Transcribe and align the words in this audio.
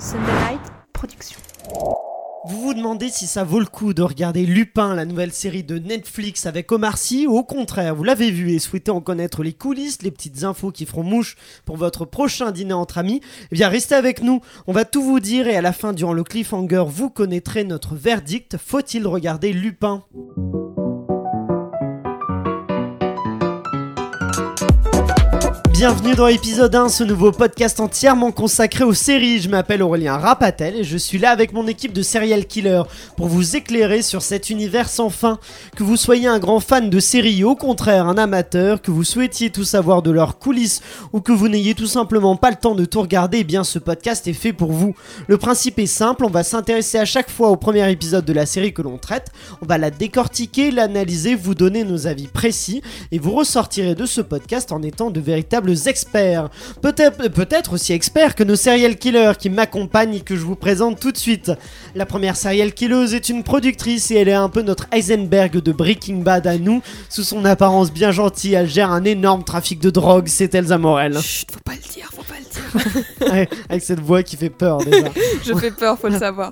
Sunday 0.00 0.58
Production. 0.94 1.38
Vous 2.46 2.58
vous 2.58 2.72
demandez 2.72 3.10
si 3.10 3.26
ça 3.26 3.44
vaut 3.44 3.60
le 3.60 3.66
coup 3.66 3.92
de 3.92 4.00
regarder 4.00 4.46
Lupin, 4.46 4.94
la 4.94 5.04
nouvelle 5.04 5.30
série 5.30 5.62
de 5.62 5.78
Netflix 5.78 6.46
avec 6.46 6.72
Omar 6.72 6.96
Sy, 6.96 7.26
au 7.26 7.44
contraire, 7.44 7.94
vous 7.94 8.02
l'avez 8.02 8.30
vu 8.30 8.52
et 8.52 8.58
souhaitez 8.58 8.90
en 8.90 9.02
connaître 9.02 9.42
les 9.42 9.52
coulisses, 9.52 10.00
les 10.00 10.10
petites 10.10 10.42
infos 10.42 10.70
qui 10.70 10.86
feront 10.86 11.02
mouche 11.02 11.36
pour 11.66 11.76
votre 11.76 12.06
prochain 12.06 12.50
dîner 12.50 12.72
entre 12.72 12.96
amis 12.96 13.20
Eh 13.52 13.56
bien, 13.56 13.68
restez 13.68 13.94
avec 13.94 14.22
nous, 14.22 14.40
on 14.66 14.72
va 14.72 14.86
tout 14.86 15.02
vous 15.02 15.20
dire 15.20 15.46
et 15.48 15.56
à 15.56 15.60
la 15.60 15.74
fin, 15.74 15.92
durant 15.92 16.14
le 16.14 16.24
cliffhanger, 16.24 16.84
vous 16.88 17.10
connaîtrez 17.10 17.64
notre 17.64 17.94
verdict. 17.94 18.56
Faut-il 18.56 19.06
regarder 19.06 19.52
Lupin? 19.52 20.04
Bienvenue 25.80 26.14
dans 26.14 26.26
l'épisode 26.26 26.74
1, 26.74 26.90
ce 26.90 27.04
nouveau 27.04 27.32
podcast 27.32 27.80
entièrement 27.80 28.32
consacré 28.32 28.84
aux 28.84 28.92
séries. 28.92 29.40
Je 29.40 29.48
m'appelle 29.48 29.82
Aurélien 29.82 30.18
Rapatel 30.18 30.76
et 30.76 30.84
je 30.84 30.98
suis 30.98 31.16
là 31.16 31.30
avec 31.30 31.54
mon 31.54 31.66
équipe 31.66 31.94
de 31.94 32.02
serial 32.02 32.44
killers 32.44 32.82
pour 33.16 33.28
vous 33.28 33.56
éclairer 33.56 34.02
sur 34.02 34.20
cet 34.20 34.50
univers 34.50 34.90
sans 34.90 35.08
fin. 35.08 35.38
Que 35.74 35.82
vous 35.82 35.96
soyez 35.96 36.26
un 36.26 36.38
grand 36.38 36.60
fan 36.60 36.90
de 36.90 37.00
séries 37.00 37.44
au 37.44 37.56
contraire 37.56 38.06
un 38.08 38.18
amateur, 38.18 38.82
que 38.82 38.90
vous 38.90 39.04
souhaitiez 39.04 39.48
tout 39.48 39.64
savoir 39.64 40.02
de 40.02 40.10
leurs 40.10 40.38
coulisses 40.38 40.82
ou 41.14 41.22
que 41.22 41.32
vous 41.32 41.48
n'ayez 41.48 41.74
tout 41.74 41.86
simplement 41.86 42.36
pas 42.36 42.50
le 42.50 42.56
temps 42.56 42.74
de 42.74 42.84
tout 42.84 43.00
regarder, 43.00 43.38
eh 43.38 43.44
bien 43.44 43.64
ce 43.64 43.78
podcast 43.78 44.28
est 44.28 44.34
fait 44.34 44.52
pour 44.52 44.72
vous. 44.72 44.94
Le 45.28 45.38
principe 45.38 45.78
est 45.78 45.86
simple, 45.86 46.26
on 46.26 46.30
va 46.30 46.42
s'intéresser 46.42 46.98
à 46.98 47.06
chaque 47.06 47.30
fois 47.30 47.48
au 47.48 47.56
premier 47.56 47.90
épisode 47.90 48.26
de 48.26 48.34
la 48.34 48.44
série 48.44 48.74
que 48.74 48.82
l'on 48.82 48.98
traite, 48.98 49.32
on 49.62 49.66
va 49.66 49.78
la 49.78 49.90
décortiquer, 49.90 50.72
l'analyser, 50.72 51.34
vous 51.34 51.54
donner 51.54 51.84
nos 51.84 52.06
avis 52.06 52.26
précis 52.26 52.82
et 53.12 53.18
vous 53.18 53.32
ressortirez 53.32 53.94
de 53.94 54.04
ce 54.04 54.20
podcast 54.20 54.72
en 54.72 54.82
étant 54.82 55.10
de 55.10 55.20
véritables 55.20 55.69
experts. 55.74 56.50
Peut-être 56.82 57.28
peut-être 57.28 57.74
aussi 57.74 57.92
experts 57.92 58.34
que 58.34 58.44
nos 58.44 58.56
serial 58.56 58.96
killers 58.96 59.32
qui 59.38 59.50
m'accompagnent 59.50 60.14
et 60.14 60.20
que 60.20 60.36
je 60.36 60.42
vous 60.42 60.56
présente 60.56 61.00
tout 61.00 61.12
de 61.12 61.16
suite. 61.16 61.52
La 61.94 62.06
première 62.06 62.36
serial 62.36 62.72
killeuse 62.72 63.14
est 63.14 63.28
une 63.28 63.42
productrice 63.42 64.10
et 64.10 64.16
elle 64.16 64.28
est 64.28 64.34
un 64.34 64.48
peu 64.48 64.62
notre 64.62 64.86
Heisenberg 64.92 65.60
de 65.62 65.72
Breaking 65.72 66.18
Bad 66.18 66.46
à 66.46 66.58
nous. 66.58 66.82
Sous 67.08 67.22
son 67.22 67.44
apparence 67.44 67.92
bien 67.92 68.12
gentille, 68.12 68.54
elle 68.54 68.68
gère 68.68 68.90
un 68.90 69.04
énorme 69.04 69.44
trafic 69.44 69.80
de 69.80 69.90
drogue, 69.90 70.28
c'est 70.28 70.54
Elsa 70.54 70.78
Morel. 70.78 71.18
Chut, 71.20 71.50
faut 71.50 71.60
pas 71.64 71.72
le 71.72 71.92
dire, 71.92 72.10
faut 72.14 72.22
pas 72.22 72.34
le 72.38 72.44
dire. 72.44 72.49
Avec 73.68 73.82
cette 73.82 74.00
voix 74.00 74.22
qui 74.22 74.36
fait 74.36 74.50
peur 74.50 74.78
déjà. 74.78 75.08
Je 75.44 75.54
fais 75.54 75.70
peur, 75.70 75.98
faut 75.98 76.08
le 76.08 76.18
savoir. 76.18 76.50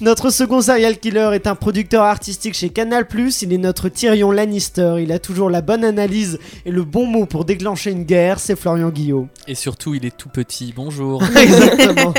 Notre 0.00 0.30
second 0.30 0.60
serial 0.60 0.98
killer 0.98 1.30
est 1.34 1.46
un 1.46 1.54
producteur 1.54 2.02
artistique 2.02 2.54
chez 2.54 2.68
Canal+, 2.70 3.06
il 3.42 3.52
est 3.52 3.58
notre 3.58 3.88
Tyrion 3.88 4.30
Lannister, 4.30 4.96
il 5.00 5.12
a 5.12 5.18
toujours 5.18 5.50
la 5.50 5.62
bonne 5.62 5.84
analyse 5.84 6.38
et 6.66 6.70
le 6.70 6.84
bon 6.84 7.06
mot 7.06 7.26
pour 7.26 7.44
déclencher 7.44 7.90
une 7.90 8.04
guerre, 8.04 8.40
c'est 8.40 8.56
Florian 8.56 8.90
Guillot. 8.90 9.28
Et 9.46 9.54
surtout, 9.54 9.94
il 9.94 10.04
est 10.04 10.16
tout 10.16 10.28
petit. 10.28 10.72
Bonjour. 10.74 11.22
Exactement. 11.36 12.14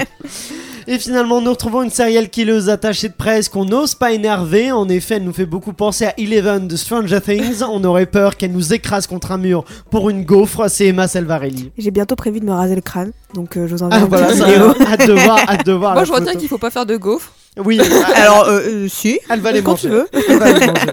Et 0.87 0.97
finalement, 0.99 1.41
nous 1.41 1.51
retrouvons 1.51 1.83
une 1.83 1.89
serial 1.89 2.29
killeuse 2.29 2.69
attachée 2.69 3.07
de 3.09 3.13
presse 3.13 3.49
qu'on 3.49 3.65
n'ose 3.65 3.95
pas 3.95 4.11
énerver. 4.11 4.71
En 4.71 4.87
effet, 4.89 5.15
elle 5.15 5.23
nous 5.23 5.33
fait 5.33 5.45
beaucoup 5.45 5.73
penser 5.73 6.05
à 6.05 6.13
Eleven 6.17 6.67
de 6.67 6.75
Stranger 6.75 7.21
Things. 7.21 7.61
On 7.69 7.83
aurait 7.83 8.05
peur 8.05 8.35
qu'elle 8.37 8.51
nous 8.51 8.73
écrase 8.73 9.07
contre 9.07 9.31
un 9.31 9.37
mur 9.37 9.63
pour 9.89 10.09
une 10.09 10.23
gaufre. 10.25 10.67
C'est 10.69 10.87
Emma 10.87 11.07
Salvarelli. 11.07 11.71
J'ai 11.77 11.91
bientôt 11.91 12.15
prévu 12.15 12.39
de 12.39 12.45
me 12.45 12.53
raser 12.53 12.75
le 12.75 12.81
crâne, 12.81 13.11
donc 13.33 13.57
euh, 13.57 13.67
je 13.67 13.75
vous 13.75 13.83
envoie 13.83 13.97
Ah 13.97 14.01
une 14.03 14.07
voilà, 14.07 14.31
vidéo. 14.31 14.73
hâte 14.87 15.07
de 15.07 15.13
voir, 15.13 15.39
hâte 15.47 15.65
de 15.65 15.71
voir. 15.73 15.93
Moi, 15.93 16.01
la 16.01 16.05
je 16.07 16.11
retiens 16.13 16.35
qu'il 16.35 16.47
faut 16.49 16.57
pas 16.57 16.69
faire 16.71 16.85
de 16.85 16.97
gaufres. 16.97 17.31
Oui, 17.57 17.79
Alors, 18.15 18.45
euh, 18.47 18.61
euh, 18.65 18.87
si. 18.87 19.19
elle 19.29 19.41
va 19.41 19.51
les 19.51 19.61
Quand 19.61 19.71
manger. 19.71 19.89
tu 19.89 19.93
veux. 19.93 20.07
Elle 20.29 20.37
va 20.39 20.51
les 20.53 20.67
manger. 20.67 20.87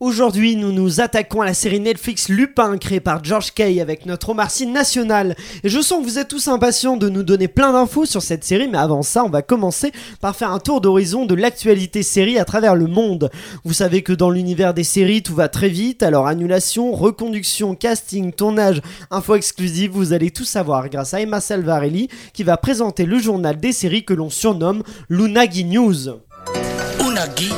Aujourd'hui, 0.00 0.54
nous 0.54 0.70
nous 0.70 1.00
attaquons 1.00 1.40
à 1.40 1.46
la 1.46 1.54
série 1.54 1.80
Netflix 1.80 2.28
Lupin 2.28 2.76
créée 2.76 3.00
par 3.00 3.24
George 3.24 3.52
Kay 3.52 3.80
avec 3.80 4.04
notre 4.04 4.28
Omar 4.28 4.50
Sy 4.50 4.66
national. 4.66 5.34
Et 5.64 5.70
je 5.70 5.80
sens 5.80 6.00
que 6.00 6.04
vous 6.04 6.18
êtes 6.18 6.28
tous 6.28 6.46
impatients 6.48 6.98
de 6.98 7.08
nous 7.08 7.22
donner 7.22 7.48
plein 7.48 7.72
d'infos 7.72 8.04
sur 8.04 8.20
cette 8.22 8.44
série, 8.44 8.68
mais 8.68 8.76
avant 8.78 9.02
ça, 9.02 9.24
on 9.24 9.30
va 9.30 9.40
commencer 9.40 9.90
par 10.20 10.36
faire 10.36 10.52
un 10.52 10.58
tour 10.60 10.82
d'horizon 10.82 11.24
de 11.24 11.34
l'actualité 11.34 12.02
série 12.02 12.38
à 12.38 12.44
travers 12.44 12.74
le 12.76 12.86
monde. 12.86 13.30
Vous 13.64 13.72
savez 13.72 14.02
que 14.02 14.12
dans 14.12 14.30
l'univers 14.30 14.74
des 14.74 14.84
séries, 14.84 15.22
tout 15.22 15.34
va 15.34 15.48
très 15.48 15.70
vite, 15.70 16.02
alors 16.02 16.26
annulation, 16.26 16.92
reconduction, 16.92 17.74
casting, 17.74 18.32
tournage, 18.32 18.82
info 19.10 19.34
exclusive, 19.36 19.90
vous 19.92 20.12
allez 20.12 20.30
tout 20.30 20.44
savoir 20.44 20.90
grâce 20.90 21.14
à 21.14 21.22
Emma 21.22 21.40
Salvarelli 21.40 22.08
qui 22.34 22.44
va 22.44 22.58
présenter 22.58 23.04
le 23.06 23.18
journal 23.18 23.58
des 23.58 23.72
séries 23.72 24.04
que 24.04 24.14
l'on 24.14 24.30
surnomme 24.30 24.82
Lunagi 25.08 25.64
Unagi 25.78 27.52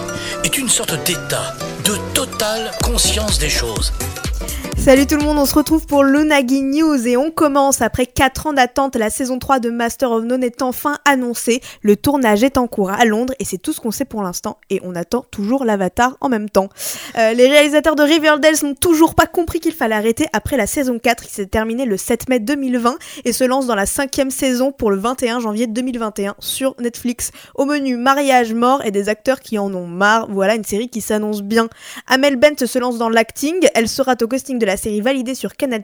est 0.44 0.58
une 0.58 0.68
sorte 0.68 0.92
d'état 1.06 1.54
de 1.86 1.96
totale 2.12 2.70
conscience 2.84 3.38
des 3.38 3.48
choses. 3.48 3.94
Salut 4.80 5.06
tout 5.06 5.16
le 5.16 5.24
monde, 5.24 5.36
on 5.36 5.44
se 5.44 5.54
retrouve 5.54 5.86
pour 5.86 6.04
l'Unagi 6.04 6.62
News 6.62 7.06
et 7.06 7.18
on 7.18 7.30
commence 7.30 7.82
après 7.82 8.06
4 8.06 8.46
ans 8.46 8.52
d'attente. 8.54 8.96
La 8.96 9.10
saison 9.10 9.38
3 9.38 9.58
de 9.58 9.68
Master 9.68 10.10
of 10.10 10.24
None 10.24 10.42
est 10.42 10.62
enfin 10.62 10.96
annoncée. 11.04 11.60
Le 11.82 11.96
tournage 11.96 12.42
est 12.42 12.56
en 12.56 12.66
cours 12.66 12.90
à 12.90 13.04
Londres 13.04 13.34
et 13.38 13.44
c'est 13.44 13.58
tout 13.58 13.74
ce 13.74 13.80
qu'on 13.80 13.90
sait 13.90 14.06
pour 14.06 14.22
l'instant. 14.22 14.56
Et 14.70 14.80
on 14.82 14.94
attend 14.94 15.26
toujours 15.30 15.66
l'avatar 15.66 16.16
en 16.22 16.30
même 16.30 16.48
temps. 16.48 16.70
Euh, 17.18 17.34
les 17.34 17.46
réalisateurs 17.46 17.94
de 17.94 18.02
Riverdale 18.02 18.54
n'ont 18.62 18.74
toujours 18.74 19.14
pas 19.14 19.26
compris 19.26 19.60
qu'il 19.60 19.74
fallait 19.74 19.94
arrêter 19.94 20.26
après 20.32 20.56
la 20.56 20.66
saison 20.66 20.98
4 20.98 21.24
qui 21.24 21.30
s'est 21.30 21.44
terminée 21.44 21.84
le 21.84 21.98
7 21.98 22.30
mai 22.30 22.40
2020 22.40 22.96
et 23.26 23.34
se 23.34 23.44
lance 23.44 23.66
dans 23.66 23.74
la 23.74 23.86
cinquième 23.86 24.30
saison 24.30 24.72
pour 24.72 24.90
le 24.90 24.96
21 24.96 25.40
janvier 25.40 25.66
2021 25.66 26.36
sur 26.38 26.74
Netflix. 26.80 27.32
Au 27.54 27.66
menu 27.66 27.98
mariage, 27.98 28.54
mort 28.54 28.82
et 28.86 28.90
des 28.90 29.10
acteurs 29.10 29.40
qui 29.40 29.58
en 29.58 29.74
ont 29.74 29.86
marre. 29.86 30.26
Voilà 30.30 30.54
une 30.54 30.64
série 30.64 30.88
qui 30.88 31.02
s'annonce 31.02 31.42
bien. 31.42 31.68
Amel 32.06 32.36
Bent 32.36 32.64
se 32.64 32.78
lance 32.78 32.96
dans 32.96 33.10
l'acting. 33.10 33.68
Elle 33.74 33.86
sera 33.86 34.14
au 34.22 34.26
casting 34.26 34.58
de 34.58 34.69
la 34.70 34.76
série 34.76 35.00
validée 35.00 35.34
sur 35.34 35.56
Canal+. 35.56 35.82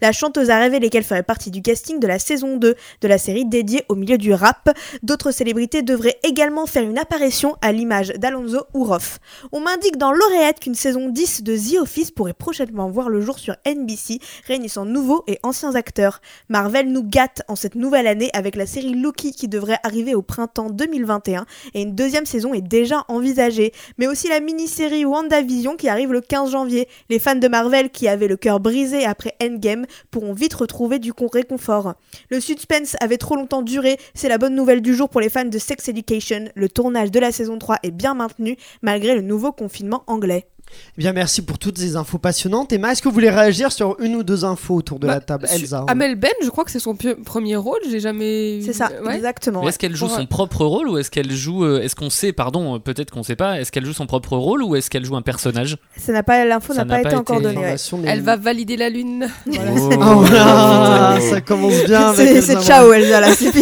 La 0.00 0.12
chanteuse 0.12 0.48
a 0.48 0.58
révélé 0.58 0.88
qu'elle 0.88 1.04
ferait 1.04 1.22
partie 1.22 1.50
du 1.50 1.60
casting 1.60 2.00
de 2.00 2.06
la 2.06 2.18
saison 2.18 2.56
2 2.56 2.74
de 3.02 3.08
la 3.08 3.18
série 3.18 3.44
dédiée 3.44 3.84
au 3.90 3.96
milieu 3.96 4.16
du 4.16 4.32
rap. 4.32 4.70
D'autres 5.02 5.30
célébrités 5.30 5.82
devraient 5.82 6.18
également 6.22 6.64
faire 6.64 6.84
une 6.84 6.96
apparition 6.96 7.56
à 7.60 7.70
l'image 7.70 8.08
d'Alonso 8.16 8.64
Ouroff. 8.72 9.18
On 9.52 9.60
m'indique 9.60 9.98
dans 9.98 10.10
l'oreillette 10.10 10.60
qu'une 10.60 10.74
saison 10.74 11.10
10 11.10 11.42
de 11.42 11.54
The 11.54 11.82
Office 11.82 12.12
pourrait 12.12 12.32
prochainement 12.32 12.88
voir 12.88 13.10
le 13.10 13.20
jour 13.20 13.38
sur 13.38 13.56
NBC, 13.66 14.20
réunissant 14.46 14.86
nouveaux 14.86 15.22
et 15.26 15.38
anciens 15.42 15.74
acteurs. 15.74 16.22
Marvel 16.48 16.90
nous 16.90 17.04
gâte 17.04 17.42
en 17.46 17.56
cette 17.56 17.74
nouvelle 17.74 18.06
année 18.06 18.30
avec 18.32 18.56
la 18.56 18.64
série 18.64 18.94
Loki 18.94 19.32
qui 19.32 19.48
devrait 19.48 19.80
arriver 19.82 20.14
au 20.14 20.22
printemps 20.22 20.70
2021 20.70 21.44
et 21.74 21.82
une 21.82 21.94
deuxième 21.94 22.24
saison 22.24 22.54
est 22.54 22.62
déjà 22.62 23.04
envisagée, 23.08 23.72
mais 23.98 24.06
aussi 24.06 24.28
la 24.28 24.40
mini-série 24.40 25.04
WandaVision 25.04 25.76
qui 25.76 25.90
arrive 25.90 26.10
le 26.10 26.22
15 26.22 26.52
janvier. 26.52 26.88
Les 27.10 27.18
fans 27.18 27.34
de 27.34 27.48
Marvel 27.48 27.90
qui 27.90 28.03
avaient 28.08 28.28
le 28.28 28.36
cœur 28.36 28.60
brisé 28.60 29.04
après 29.04 29.34
Endgame 29.42 29.86
pourront 30.10 30.32
vite 30.32 30.54
retrouver 30.54 30.98
du 30.98 31.12
con- 31.12 31.28
réconfort. 31.32 31.94
Le 32.30 32.40
suspense 32.40 32.96
avait 33.00 33.18
trop 33.18 33.36
longtemps 33.36 33.62
duré, 33.62 33.98
c'est 34.14 34.28
la 34.28 34.38
bonne 34.38 34.54
nouvelle 34.54 34.82
du 34.82 34.94
jour 34.94 35.08
pour 35.08 35.20
les 35.20 35.28
fans 35.28 35.44
de 35.44 35.58
Sex 35.58 35.88
Education. 35.88 36.46
Le 36.54 36.68
tournage 36.68 37.10
de 37.10 37.20
la 37.20 37.32
saison 37.32 37.58
3 37.58 37.78
est 37.82 37.90
bien 37.90 38.14
maintenu 38.14 38.56
malgré 38.82 39.14
le 39.14 39.22
nouveau 39.22 39.52
confinement 39.52 40.04
anglais. 40.06 40.46
Eh 40.96 41.00
Bien, 41.00 41.12
merci 41.12 41.42
pour 41.42 41.58
toutes 41.58 41.78
ces 41.78 41.96
infos 41.96 42.18
passionnantes. 42.18 42.72
Emma, 42.72 42.92
est-ce 42.92 43.02
que 43.02 43.08
vous 43.08 43.14
voulez 43.14 43.30
réagir 43.30 43.70
sur 43.72 43.96
une 44.00 44.16
ou 44.16 44.22
deux 44.22 44.44
infos 44.44 44.74
autour 44.74 44.98
de 44.98 45.06
Bah, 45.06 45.14
la 45.14 45.20
table? 45.20 45.46
su- 45.48 45.62
Elsa 45.62 45.84
Amel 45.88 46.14
Ben, 46.16 46.30
je 46.42 46.48
crois 46.50 46.64
que 46.64 46.70
c'est 46.70 46.78
son 46.80 46.96
premier 47.24 47.56
rôle. 47.56 47.78
J'ai 47.90 48.00
jamais. 48.00 48.60
C'est 48.64 48.72
ça, 48.72 48.90
Ouais. 49.04 49.16
exactement. 49.16 49.66
Est-ce 49.68 49.78
qu'elle 49.78 49.94
joue 49.96 50.06
Pour, 50.06 50.14
son 50.16 50.22
euh, 50.22 50.26
propre 50.26 50.64
rôle 50.64 50.88
ou 50.88 50.98
est-ce 50.98 51.10
qu'elle 51.10 51.30
joue. 51.32 51.64
euh, 51.64 51.80
Est-ce 51.80 51.94
qu'on 51.96 52.10
sait, 52.10 52.32
pardon, 52.32 52.76
euh, 52.76 52.78
peut-être 52.78 53.10
qu'on 53.10 53.22
sait 53.22 53.36
pas, 53.36 53.60
est-ce 53.60 53.70
qu'elle 53.72 53.84
joue 53.84 53.92
son 53.92 54.06
propre 54.06 54.36
rôle 54.36 54.62
ou 54.62 54.76
est-ce 54.76 54.90
qu'elle 54.90 55.04
joue 55.04 55.16
un 55.16 55.22
personnage? 55.22 55.76
Ça 55.96 56.12
n'a 56.12 56.22
pas 56.22 56.44
l'info 56.44 56.74
n'a 56.74 56.84
pas 56.84 57.00
été 57.00 57.14
encore 57.14 57.40
donnée. 57.40 57.58
ouais. 57.58 57.76
Elle 58.06 58.20
va 58.22 58.36
valider 58.36 58.76
la 58.76 58.88
lune. 58.90 59.28
Voilà. 59.46 59.72
Oh. 59.76 60.24
Oh 60.24 60.32
là, 60.32 61.18
ça 61.20 61.40
commence 61.40 61.84
bien 61.86 62.14
C'est 62.14 62.60
ciao 62.62 62.92
Elsa 62.92 63.20
là, 63.20 63.28
c'est 63.34 63.52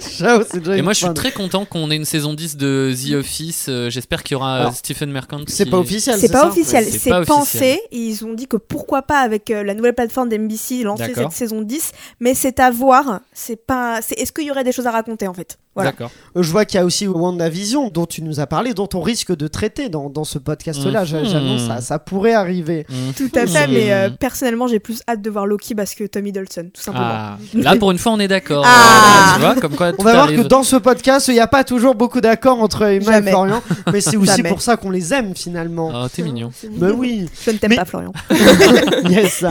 ciao, 0.00 0.42
c'est 0.48 0.58
déjà 0.60 0.76
Et 0.76 0.82
moi, 0.82 0.92
je 0.92 0.98
suis 1.04 1.14
très 1.14 1.32
content 1.32 1.64
qu'on 1.64 1.90
ait 1.90 1.96
une 1.96 2.04
saison 2.04 2.34
10 2.34 2.56
de 2.56 2.92
The 2.94 3.14
Office. 3.14 3.70
J'espère 3.88 4.22
qu'il 4.22 4.34
y 4.34 4.36
aura 4.36 4.72
Stephen 4.72 5.10
Merchant. 5.10 5.40
C'est 5.46 5.66
pas 5.66 5.78
officiel, 5.78 6.16
C'est 6.18 6.30
pas 6.32 6.48
officiel, 6.52 6.84
C'est 6.84 7.10
pensé. 7.24 7.32
officiel. 7.32 7.78
Ils 7.90 8.24
ont 8.24 8.34
dit 8.34 8.46
que 8.46 8.56
pourquoi 8.56 9.02
pas 9.02 9.20
avec 9.20 9.50
euh, 9.50 9.62
la 9.64 9.74
nouvelle 9.74 9.94
plateforme 9.94 10.28
d'NBC 10.28 10.82
lancer 10.82 11.08
D'accord. 11.08 11.30
cette 11.32 11.38
saison 11.38 11.62
10, 11.62 11.92
mais 12.20 12.34
c'est 12.34 12.60
à 12.60 12.70
voir. 12.70 13.20
C'est 13.32 13.56
pas. 13.66 14.00
c'est- 14.02 14.18
Est-ce 14.18 14.32
qu'il 14.32 14.44
y 14.44 14.50
aurait 14.50 14.64
des 14.64 14.72
choses 14.72 14.86
à 14.86 14.90
raconter 14.90 15.26
en 15.28 15.34
fait? 15.34 15.58
Voilà. 15.74 15.90
D'accord. 15.92 16.10
Euh, 16.36 16.42
Je 16.42 16.50
vois 16.50 16.66
qu'il 16.66 16.78
y 16.78 16.82
a 16.82 16.84
aussi 16.84 17.06
WandaVision 17.08 17.88
dont 17.88 18.04
tu 18.04 18.22
nous 18.22 18.40
as 18.40 18.46
parlé, 18.46 18.74
dont 18.74 18.88
on 18.92 19.00
risque 19.00 19.34
de 19.34 19.48
traiter 19.48 19.88
dans, 19.88 20.10
dans 20.10 20.24
ce 20.24 20.38
podcast-là. 20.38 21.00
Mhm. 21.00 21.24
J'annonce, 21.24 21.66
ça, 21.66 21.80
ça 21.80 21.98
pourrait 21.98 22.34
arriver. 22.34 22.84
Mhm. 22.90 23.14
Tout 23.16 23.30
à 23.34 23.46
fait, 23.46 23.66
Mhm. 23.66 23.72
mais 23.74 23.92
euh, 23.92 24.10
personnellement 24.10 24.66
j'ai 24.66 24.80
plus 24.80 25.00
hâte 25.08 25.22
de 25.22 25.30
voir 25.30 25.46
Loki 25.46 25.74
parce 25.74 25.94
que 25.94 26.04
Tom 26.04 26.26
Hiddleston, 26.26 26.68
tout 26.74 26.82
simplement. 26.82 27.06
Ah, 27.08 27.38
là, 27.54 27.76
pour 27.76 27.90
une 27.90 27.96
fois, 27.98 28.12
on 28.12 28.20
est 28.20 28.28
d'accord. 28.28 28.64
Ah. 28.66 29.30
Euh, 29.30 29.34
tu 29.36 29.40
vois, 29.40 29.54
comme 29.54 29.74
quoi. 29.76 29.92
On 29.98 30.02
va 30.02 30.12
voir 30.12 30.28
que 30.28 30.42
dans 30.42 30.62
ce 30.62 30.76
podcast, 30.76 31.28
il 31.28 31.34
n'y 31.34 31.40
a 31.40 31.46
pas 31.46 31.64
toujours 31.64 31.94
beaucoup 31.94 32.20
d'accords 32.20 32.60
entre 32.60 32.82
Emma 32.82 33.12
Jamais. 33.12 33.28
et 33.28 33.30
Florian, 33.30 33.62
mais 33.92 34.00
c'est 34.02 34.16
aussi 34.16 34.42
pour 34.42 34.60
ça 34.60 34.76
qu'on 34.76 34.90
les 34.90 35.14
aime 35.14 35.34
finalement. 35.34 35.90
Oh, 35.94 36.08
t'es 36.14 36.22
mignon. 36.22 36.41
Mais 36.78 36.90
oui, 36.90 37.26
Je 37.44 37.50
ne 37.50 37.56
t'aime 37.56 37.70
Mais- 37.70 37.76
pas 37.76 37.84
Florian. 37.84 38.12
yes. 39.08 39.44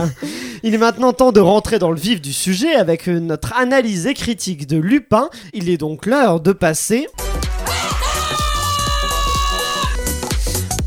Il 0.62 0.74
est 0.74 0.78
maintenant 0.78 1.12
temps 1.12 1.32
de 1.32 1.40
rentrer 1.40 1.78
dans 1.78 1.90
le 1.90 1.98
vif 1.98 2.20
du 2.20 2.32
sujet 2.32 2.74
avec 2.74 3.08
euh, 3.08 3.18
notre 3.18 3.56
analyse 3.56 4.06
et 4.06 4.14
critique 4.14 4.66
de 4.66 4.76
Lupin. 4.78 5.28
Il 5.52 5.68
est 5.68 5.76
donc 5.76 6.06
l'heure 6.06 6.40
de 6.40 6.52
passer. 6.52 7.06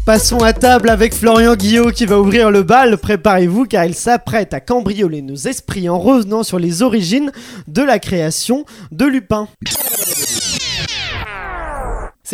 Passons 0.05 0.37
à 0.43 0.53
table 0.53 0.89
avec 0.89 1.15
Florian 1.15 1.55
Guillot 1.55 1.89
qui 1.89 2.05
va 2.05 2.19
ouvrir 2.19 2.51
le 2.51 2.61
bal. 2.61 2.97
Préparez-vous 2.97 3.65
car 3.65 3.85
il 3.85 3.95
s'apprête 3.95 4.53
à 4.53 4.59
cambrioler 4.59 5.23
nos 5.23 5.35
esprits 5.35 5.89
en 5.89 5.97
revenant 5.97 6.43
sur 6.43 6.59
les 6.59 6.83
origines 6.83 7.31
de 7.67 7.81
la 7.81 7.97
création 7.97 8.65
de 8.91 9.05
Lupin. 9.05 9.47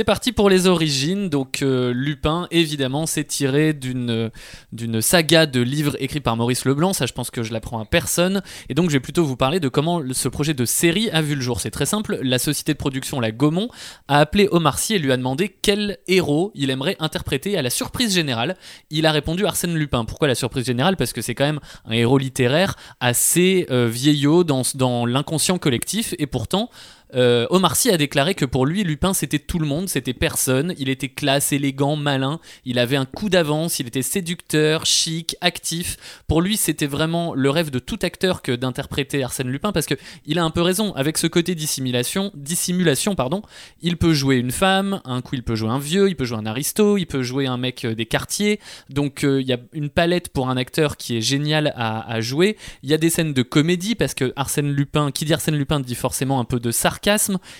C'est 0.02 0.06
parti 0.06 0.32
pour 0.32 0.50
les 0.50 0.66
origines. 0.66 1.30
Donc 1.30 1.62
euh, 1.62 1.94
Lupin, 1.94 2.48
évidemment, 2.50 3.06
c'est 3.06 3.24
tiré 3.24 3.72
d'une 3.72 4.32
d'une 4.72 5.00
saga 5.00 5.46
de 5.46 5.62
livres 5.62 5.96
écrits 6.00 6.22
par 6.22 6.36
Maurice 6.36 6.66
Leblanc. 6.66 6.94
Ça, 6.94 7.06
je 7.06 7.14
pense 7.14 7.30
que 7.30 7.44
je 7.44 7.54
l'apprends 7.54 7.80
à 7.80 7.86
personne. 7.86 8.42
Et 8.68 8.74
donc, 8.74 8.90
je 8.90 8.94
vais 8.94 9.00
plutôt 9.00 9.24
vous 9.24 9.36
parler 9.36 9.60
de 9.60 9.70
comment 9.70 10.02
ce 10.12 10.28
projet 10.28 10.56
de 10.56 10.66
série 10.66 11.12
a 11.12 11.22
vu 11.22 11.36
le 11.36 11.42
jour. 11.42 11.62
C'est 11.62 11.70
très 11.70 11.86
simple. 11.86 12.18
La 12.24 12.40
société 12.40 12.74
de 12.74 12.80
production, 12.80 13.20
la 13.20 13.32
Gaumont, 13.32 13.70
a 14.08 14.18
appelé 14.18 14.48
Omar 14.50 14.80
Sy 14.80 14.96
et 14.96 14.98
lui 14.98 15.12
a 15.12 15.18
demandé 15.18 15.50
quel 15.50 16.00
héros 16.08 16.52
il 16.56 16.72
aimerait 16.72 16.96
interpréter 17.00 17.56
à 17.56 17.62
la 17.62 17.70
surprise 17.70 18.12
générale. 18.12 18.58
Il 18.90 19.06
a 19.06 19.12
répondu 19.12 19.46
Arsène 19.46 19.76
Lupin. 19.76 20.04
Pourquoi 20.06 20.28
la 20.28 20.34
surprise 20.34 20.66
générale? 20.66 20.98
Parce 20.98 21.14
que 21.14 21.22
c'est 21.22 21.36
quand 21.36 21.46
même 21.46 21.60
un 21.86 21.92
héros 21.92 22.18
littéraire 22.18 22.76
assez 23.00 23.68
euh, 23.70 23.88
vieillot 23.88 24.44
dans, 24.44 24.64
dans 24.74 25.06
l'inconscient 25.06 25.60
collectif. 25.60 26.16
Et 26.18 26.26
pourtant, 26.26 26.72
euh, 27.16 27.46
Omar 27.50 27.76
Sy 27.76 27.90
a 27.90 27.98
déclaré 27.98 28.36
que 28.36 28.46
pour 28.46 28.66
lui, 28.66 28.84
Lupin, 28.84 29.14
c'était 29.14 29.40
tout 29.40 29.60
le 29.60 29.66
monde, 29.66 29.90
c'était 29.90 30.14
personne. 30.14 30.74
Il 30.78 30.90
était 30.90 31.10
classe, 31.10 31.52
élégant, 31.52 31.96
malin. 31.96 32.40
Il 32.66 32.80
avait 32.80 32.96
un 32.96 33.06
coup 33.06 33.30
d'avance, 33.30 33.80
il 33.80 33.88
était 33.88 34.02
séducteur, 34.02 34.86
chic, 34.86 35.36
actif. 35.42 36.24
Pour 36.28 36.42
lui, 36.42 36.58
c'était 36.58 36.88
vraiment 36.88 37.34
le 37.34 37.50
rêve 37.50 37.70
de 37.70 37.80
tout 37.80 38.00
acteur 38.02 38.42
que 38.42 38.52
d'interpréter 38.52 39.24
Arsène 39.24 39.50
Lupin 39.50 39.72
parce 39.72 39.86
que 39.86 39.96
il 40.26 40.40
a 40.40 40.44
un 40.44 40.50
peu 40.50 40.62
raison. 40.62 40.94
Avec 40.94 41.18
ce 41.18 41.28
côté 41.28 41.56
dissimulation, 41.56 42.32
dissimulation 42.36 43.16
pardon, 43.16 43.42
il 43.82 43.98
peut 43.98 44.14
jouer 44.14 44.36
une 44.38 44.52
femme, 44.52 45.02
un 45.06 45.22
coup 45.22 45.36
il 45.36 45.44
peut 45.44 45.56
jouer 45.56 45.70
un 45.70 45.80
vieux, 45.80 46.10
il 46.10 46.16
peut 46.16 46.26
jouer 46.26 46.38
un 46.38 46.46
aristo, 46.46 46.98
il 46.98 47.06
peut 47.06 47.24
jouer 47.24 47.48
un 47.48 47.58
mec 47.58 47.86
euh, 47.86 47.96
des 47.96 48.06
quartiers. 48.06 48.60
Donc 48.90 49.24
euh, 49.24 49.42
il 49.42 49.48
y 49.48 49.54
a 49.54 49.58
une 49.74 49.90
palette 49.90 50.30
pour 50.30 50.50
un 50.50 50.58
acteur 50.58 50.98
qui 50.98 51.18
est 51.18 51.22
génial 51.22 51.74
à, 51.76 52.10
à 52.10 52.22
jouer. 52.22 52.58
Il 52.84 52.90
y 52.90 52.94
a 52.94 52.98
des 52.98 53.10
scènes 53.10 53.34
de 53.34 53.42
comédie 53.42 53.96
parce 53.96 54.14
que 54.14 54.34
Arsène 54.36 54.72
Lupin, 54.72 55.12
qui 55.12 55.26
dit 55.26 55.34
Arsène 55.34 55.56
Lupin 55.56 55.80
dit 55.80 55.96
forcément 55.96 56.40
un 56.40 56.46
peu 56.46 56.60
de 56.60 56.72
sarcasme. 56.72 57.01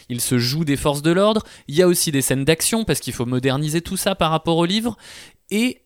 Il 0.10 0.22
se 0.22 0.38
joue 0.38 0.66
des 0.66 0.78
forces 0.78 1.02
de 1.02 1.12
l'ordre. 1.12 1.44
Il 1.68 1.76
y 1.76 1.82
a 1.82 1.88
aussi 1.88 2.12
des 2.12 2.22
scènes 2.22 2.46
d'action 2.46 2.84
parce 2.84 3.00
qu'il 3.00 3.14
faut 3.14 3.26
moderniser 3.26 3.82
tout 3.82 3.98
ça 3.98 4.16
par 4.16 4.32
rapport 4.32 4.58
au 4.58 4.66
livre. 4.66 4.98
Et 5.50 5.82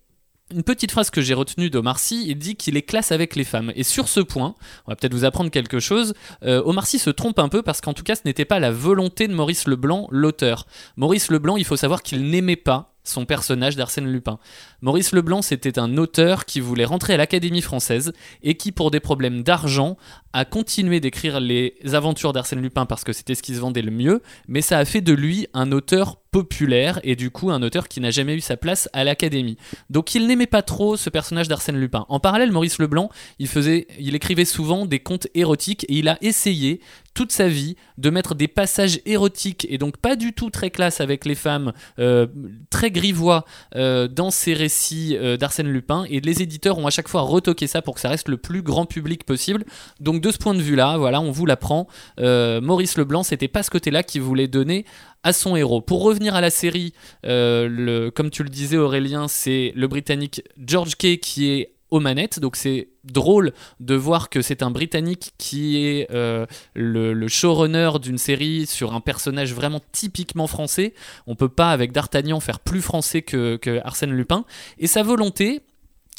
une 0.54 0.63
petite 0.63 0.92
phrase 0.92 1.10
que 1.10 1.22
j'ai 1.22 1.34
retenue 1.34 1.69
d'Omar 1.69 1.98
Sy, 1.98 2.25
il 2.28 2.38
dit 2.38 2.56
qu'il 2.56 2.78
est 2.78 2.84
classe 2.84 3.12
avec 3.12 3.36
les 3.36 3.44
femmes. 3.44 3.72
Et 3.75 3.84
sur 3.84 4.07
ce 4.07 4.19
point, 4.19 4.56
on 4.86 4.92
va 4.92 4.96
peut-être 4.96 5.13
vous 5.13 5.25
apprendre 5.25 5.50
quelque 5.50 5.80
chose, 5.80 6.13
euh, 6.44 6.62
se 6.84 7.10
trompe 7.10 7.40
un 7.40 7.50
peu 7.50 7.63
parce 7.63 7.81
qu'en 7.81 7.94
tout 7.94 8.04
cas 8.04 8.16
ce 8.16 8.22
n'était 8.25 8.46
pas 8.46 8.60
la 8.60 8.72
volonté 8.72 9.28
de 9.28 9.34
Maurice 9.34 9.68
Leblanc, 9.68 10.07
l'auteur. 10.12 10.68
Maurice 10.98 11.31
Leblanc, 11.31 11.57
il 11.57 11.66
faut 11.66 11.78
savoir 11.78 12.04
qu'il 12.04 12.30
n'aimait 12.30 12.56
pas 12.56 12.94
son 13.06 13.25
personnage 13.25 13.75
d'Arsène 13.75 14.12
Lupin. 14.12 14.40
Maurice 14.81 15.12
Leblanc, 15.12 15.42
c'était 15.42 15.80
un 15.80 15.98
auteur 15.98 16.46
qui 16.46 16.60
voulait 16.60 16.86
rentrer 16.86 17.13
à 17.13 17.18
l'Académie 17.18 17.62
française 17.62 18.13
et 18.44 18.56
qui, 18.56 18.72
pour 18.72 18.92
des 18.92 19.00
problèmes 19.00 19.44
d'argent, 19.44 19.98
a 20.34 20.46
continué 20.46 21.00
d'écrire 21.00 21.40
les 21.40 21.75
aventures 21.94 22.34
d'Arsène 22.34 22.62
Lupin 22.62 22.86
parce 22.86 23.04
que 23.04 23.13
c'était 23.13 23.36
ce 23.36 23.42
qui 23.44 23.56
se 23.56 23.60
vendait 23.60 23.81
le 23.81 23.92
mieux, 23.92 24.22
mais 24.48 24.62
ça 24.62 24.78
a 24.78 24.86
fait 24.86 25.02
de 25.02 25.13
lui 25.13 25.48
un 25.54 25.72
auteur 25.72 26.18
populaire 26.35 26.99
et 27.05 27.15
du 27.15 27.29
coup 27.29 27.49
un 27.49 27.63
auteur 27.63 27.87
qui 27.87 28.01
n'a 28.01 28.11
jamais 28.11 28.35
eu 28.35 28.41
sa 28.41 28.57
place 28.57 28.89
à 28.91 29.05
l'Académie. 29.05 29.55
Donc 29.89 30.15
il 30.15 30.27
n'aimait 30.27 30.47
pas 30.47 30.63
trop 30.63 30.97
ce 30.97 31.09
personnage 31.09 31.47
d'Arsène 31.47 31.77
Lupin. 31.77 32.05
En 32.09 32.19
parallèle, 32.19 32.51
Maurice 32.51 32.77
Leblanc, 32.77 33.09
il 33.39 33.47
faisait, 33.47 33.87
il 33.97 34.15
écrivait 34.15 34.43
souvent 34.43 34.85
des 34.85 34.99
contes 34.99 35.27
érotiques 35.33 35.85
et 35.87 35.99
il 35.99 36.09
a 36.09 36.17
essayé 36.19 36.81
toute 37.15 37.31
sa 37.31 37.47
vie 37.47 37.77
de 37.97 38.09
mettre 38.09 38.35
des 38.35 38.49
passages 38.49 38.99
érotiques 39.05 39.65
et 39.69 39.77
donc 39.77 39.95
pas 39.95 40.17
du 40.17 40.33
tout 40.33 40.49
très 40.49 40.69
classe 40.69 40.99
avec 40.99 41.23
les 41.23 41.33
femmes, 41.33 41.71
euh, 41.97 42.27
très 42.69 42.91
grivois 42.91 43.45
euh, 43.77 44.09
dans 44.09 44.29
ses 44.29 44.53
récits 44.53 45.15
euh, 45.15 45.37
d'Arsène 45.37 45.69
Lupin 45.69 46.05
et 46.09 46.19
les 46.19 46.41
éditeurs 46.41 46.77
ont 46.77 46.85
à 46.85 46.89
chaque 46.89 47.07
fois 47.07 47.21
retoqué 47.21 47.67
ça 47.67 47.81
pour 47.81 47.95
que 47.95 48.01
ça 48.01 48.09
reste 48.09 48.27
le 48.27 48.35
plus 48.35 48.61
grand 48.61 48.85
public 48.85 49.23
possible. 49.23 49.63
Donc 50.01 50.19
de 50.19 50.29
ce 50.29 50.37
point 50.37 50.53
de 50.53 50.61
vue-là, 50.61 50.97
voilà, 50.97 51.21
on 51.21 51.31
vous 51.31 51.45
l'apprend. 51.45 51.87
Maurice 52.19 52.97
Leblanc, 52.97 53.23
c'était 53.23 53.47
pas 53.47 53.63
ce 53.63 53.71
côté-là 53.71 54.03
qu'il 54.03 54.21
voulait 54.21 54.49
donner 54.49 54.85
à 55.25 55.33
son 55.33 55.56
héros. 55.56 55.81
Pour 55.81 56.04
revenir 56.04 56.36
à 56.36 56.42
la 56.42 56.51
série, 56.51 56.94
euh, 57.25 58.12
comme 58.12 58.30
tu 58.30 58.44
le 58.44 58.50
disais 58.50 58.77
Aurélien, 58.77 59.27
c'est 59.27 59.74
le 59.75 59.88
Britannique 59.88 60.44
George 60.63 60.95
Kay 60.95 61.18
qui 61.18 61.50
est 61.50 61.72
aux 61.89 62.00
manettes, 62.00 62.39
donc 62.39 62.56
c'est 62.56 62.89
drôle 63.04 63.54
de 63.80 63.95
voir 63.95 64.30
que 64.30 64.42
c'est 64.42 64.62
un 64.62 64.69
Britannique 64.69 65.33
qui 65.38 65.77
est 65.77 66.07
euh, 66.12 66.45
le, 66.75 67.27
showrunner 67.27 67.92
d'une 68.01 68.18
série 68.19 68.68
sur 68.68 68.94
un 68.94 69.01
personnage 69.01 69.54
vraiment 69.54 69.81
typiquement 69.92 70.48
français. 70.48 70.94
On 71.25 71.36
peut 71.36 71.50
pas 71.50 71.71
avec 71.71 71.92
D'Artagnan 71.92 72.39
faire 72.39 72.60
plus 72.60 72.81
français 72.81 73.24
que, 73.24 73.56
que 73.57 73.81
Arsène 73.83 74.12
Lupin. 74.12 74.45
Et 74.78 74.88
sa 74.88 75.01
volonté, 75.01 75.62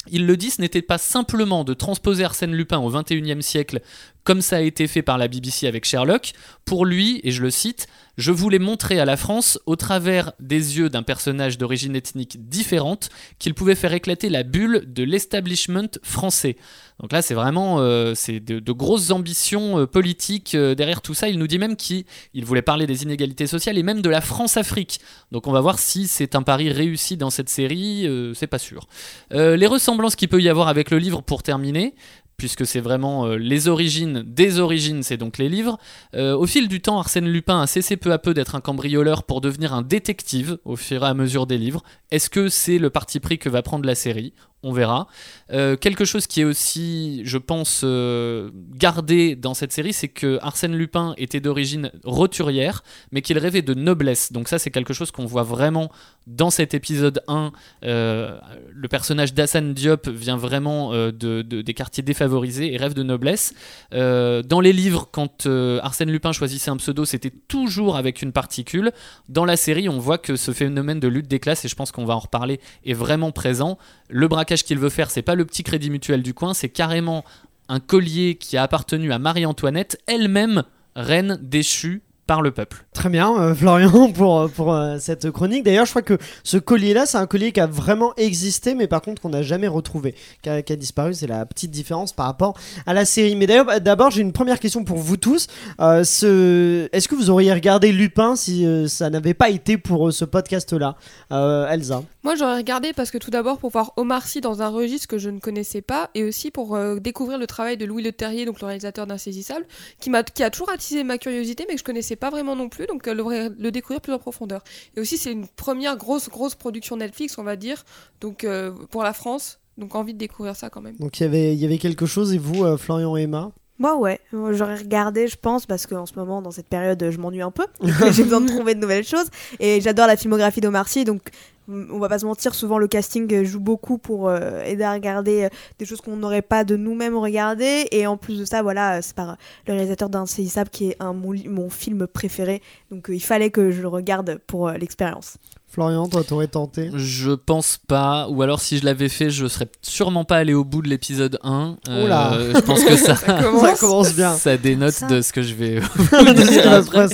il 0.09 0.25
le 0.25 0.37
dit, 0.37 0.51
ce 0.51 0.61
n'était 0.61 0.81
pas 0.81 0.97
simplement 0.97 1.63
de 1.63 1.73
transposer 1.73 2.23
Arsène 2.23 2.53
Lupin 2.53 2.79
au 2.79 2.91
21e 2.91 3.41
siècle 3.41 3.81
comme 4.27 4.41
ça 4.41 4.57
a 4.57 4.59
été 4.59 4.87
fait 4.87 5.03
par 5.03 5.17
la 5.17 5.29
BBC 5.29 5.67
avec 5.67 5.85
Sherlock. 5.85 6.33
Pour 6.65 6.85
lui, 6.85 7.21
et 7.23 7.31
je 7.31 7.41
le 7.41 7.49
cite, 7.49 7.87
je 8.17 8.33
voulais 8.33 8.59
montrer 8.59 8.99
à 8.99 9.05
la 9.05 9.15
France, 9.15 9.57
au 9.65 9.77
travers 9.77 10.33
des 10.41 10.77
yeux 10.77 10.89
d'un 10.89 11.01
personnage 11.01 11.57
d'origine 11.57 11.95
ethnique 11.95 12.49
différente, 12.49 13.07
qu'il 13.39 13.53
pouvait 13.53 13.73
faire 13.73 13.93
éclater 13.93 14.27
la 14.27 14.43
bulle 14.43 14.83
de 14.85 15.03
l'establishment 15.03 15.87
français. 16.03 16.57
Donc 16.99 17.13
là, 17.13 17.21
c'est 17.21 17.35
vraiment 17.35 17.79
euh, 17.79 18.15
c'est 18.15 18.41
de, 18.41 18.71
grosses 18.73 19.11
ambitions 19.11 19.79
euh, 19.79 19.85
politiques 19.85 20.55
euh, 20.55 20.75
derrière 20.75 21.01
tout 21.01 21.13
ça. 21.13 21.29
Il 21.29 21.37
nous 21.37 21.47
dit 21.47 21.59
même 21.59 21.77
qu'il 21.77 22.03
il 22.33 22.43
voulait 22.43 22.61
parler 22.61 22.85
des 22.85 23.03
inégalités 23.03 23.47
sociales 23.47 23.77
et 23.77 23.83
même 23.83 24.01
de 24.01 24.09
la 24.09 24.19
France-Afrique. 24.19 24.99
Donc 25.31 25.47
on 25.47 25.53
va 25.53 25.61
voir 25.61 25.79
si 25.79 26.05
c'est 26.05 26.35
un 26.35 26.41
pari 26.41 26.69
réussi 26.69 27.15
dans 27.15 27.29
cette 27.29 27.49
série, 27.49 28.09
c'est 28.33 28.47
pas 28.47 28.59
sûr. 28.59 28.87
Les 29.31 29.67
ressemblances 29.67 30.15
qu'il 30.15 30.27
peut 30.27 30.41
y 30.41 30.49
avoir 30.49 30.67
avec 30.67 30.91
le 30.91 30.97
livre 30.97 31.21
pour 31.21 31.43
terminer, 31.43 31.93
puisque 32.37 32.65
c'est 32.65 32.79
vraiment 32.79 33.25
euh, 33.25 33.35
les 33.35 33.67
origines 33.67 34.23
des 34.25 34.59
origines, 34.59 35.03
c'est 35.03 35.17
donc 35.17 35.37
les 35.37 35.49
livres. 35.49 35.77
Euh, 36.13 36.37
au 36.37 36.45
fil 36.45 36.67
du 36.67 36.81
temps, 36.81 36.99
Arsène 36.99 37.27
Lupin 37.27 37.61
a 37.61 37.67
cessé 37.67 37.97
peu 37.97 38.11
à 38.11 38.19
peu 38.19 38.33
d'être 38.33 38.55
un 38.55 38.61
cambrioleur 38.61 39.23
pour 39.23 39.41
devenir 39.41 39.73
un 39.73 39.81
détective 39.81 40.59
au 40.63 40.75
fur 40.75 41.03
et 41.03 41.07
à 41.07 41.13
mesure 41.13 41.47
des 41.47 41.57
livres. 41.57 41.83
Est-ce 42.11 42.29
que 42.29 42.47
c'est 42.47 42.77
le 42.77 42.89
parti 42.89 43.19
pris 43.19 43.39
que 43.39 43.49
va 43.49 43.63
prendre 43.63 43.85
la 43.85 43.95
série? 43.95 44.33
On 44.63 44.71
verra. 44.73 45.07
Euh, 45.53 45.77
quelque 45.77 46.03
chose 46.03 46.25
qui 46.27 46.41
est 46.41 46.43
aussi, 46.43 47.21
je 47.23 47.37
pense, 47.37 47.81
euh, 47.83 48.49
gardé 48.75 49.35
dans 49.35 49.53
cette 49.53 49.71
série, 49.71 49.93
c'est 49.93 50.07
que 50.07 50.39
Arsène 50.41 50.75
Lupin 50.75 51.13
était 51.17 51.39
d'origine 51.39 51.91
roturière, 52.03 52.83
mais 53.11 53.21
qu'il 53.21 53.37
rêvait 53.37 53.61
de 53.61 53.73
noblesse. 53.75 54.31
Donc 54.31 54.47
ça, 54.47 54.57
c'est 54.59 54.71
quelque 54.71 54.93
chose 54.93 55.11
qu'on 55.11 55.25
voit 55.27 55.43
vraiment 55.43 55.91
dans 56.25 56.49
cet 56.49 56.73
épisode 56.73 57.21
1. 57.27 57.51
Euh, 57.83 58.37
le 58.73 58.87
personnage 58.87 59.33
d'Hassan 59.35 59.73
Diop 59.73 60.09
vient 60.09 60.37
vraiment 60.37 60.91
de, 60.91 61.11
de- 61.11 61.61
des 61.61 61.73
quartiers 61.73 62.03
défavorisés 62.03 62.73
et 62.73 62.77
rêve 62.77 62.93
de 62.95 63.03
noblesse. 63.03 63.53
Dans 63.91 64.59
les 64.59 64.73
livres, 64.73 65.07
quand 65.11 65.45
Arsène 65.47 66.11
Lupin 66.11 66.31
choisissait 66.31 66.71
un 66.71 66.77
pseudo, 66.77 67.05
c'était 67.05 67.31
toujours 67.47 67.95
avec 67.95 68.21
une 68.23 68.31
particule. 68.31 68.91
Dans 69.29 69.45
la 69.45 69.55
série, 69.55 69.87
on 69.87 69.99
voit 69.99 70.17
que 70.17 70.35
ce 70.35 70.51
phénomène 70.51 70.99
de 70.99 71.07
lutte 71.07 71.27
des 71.27 71.39
classes, 71.39 71.63
et 71.63 71.67
je 71.67 71.75
pense 71.75 71.91
qu'on 71.91 72.05
va 72.05 72.15
en 72.15 72.19
reparler, 72.19 72.59
est 72.85 72.93
vraiment 72.93 73.31
présent. 73.31 73.77
Le 74.09 74.27
braquage 74.27 74.46
qu'il 74.55 74.79
veut 74.79 74.89
faire, 74.89 75.11
c'est 75.11 75.21
pas 75.21 75.35
le 75.35 75.45
petit 75.45 75.63
crédit 75.63 75.89
mutuel 75.89 76.23
du 76.23 76.33
coin, 76.33 76.53
c'est 76.53 76.69
carrément 76.69 77.23
un 77.69 77.79
collier 77.79 78.35
qui 78.35 78.57
a 78.57 78.63
appartenu 78.63 79.11
à 79.11 79.19
Marie-Antoinette, 79.19 80.01
elle-même 80.07 80.63
reine 80.95 81.37
déchue 81.41 82.01
par 82.27 82.41
le 82.41 82.51
peuple. 82.51 82.85
Très 82.93 83.09
bien, 83.09 83.39
euh, 83.39 83.55
Florian, 83.55 84.11
pour, 84.13 84.41
euh, 84.41 84.47
pour 84.49 84.73
euh, 84.73 84.97
cette 84.99 85.31
chronique. 85.31 85.63
D'ailleurs, 85.63 85.85
je 85.85 85.91
crois 85.91 86.01
que 86.01 86.17
ce 86.43 86.57
collier-là, 86.57 87.05
c'est 87.05 87.17
un 87.17 87.25
collier 87.25 87.53
qui 87.53 87.61
a 87.61 87.67
vraiment 87.67 88.13
existé, 88.17 88.75
mais 88.75 88.87
par 88.87 89.01
contre 89.01 89.21
qu'on 89.21 89.29
n'a 89.29 89.41
jamais 89.41 89.69
retrouvé, 89.69 90.13
qui 90.43 90.49
a, 90.49 90.61
disparu. 90.75 91.13
C'est 91.13 91.27
la 91.27 91.45
petite 91.45 91.71
différence 91.71 92.11
par 92.11 92.25
rapport 92.25 92.55
à 92.85 92.93
la 92.93 93.05
série. 93.05 93.35
Mais 93.37 93.47
bah, 93.47 93.79
d'abord, 93.79 94.11
j'ai 94.11 94.21
une 94.21 94.33
première 94.33 94.59
question 94.59 94.83
pour 94.83 94.97
vous 94.97 95.15
tous. 95.15 95.47
Ce... 95.79 96.89
Est-ce 96.91 97.07
que 97.07 97.15
vous 97.15 97.29
auriez 97.29 97.53
regardé 97.53 97.93
Lupin 97.93 98.35
si 98.35 98.67
ça 98.89 99.09
n'avait 99.09 99.33
pas 99.33 99.49
été 99.49 99.77
pour 99.77 100.11
ce 100.11 100.25
podcast-là 100.25 100.97
Elsa? 101.31 102.03
Moi, 102.27 102.35
j'aurais 102.35 102.57
regardé 102.57 102.91
parce 102.91 103.09
que 103.09 103.17
tout 103.17 103.31
d'abord 103.31 103.57
pour 103.57 103.69
voir 103.69 103.93
Omar 103.95 104.27
Sy 104.27 104.41
dans 104.41 104.61
un 104.61 104.67
registre 104.67 105.07
que 105.07 105.17
je 105.17 105.29
ne 105.29 105.39
connaissais 105.39 105.81
pas 105.81 106.09
et 106.13 106.25
aussi 106.25 106.51
pour 106.51 106.75
euh, 106.75 106.97
découvrir 106.99 107.37
le 107.37 107.47
travail 107.47 107.77
de 107.77 107.85
Louis 107.85 108.03
Leterrier, 108.03 108.43
donc 108.43 108.59
le 108.59 108.67
réalisateur 108.67 109.07
d'Insaisissable, 109.07 109.65
qui, 110.01 110.09
m'a, 110.09 110.23
qui 110.23 110.43
a 110.43 110.49
toujours 110.49 110.69
attisé 110.69 111.05
ma 111.05 111.17
curiosité 111.17 111.63
mais 111.69 111.75
que 111.75 111.79
je 111.79 111.85
connaissais 111.85 112.17
pas 112.17 112.29
vraiment 112.29 112.57
non 112.57 112.67
plus, 112.67 112.85
donc 112.85 113.07
euh, 113.07 113.13
le, 113.13 113.55
le 113.57 113.71
découvrir 113.71 114.01
plus 114.01 114.11
en 114.11 114.19
profondeur. 114.19 114.61
Et 114.97 114.99
aussi, 114.99 115.17
c'est 115.17 115.31
une 115.31 115.47
première 115.47 115.95
grosse, 115.95 116.27
grosse 116.27 116.55
production 116.55 116.97
Netflix, 116.97 117.37
on 117.37 117.43
va 117.43 117.55
dire, 117.55 117.85
donc 118.19 118.43
euh, 118.43 118.71
pour 118.91 119.03
la 119.03 119.13
France, 119.13 119.61
donc 119.77 119.95
envie 119.95 120.13
de 120.13 120.19
découvrir 120.19 120.57
ça 120.57 120.69
quand 120.69 120.81
même. 120.81 120.97
Donc 120.97 121.21
il 121.21 121.23
y 121.23 121.25
avait- 121.25 121.53
il 121.53 121.59
y 121.61 121.63
avait 121.63 121.77
quelque 121.77 122.05
chose, 122.05 122.33
et 122.33 122.37
vous, 122.39 122.65
euh, 122.65 122.75
Florian 122.75 123.15
et 123.15 123.21
Emma? 123.21 123.53
Moi 123.79 123.95
ouais, 123.95 124.19
j'aurais 124.33 124.75
regardé 124.75 125.27
je 125.29 125.37
pense 125.37 125.65
parce 125.67 125.85
qu'en 125.85 126.07
ce 126.07 126.15
moment 126.15 126.41
dans 126.41 126.49
cette 126.49 126.67
période 126.67 127.11
je 127.11 127.17
m'ennuie 127.19 127.43
un 127.43 127.51
peu 127.51 127.67
j'ai 128.11 128.23
besoin 128.23 128.41
de 128.41 128.47
trouver 128.47 128.73
de 128.75 128.79
nouvelles 128.81 129.05
choses 129.05 129.27
et 129.59 129.79
j'adore 129.81 130.07
la 130.07 130.17
filmographie 130.17 130.61
d'Omar 130.61 130.89
Sy 130.89 131.05
donc 131.05 131.21
on 131.67 131.99
va 131.99 132.09
pas 132.09 132.19
se 132.19 132.25
mentir, 132.25 132.55
souvent 132.55 132.77
le 132.77 132.87
casting 132.87 133.31
euh, 133.33 133.43
joue 133.43 133.59
beaucoup 133.59 133.97
pour 133.97 134.29
euh, 134.29 134.61
aider 134.63 134.83
à 134.83 134.93
regarder 134.93 135.43
euh, 135.43 135.49
des 135.79 135.85
choses 135.85 136.01
qu'on 136.01 136.15
n'aurait 136.15 136.41
pas 136.41 136.63
de 136.63 136.75
nous-mêmes 136.75 137.17
regardé. 137.17 137.87
Et 137.91 138.07
en 138.07 138.17
plus 138.17 138.39
de 138.39 138.45
ça, 138.45 138.61
voilà, 138.61 139.01
c'est 139.01 139.15
par 139.15 139.37
le 139.67 139.73
réalisateur 139.73 140.09
d'Insaisissable 140.09 140.69
qui 140.69 140.89
est 140.89 140.95
un, 140.99 141.13
mon, 141.13 141.35
mon 141.49 141.69
film 141.69 142.07
préféré. 142.07 142.61
Donc 142.91 143.07
il 143.09 143.19
fallait 143.19 143.51
que 143.51 143.71
je 143.71 143.81
le 143.81 143.87
regarde 143.87 144.39
pour 144.47 144.69
l'expérience. 144.71 145.37
Florian, 145.69 146.07
toi, 146.07 146.23
t'aurais 146.23 146.47
tenté? 146.47 146.89
Je 146.95 147.31
pense 147.31 147.77
pas, 147.77 148.29
ou 148.29 148.41
alors 148.41 148.61
si 148.61 148.77
je 148.77 148.85
l'avais 148.85 149.09
fait, 149.09 149.29
je 149.29 149.47
serais 149.47 149.67
sûrement 149.81 150.23
pas 150.23 150.37
allé 150.37 150.53
au 150.53 150.63
bout 150.63 150.81
de 150.81 150.87
l'épisode 150.87 151.37
1. 151.43 151.75
Euh, 151.89 152.05
Oula. 152.05 152.37
je 152.55 152.59
pense 152.61 152.83
que 152.85 152.95
ça, 152.95 153.15
Ça 153.17 153.73
commence 153.77 154.15
bien. 154.15 154.33
ça 154.33 154.55
dénote 154.55 154.93
Ça. 154.93 155.07
de 155.07 155.21
ce 155.21 155.33
que 155.33 155.41
je 155.41 155.53
vais 155.53 155.79
après. 156.65 157.07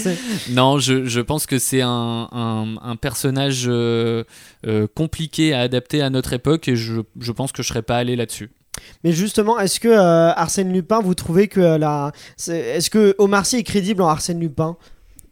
Non, 0.51 0.77
je, 0.77 1.05
je 1.05 1.19
pense 1.19 1.47
que 1.47 1.57
c'est 1.57 1.81
un, 1.81 2.29
un, 2.31 2.75
un 2.81 2.95
personnage 2.95 3.65
euh, 3.67 4.23
euh, 4.65 4.87
compliqué 4.93 5.53
à 5.53 5.61
adapter 5.61 6.01
à 6.01 6.09
notre 6.09 6.33
époque 6.33 6.67
et 6.67 6.75
je, 6.75 7.01
je 7.19 7.31
pense 7.31 7.51
que 7.51 7.63
je 7.63 7.67
serais 7.67 7.81
pas 7.81 7.97
allé 7.97 8.15
là-dessus. 8.15 8.51
Mais 9.03 9.11
justement, 9.11 9.59
est-ce 9.59 9.79
que 9.79 9.87
euh, 9.87 10.31
Arsène 10.33 10.73
Lupin, 10.73 10.99
vous 10.99 11.13
trouvez 11.13 11.47
que 11.47 11.59
euh, 11.59 11.77
la... 11.77 12.11
Est-ce 12.47 12.89
que 12.89 13.15
Omar 13.19 13.45
Sy 13.45 13.57
est 13.57 13.63
crédible 13.63 14.01
en 14.01 14.07
Arsène 14.07 14.39
Lupin 14.39 14.77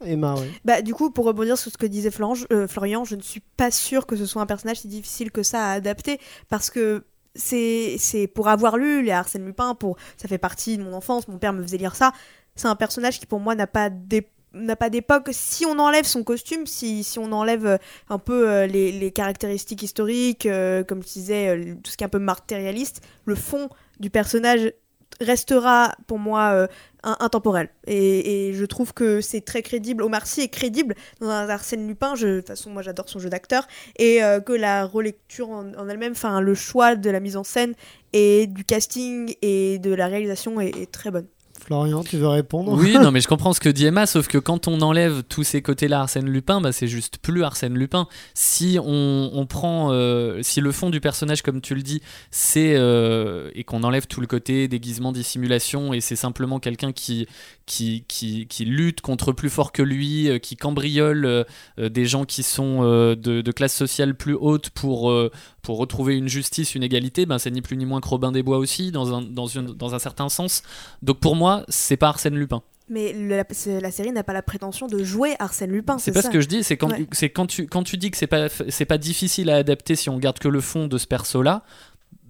Emma, 0.05 0.35
oui? 0.37 0.47
Bah, 0.65 0.81
du 0.81 0.93
coup, 0.93 1.11
pour 1.11 1.25
rebondir 1.25 1.57
sur 1.57 1.71
ce 1.71 1.77
que 1.77 1.85
disait 1.85 2.11
euh, 2.51 2.67
Florian, 2.67 3.03
je 3.03 3.15
ne 3.15 3.21
suis 3.21 3.41
pas 3.57 3.71
sûre 3.71 4.05
que 4.05 4.15
ce 4.15 4.25
soit 4.25 4.41
un 4.41 4.45
personnage 4.45 4.77
si 4.77 4.87
difficile 4.87 5.31
que 5.31 5.43
ça 5.43 5.65
à 5.65 5.71
adapter 5.73 6.19
parce 6.49 6.69
que 6.69 7.03
c'est 7.35 7.95
c'est 7.97 8.27
pour 8.27 8.49
avoir 8.49 8.77
lu 8.77 9.03
les 9.03 9.11
Arsène 9.11 9.45
Lupin, 9.45 9.75
pour 9.75 9.97
ça 10.17 10.27
fait 10.27 10.37
partie 10.37 10.77
de 10.77 10.83
mon 10.83 10.93
enfance, 10.93 11.27
mon 11.27 11.37
père 11.37 11.53
me 11.53 11.61
faisait 11.61 11.77
lire 11.77 11.95
ça. 11.95 12.13
C'est 12.55 12.67
un 12.67 12.75
personnage 12.75 13.19
qui 13.19 13.25
pour 13.25 13.39
moi 13.39 13.55
n'a 13.55 13.67
pas 13.67 13.89
d'é- 13.89 14.27
n'a 14.53 14.75
pas 14.75 14.89
d'époque. 14.89 15.29
Si 15.31 15.65
on 15.65 15.79
enlève 15.79 16.05
son 16.05 16.23
costume, 16.23 16.65
si, 16.65 17.03
si 17.03 17.19
on 17.19 17.31
enlève 17.31 17.65
euh, 17.65 17.77
un 18.09 18.17
peu 18.17 18.49
euh, 18.49 18.67
les, 18.67 19.11
caractéristiques 19.11 19.83
historiques, 19.83 20.45
euh, 20.45 20.83
comme 20.83 21.01
je 21.03 21.07
disais, 21.07 21.77
tout 21.83 21.91
ce 21.91 21.97
qui 21.97 22.03
est 22.03 22.07
un 22.07 22.09
peu 22.09 22.19
matérialiste, 22.19 23.01
le 23.25 23.35
fond 23.35 23.69
du 23.99 24.09
personnage 24.09 24.73
restera 25.19 25.95
pour 26.07 26.17
moi 26.17 26.67
in- 27.03 27.17
intemporel. 27.19 27.69
Et, 27.85 28.53
je 28.53 28.65
trouve 28.65 28.93
que 28.93 29.21
c'est 29.21 29.41
très 29.41 29.61
crédible. 29.61 30.01
Omar 30.01 30.25
Sy 30.25 30.41
est 30.41 30.47
crédible 30.47 30.95
dans 31.19 31.29
Arsène 31.29 31.87
Lupin. 31.87 32.15
Je, 32.15 32.27
de 32.27 32.39
toute 32.39 32.47
façon, 32.47 32.71
moi 32.71 32.81
j'adore 32.81 33.07
son 33.07 33.19
jeu 33.19 33.29
d'acteur. 33.29 33.67
Et 33.99 34.21
que 34.45 34.53
la 34.53 34.85
relecture 34.85 35.49
en, 35.49 35.87
elle-même, 35.89 36.13
enfin 36.13 36.41
le 36.41 36.55
choix 36.55 36.95
de 36.95 37.09
la 37.09 37.19
mise 37.19 37.37
en 37.37 37.43
scène 37.43 37.75
et 38.13 38.47
du 38.47 38.63
casting 38.63 39.35
et 39.43 39.77
de 39.77 39.93
la 39.93 40.07
réalisation 40.07 40.59
est 40.59 40.91
très 40.91 41.11
bonne. 41.11 41.27
Florian, 41.61 42.03
tu 42.03 42.17
veux 42.17 42.27
répondre 42.27 42.73
Oui, 42.73 42.93
non, 43.01 43.11
mais 43.11 43.21
je 43.21 43.27
comprends 43.27 43.53
ce 43.53 43.59
que 43.59 43.69
dit 43.69 43.85
Emma, 43.85 44.07
sauf 44.07 44.27
que 44.27 44.39
quand 44.39 44.67
on 44.67 44.81
enlève 44.81 45.21
tous 45.23 45.43
ces 45.43 45.61
côtés-là 45.61 46.01
Arsène 46.01 46.27
Lupin, 46.27 46.59
bah, 46.59 46.71
c'est 46.71 46.87
juste 46.87 47.19
plus 47.19 47.43
Arsène 47.43 47.75
Lupin. 47.75 48.07
Si 48.33 48.79
on, 48.83 49.29
on 49.33 49.45
prend, 49.45 49.91
euh, 49.91 50.39
si 50.41 50.59
le 50.59 50.71
fond 50.71 50.89
du 50.89 50.99
personnage, 50.99 51.43
comme 51.43 51.61
tu 51.61 51.75
le 51.75 51.83
dis, 51.83 52.01
c'est 52.31 52.73
euh, 52.75 53.51
et 53.53 53.63
qu'on 53.63 53.83
enlève 53.83 54.07
tout 54.07 54.21
le 54.21 54.27
côté 54.27 54.67
déguisement, 54.67 55.11
dissimulation, 55.11 55.93
et 55.93 56.01
c'est 56.01 56.15
simplement 56.15 56.59
quelqu'un 56.59 56.91
qui, 56.91 57.27
qui, 57.67 58.05
qui, 58.07 58.47
qui 58.47 58.65
lutte 58.65 59.01
contre 59.01 59.31
plus 59.31 59.49
fort 59.49 59.71
que 59.71 59.83
lui, 59.83 60.29
euh, 60.29 60.39
qui 60.39 60.57
cambriole 60.57 61.45
des 61.77 62.05
gens 62.05 62.25
qui 62.25 62.43
sont 62.43 62.81
de, 62.81 63.15
de 63.15 63.51
classe 63.51 63.75
sociale 63.75 64.15
plus 64.15 64.33
haute 64.33 64.71
pour, 64.71 65.13
pour 65.61 65.77
retrouver 65.77 66.15
une 66.17 66.27
justice, 66.27 66.75
une 66.75 66.83
égalité, 66.83 67.25
ben, 67.25 67.37
c'est 67.37 67.51
ni 67.51 67.61
plus 67.61 67.77
ni 67.77 67.85
moins 67.85 68.01
que 68.01 68.07
Robin 68.07 68.31
des 68.31 68.43
Bois 68.43 68.57
aussi, 68.57 68.91
dans 68.91 69.13
un, 69.13 69.21
dans 69.21 69.47
une, 69.47 69.67
dans 69.67 69.93
un 69.93 69.99
certain 69.99 70.29
sens. 70.29 70.63
Donc 71.01 71.19
pour 71.19 71.35
moi, 71.35 71.50
c'est 71.67 71.97
pas 71.97 72.09
Arsène 72.09 72.35
Lupin. 72.35 72.61
Mais 72.89 73.13
le- 73.13 73.41
la, 73.79 73.91
série 73.91 74.11
n'a 74.11 74.23
pas 74.23 74.33
la 74.33 74.41
prétention 74.41 74.87
de 74.87 75.01
jouer 75.03 75.35
Arsène 75.39 75.71
Lupin. 75.71 75.97
C'est 75.97 76.11
pas 76.11 76.21
ça. 76.21 76.27
ce 76.27 76.33
que 76.33 76.41
je 76.41 76.47
dis, 76.47 76.61
c'est 76.63 76.75
quand, 76.75 76.91
Ouais. 76.91 77.07
c'est 77.13 77.29
quand, 77.29 77.47
tu, 77.47 77.65
quand 77.67 77.83
tu 77.83 77.95
dis 77.97 78.11
que 78.11 78.17
c'est 78.17 78.27
pas, 78.27 78.47
c'est 78.69 78.85
pas 78.85 78.97
difficile 78.97 79.49
à 79.49 79.55
adapter 79.57 79.95
si 79.95 80.09
on 80.09 80.17
garde 80.17 80.39
que 80.39 80.49
le 80.49 80.59
fond 80.59 80.87
de 80.87 80.97
ce 80.97 81.07
perso-là. 81.07 81.63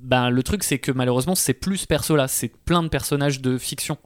Ben, 0.04 0.30
le 0.30 0.44
truc, 0.44 0.64
c'est 0.64 0.78
que 0.80 0.92
malheureusement, 0.92 1.36
c'est 1.36 1.54
plus 1.56 1.78
ce 1.78 1.88
perso-là, 1.88 2.28
c'est 2.28 2.50
plein 2.66 2.84
de 2.84 2.90
personnages 2.90 3.42
de 3.42 3.58
fiction. 3.58 3.98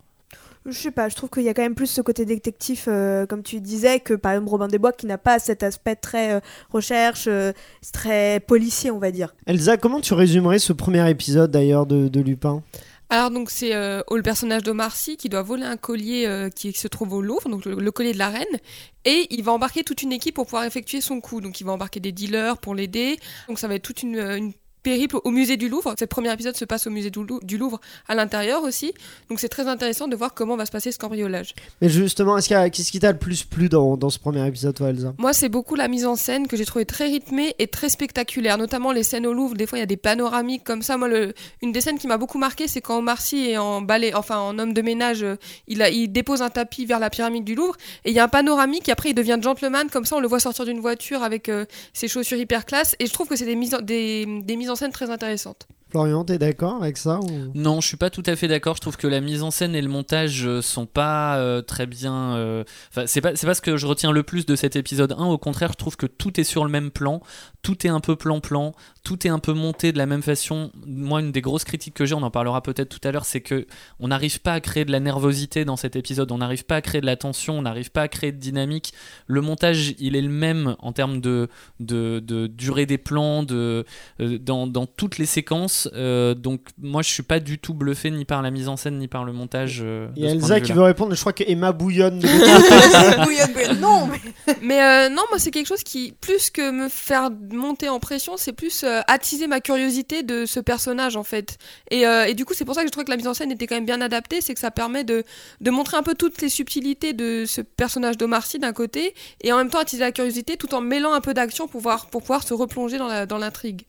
Je 0.66 0.72
sais 0.78 0.92
pas, 0.92 1.10
je 1.10 1.16
trouve 1.16 1.30
qu'il 1.30 1.44
y 1.44 1.50
a 1.50 1.54
quand 1.54 1.62
même 1.62 1.76
plus 1.76 1.86
ce 1.88 2.02
côté 2.02 2.26
détective, 2.26 2.86
euh, 2.88 3.28
comme 3.28 3.44
tu 3.44 3.62
disais, 3.62 4.00
que 4.00 4.16
par 4.16 4.32
exemple 4.32 4.50
Robin 4.50 4.68
des 4.68 4.80
Bois 4.80 4.94
qui 4.94 5.06
n'a 5.06 5.20
pas 5.20 5.38
cet 5.38 5.62
aspect 5.62 5.96
très 5.96 6.34
euh, 6.34 6.40
recherche, 6.72 7.26
euh, 7.28 7.52
très 7.94 8.40
policier, 8.40 8.90
on 8.90 8.98
va 8.98 9.12
dire. 9.12 9.36
Elsa, 9.46 9.78
comment 9.78 10.02
tu 10.02 10.16
résumerais 10.16 10.58
ce 10.58 10.74
premier 10.74 11.08
épisode 11.08 11.52
d'ailleurs 11.52 11.86
de, 11.86 12.08
de 12.08 12.20
Lupin? 12.20 12.64
Alors 13.10 13.30
donc 13.30 13.52
c'est 13.52 13.76
euh, 13.76 14.02
le 14.12 14.24
personnage 14.24 14.64
d'Omar 14.64 14.96
Sy 14.96 15.16
qui 15.16 15.30
doit 15.30 15.44
voler 15.44 15.64
un 15.64 15.78
collier 15.78 16.26
euh, 16.26 16.50
qui 16.50 16.74
se 16.74 16.88
trouve 16.88 17.14
au 17.14 17.22
Louvre, 17.22 17.50
donc 17.50 17.66
le, 17.66 17.92
collier 17.92 18.14
de 18.14 18.18
la 18.18 18.30
reine, 18.30 18.60
et 19.06 19.28
il 19.30 19.44
va 19.44 19.52
embarquer 19.52 19.84
toute 19.84 20.02
une 20.02 20.12
équipe 20.12 20.36
pour 20.36 20.46
pouvoir 20.46 20.64
effectuer 20.64 21.02
son 21.02 21.22
coup. 21.22 21.40
Donc 21.40 21.62
il 21.62 21.66
va 21.66 21.72
embarquer 21.74 22.00
des 22.00 22.12
dealers 22.12 22.58
pour 22.58 22.74
l'aider. 22.74 23.20
Donc 23.48 23.60
ça 23.60 23.68
va 23.68 23.76
être 23.76 23.84
toute 23.84 24.02
une, 24.02 24.18
euh, 24.18 24.38
une 24.38 24.54
périple 24.89 25.18
au 25.24 25.32
musée 25.32 25.58
du 25.58 25.68
Louvre. 25.68 25.96
Ce 26.00 26.06
premier 26.06 26.32
épisode 26.32 26.56
se 26.56 26.65
passe 26.65 26.86
au 26.88 26.92
musée 26.92 27.10
du 27.10 27.24
Lou- 27.24 27.39
du 27.42 27.58
Louvre 27.58 27.80
à 28.08 28.13
l'intérieur 28.15 28.62
aussi. 28.63 28.94
Donc 29.30 29.39
c'est 29.39 29.50
très 29.50 29.68
intéressant 29.68 30.08
de 30.08 30.15
voir 30.15 30.34
comment 30.34 30.56
va 30.56 30.65
se 30.65 30.72
passer 30.72 30.92
ce 30.92 31.00
cambriolage. 31.00 31.54
Mais 31.82 31.89
justement, 31.89 32.38
est-ce 32.38 32.50
qu'est-ce 32.70 32.92
qui 32.92 33.00
t'a 33.00 33.12
le 33.12 33.18
plus 33.18 33.44
plu 33.44 33.68
dans, 33.68 33.98
dans 33.98 34.12
ce 34.12 34.20
premier 34.20 34.48
épisode, 34.48 34.75
toi, 34.75 34.89
Elsa? 34.89 35.13
Moi, 35.18 35.34
c'est 35.34 35.50
beaucoup 35.50 35.75
la 35.75 35.88
mise 35.88 36.06
en 36.06 36.15
scène 36.15 36.48
que 36.48 36.56
j'ai 36.56 36.65
trouvé 36.65 36.86
très 36.86 37.08
rythmée 37.08 37.56
et 37.58 37.68
très 37.68 37.89
spectaculaire, 37.89 38.58
notamment 38.60 38.92
les 38.92 39.04
scènes 39.04 39.25
au 39.25 39.34
Louvre. 39.34 39.56
Des 39.56 39.65
fois, 39.65 39.77
il 39.80 39.82
y 39.82 39.84
a 39.84 39.88
des 39.88 39.98
panoramiques 39.98 40.63
comme 40.63 40.84
ça. 40.84 40.98
Moi, 40.98 41.08
le- 41.08 41.34
une 41.63 41.72
des 41.72 41.82
scènes 41.82 41.98
qui 41.98 42.08
m'a 42.08 42.18
beaucoup 42.18 42.38
marqué, 42.38 42.68
c'est 42.68 42.82
quand 42.82 42.98
Omar 43.00 43.20
Sy 43.22 43.50
est 43.50 43.58
en 43.58 43.82
balai, 43.82 44.13
enfin 44.13 44.38
en 44.38 44.60
homme 44.60 44.74
de 44.74 44.82
ménage, 44.84 45.24
euh, 45.24 45.36
il, 45.68 45.82
a, 45.82 45.89
il 45.89 46.10
dépose 46.12 46.42
un 46.44 46.50
tapis 46.50 46.86
vers 46.86 47.00
la 47.00 47.10
pyramide 47.10 47.44
du 47.44 47.56
Louvre 47.56 47.75
et 48.06 48.12
il 48.12 48.15
y 48.15 48.20
a 48.20 48.25
un 48.25 48.27
panoramique. 48.27 48.88
Et 48.88 48.92
après, 48.92 49.10
il 49.10 49.15
devient 49.15 49.39
gentleman, 49.42 49.89
comme 49.89 50.06
ça, 50.06 50.15
on 50.18 50.20
le 50.20 50.27
voit 50.27 50.39
sortir 50.39 50.65
d'une 50.65 50.80
voiture 50.80 51.24
avec 51.24 51.50
euh, 51.50 51.65
ses 51.94 52.08
chaussures 52.08 52.38
hyper 52.38 52.65
classe. 52.65 52.96
Et 53.00 53.08
je 53.08 53.13
trouve 53.13 53.27
que 53.27 53.36
c'est 53.36 53.46
des 53.46 53.56
mises 53.56 53.74
en, 53.74 53.82
des, 53.82 54.25
des 54.44 54.56
mises 54.56 54.70
en 54.70 54.75
scène 54.75 54.91
très 54.91 55.10
intéressantes. 55.10 55.67
Florian, 55.91 56.25
t'es 56.25 56.38
d'accord 56.38 56.82
avec 56.82 56.98
ça 56.98 57.20
ou... 57.20 57.29
Non, 57.53 57.79
je 57.79 57.88
suis 57.88 57.96
pas 57.96 58.10
tout 58.10 58.24
à 58.25 58.36
fait 58.36 58.48
d'accord. 58.48 58.75
Je 58.75 58.82
trouve 58.82 58.98
que 58.98 59.08
la 59.08 59.22
mise 59.22 59.44
en 59.44 59.51
scène 59.51 59.75
et 59.75 59.82
le 59.82 59.88
montage 59.88 60.46
euh, 60.46 60.62
sont 60.62 60.86
pas 60.88 61.38
euh, 61.38 61.62
très 61.62 61.86
bien. 61.86 62.36
euh, 62.36 62.63
Enfin, 62.89 63.05
c'est 63.08 63.22
pas 63.22 63.36
c'est 63.36 63.48
pas 63.48 63.53
ce 63.53 63.62
que 63.62 63.77
je 63.77 63.86
retiens 63.88 64.12
le 64.12 64.24
plus 64.24 64.46
de 64.46 64.55
cet 64.55 64.75
épisode 64.75 65.13
1. 65.17 65.25
Au 65.25 65.38
contraire, 65.38 65.72
je 65.72 65.77
trouve 65.77 65.96
que 65.96 66.08
tout 66.08 66.38
est 66.39 66.44
sur 66.44 66.65
le 66.65 66.72
même 66.72 66.91
plan, 66.91 67.22
tout 67.66 67.88
est 67.88 67.90
un 67.90 68.00
peu 68.00 68.16
plan-plan, 68.16 68.74
tout 69.04 69.26
est 69.26 69.30
un 69.32 69.40
peu 69.40 69.52
monté 69.54 69.92
de 69.92 69.98
la 69.98 70.06
même 70.06 70.22
façon. 70.22 70.70
Moi, 70.86 71.20
une 71.22 71.32
des 71.32 71.42
grosses 71.42 71.64
critiques 71.64 71.96
que 71.96 72.06
j'ai, 72.06 72.14
on 72.14 72.22
en 72.22 72.30
parlera 72.30 72.62
peut-être 72.62 72.90
tout 72.90 73.00
à 73.08 73.12
l'heure, 73.12 73.26
c'est 73.26 73.42
que 73.42 73.66
on 74.00 74.10
n'arrive 74.10 74.40
pas 74.40 74.54
à 74.54 74.60
créer 74.60 74.86
de 74.86 74.92
la 74.92 75.00
nervosité 75.00 75.66
dans 75.66 75.76
cet 75.76 75.96
épisode. 75.96 76.32
On 76.32 76.38
n'arrive 76.38 76.64
pas 76.66 76.76
à 76.76 76.82
créer 76.82 77.02
de 77.02 77.08
la 77.08 77.16
tension, 77.16 77.58
on 77.58 77.64
n'arrive 77.64 77.90
pas 77.90 78.04
à 78.04 78.08
créer 78.08 78.32
de 78.32 78.38
dynamique. 78.38 78.94
Le 79.26 79.42
montage, 79.42 79.96
il 79.98 80.16
est 80.16 80.22
le 80.22 80.30
même 80.30 80.76
en 80.78 80.92
termes 80.92 81.22
de 81.22 81.50
de, 81.80 82.20
de 82.20 82.46
durée 82.46 82.86
des 82.86 83.00
plans, 83.00 83.42
de 83.42 83.84
euh, 84.22 84.38
dans, 84.38 84.68
dans 84.68 84.86
toutes 84.86 85.18
les 85.18 85.26
séquences. 85.26 85.90
Euh, 85.96 86.36
donc 86.36 86.62
moi 86.80 87.02
je 87.02 87.10
suis 87.10 87.24
pas 87.24 87.40
du 87.40 87.58
tout 87.58 87.74
bluffé 87.74 88.12
ni 88.12 88.26
par 88.26 88.44
la 88.44 88.52
mise 88.52 88.68
en 88.68 88.78
scène 88.78 89.00
ni 89.00 89.08
par 89.08 89.24
le 89.24 89.34
montage. 89.34 89.80
euh, 89.84 90.08
Il 90.16 90.24
y 90.24 90.28
a 90.28 90.32
Elsa 90.32 90.62
qui 90.62 90.72
veut 90.72 90.84
répondre, 90.84 91.16
je 91.16 91.20
crois 91.20 91.34
que 91.34 91.44
Emma 91.48 91.72
bouillonne. 91.72 92.20
de. 92.20 92.28
Bouillonne, 93.26 93.54
bouillonne. 93.54 93.80
non, 93.80 94.08
mais 94.08 94.56
Mais 94.62 94.82
euh, 94.84 95.10
non, 95.10 95.24
moi 95.32 95.40
c'est 95.40 95.50
quelque 95.50 95.68
chose 95.68 95.84
qui, 95.84 96.14
plus 96.22 96.52
que 96.52 96.70
me 96.72 96.90
faire 96.90 97.32
monter 97.56 97.90
en 97.90 98.00
pression, 98.00 98.38
c'est 98.38 98.54
plus 98.54 98.84
euh, 98.84 99.02
attiser 99.08 99.48
ma 99.48 99.60
curiosité 99.62 100.24
de 100.24 100.46
ce 100.46 100.60
personnage 100.60 101.16
en 101.18 101.24
fait. 101.24 101.58
Et, 101.92 102.06
euh, 102.08 102.26
et 102.26 102.34
du 102.34 102.46
coup, 102.46 102.54
c'est 102.54 102.66
pour 102.66 102.76
ça 102.76 102.82
que 102.82 102.88
je 102.88 102.92
trouvais 102.92 103.06
que 103.06 103.12
la 103.12 103.18
mise 103.18 103.28
en 103.28 103.34
scène 103.34 103.52
était 103.52 103.68
quand 103.68 103.76
même 103.76 103.86
bien 103.86 104.02
adaptée, 104.02 104.42
c'est 104.42 104.54
que 104.54 104.60
ça 104.60 104.72
permet 104.72 105.04
de, 105.04 105.24
de 105.62 105.72
montrer 105.72 105.98
un 105.98 106.04
peu 106.04 106.14
toutes 106.16 106.42
les 106.42 106.50
subtilités 106.50 107.14
de 107.14 107.46
ce 107.48 107.62
personnage 107.62 108.18
d'Omar 108.18 108.46
Sy 108.46 108.60
d'un 108.60 108.74
côté, 108.74 109.14
et 109.42 109.52
en 109.54 109.58
même 109.58 109.70
temps 109.70 109.80
attiser 109.80 110.02
la 110.04 110.12
curiosité 110.12 110.58
tout 110.58 110.74
en 110.76 110.82
mêlant 110.82 111.14
un 111.14 111.22
peu 111.22 111.34
d'action 111.34 111.66
pour 111.68 111.80
pouvoir, 111.82 112.08
pour 112.08 112.22
pouvoir 112.22 112.44
se 112.44 112.54
replonger 112.54 112.98
dans 112.98 113.08
la- 113.08 113.26
dans 113.26 113.38
l'intrigue. 113.38 113.86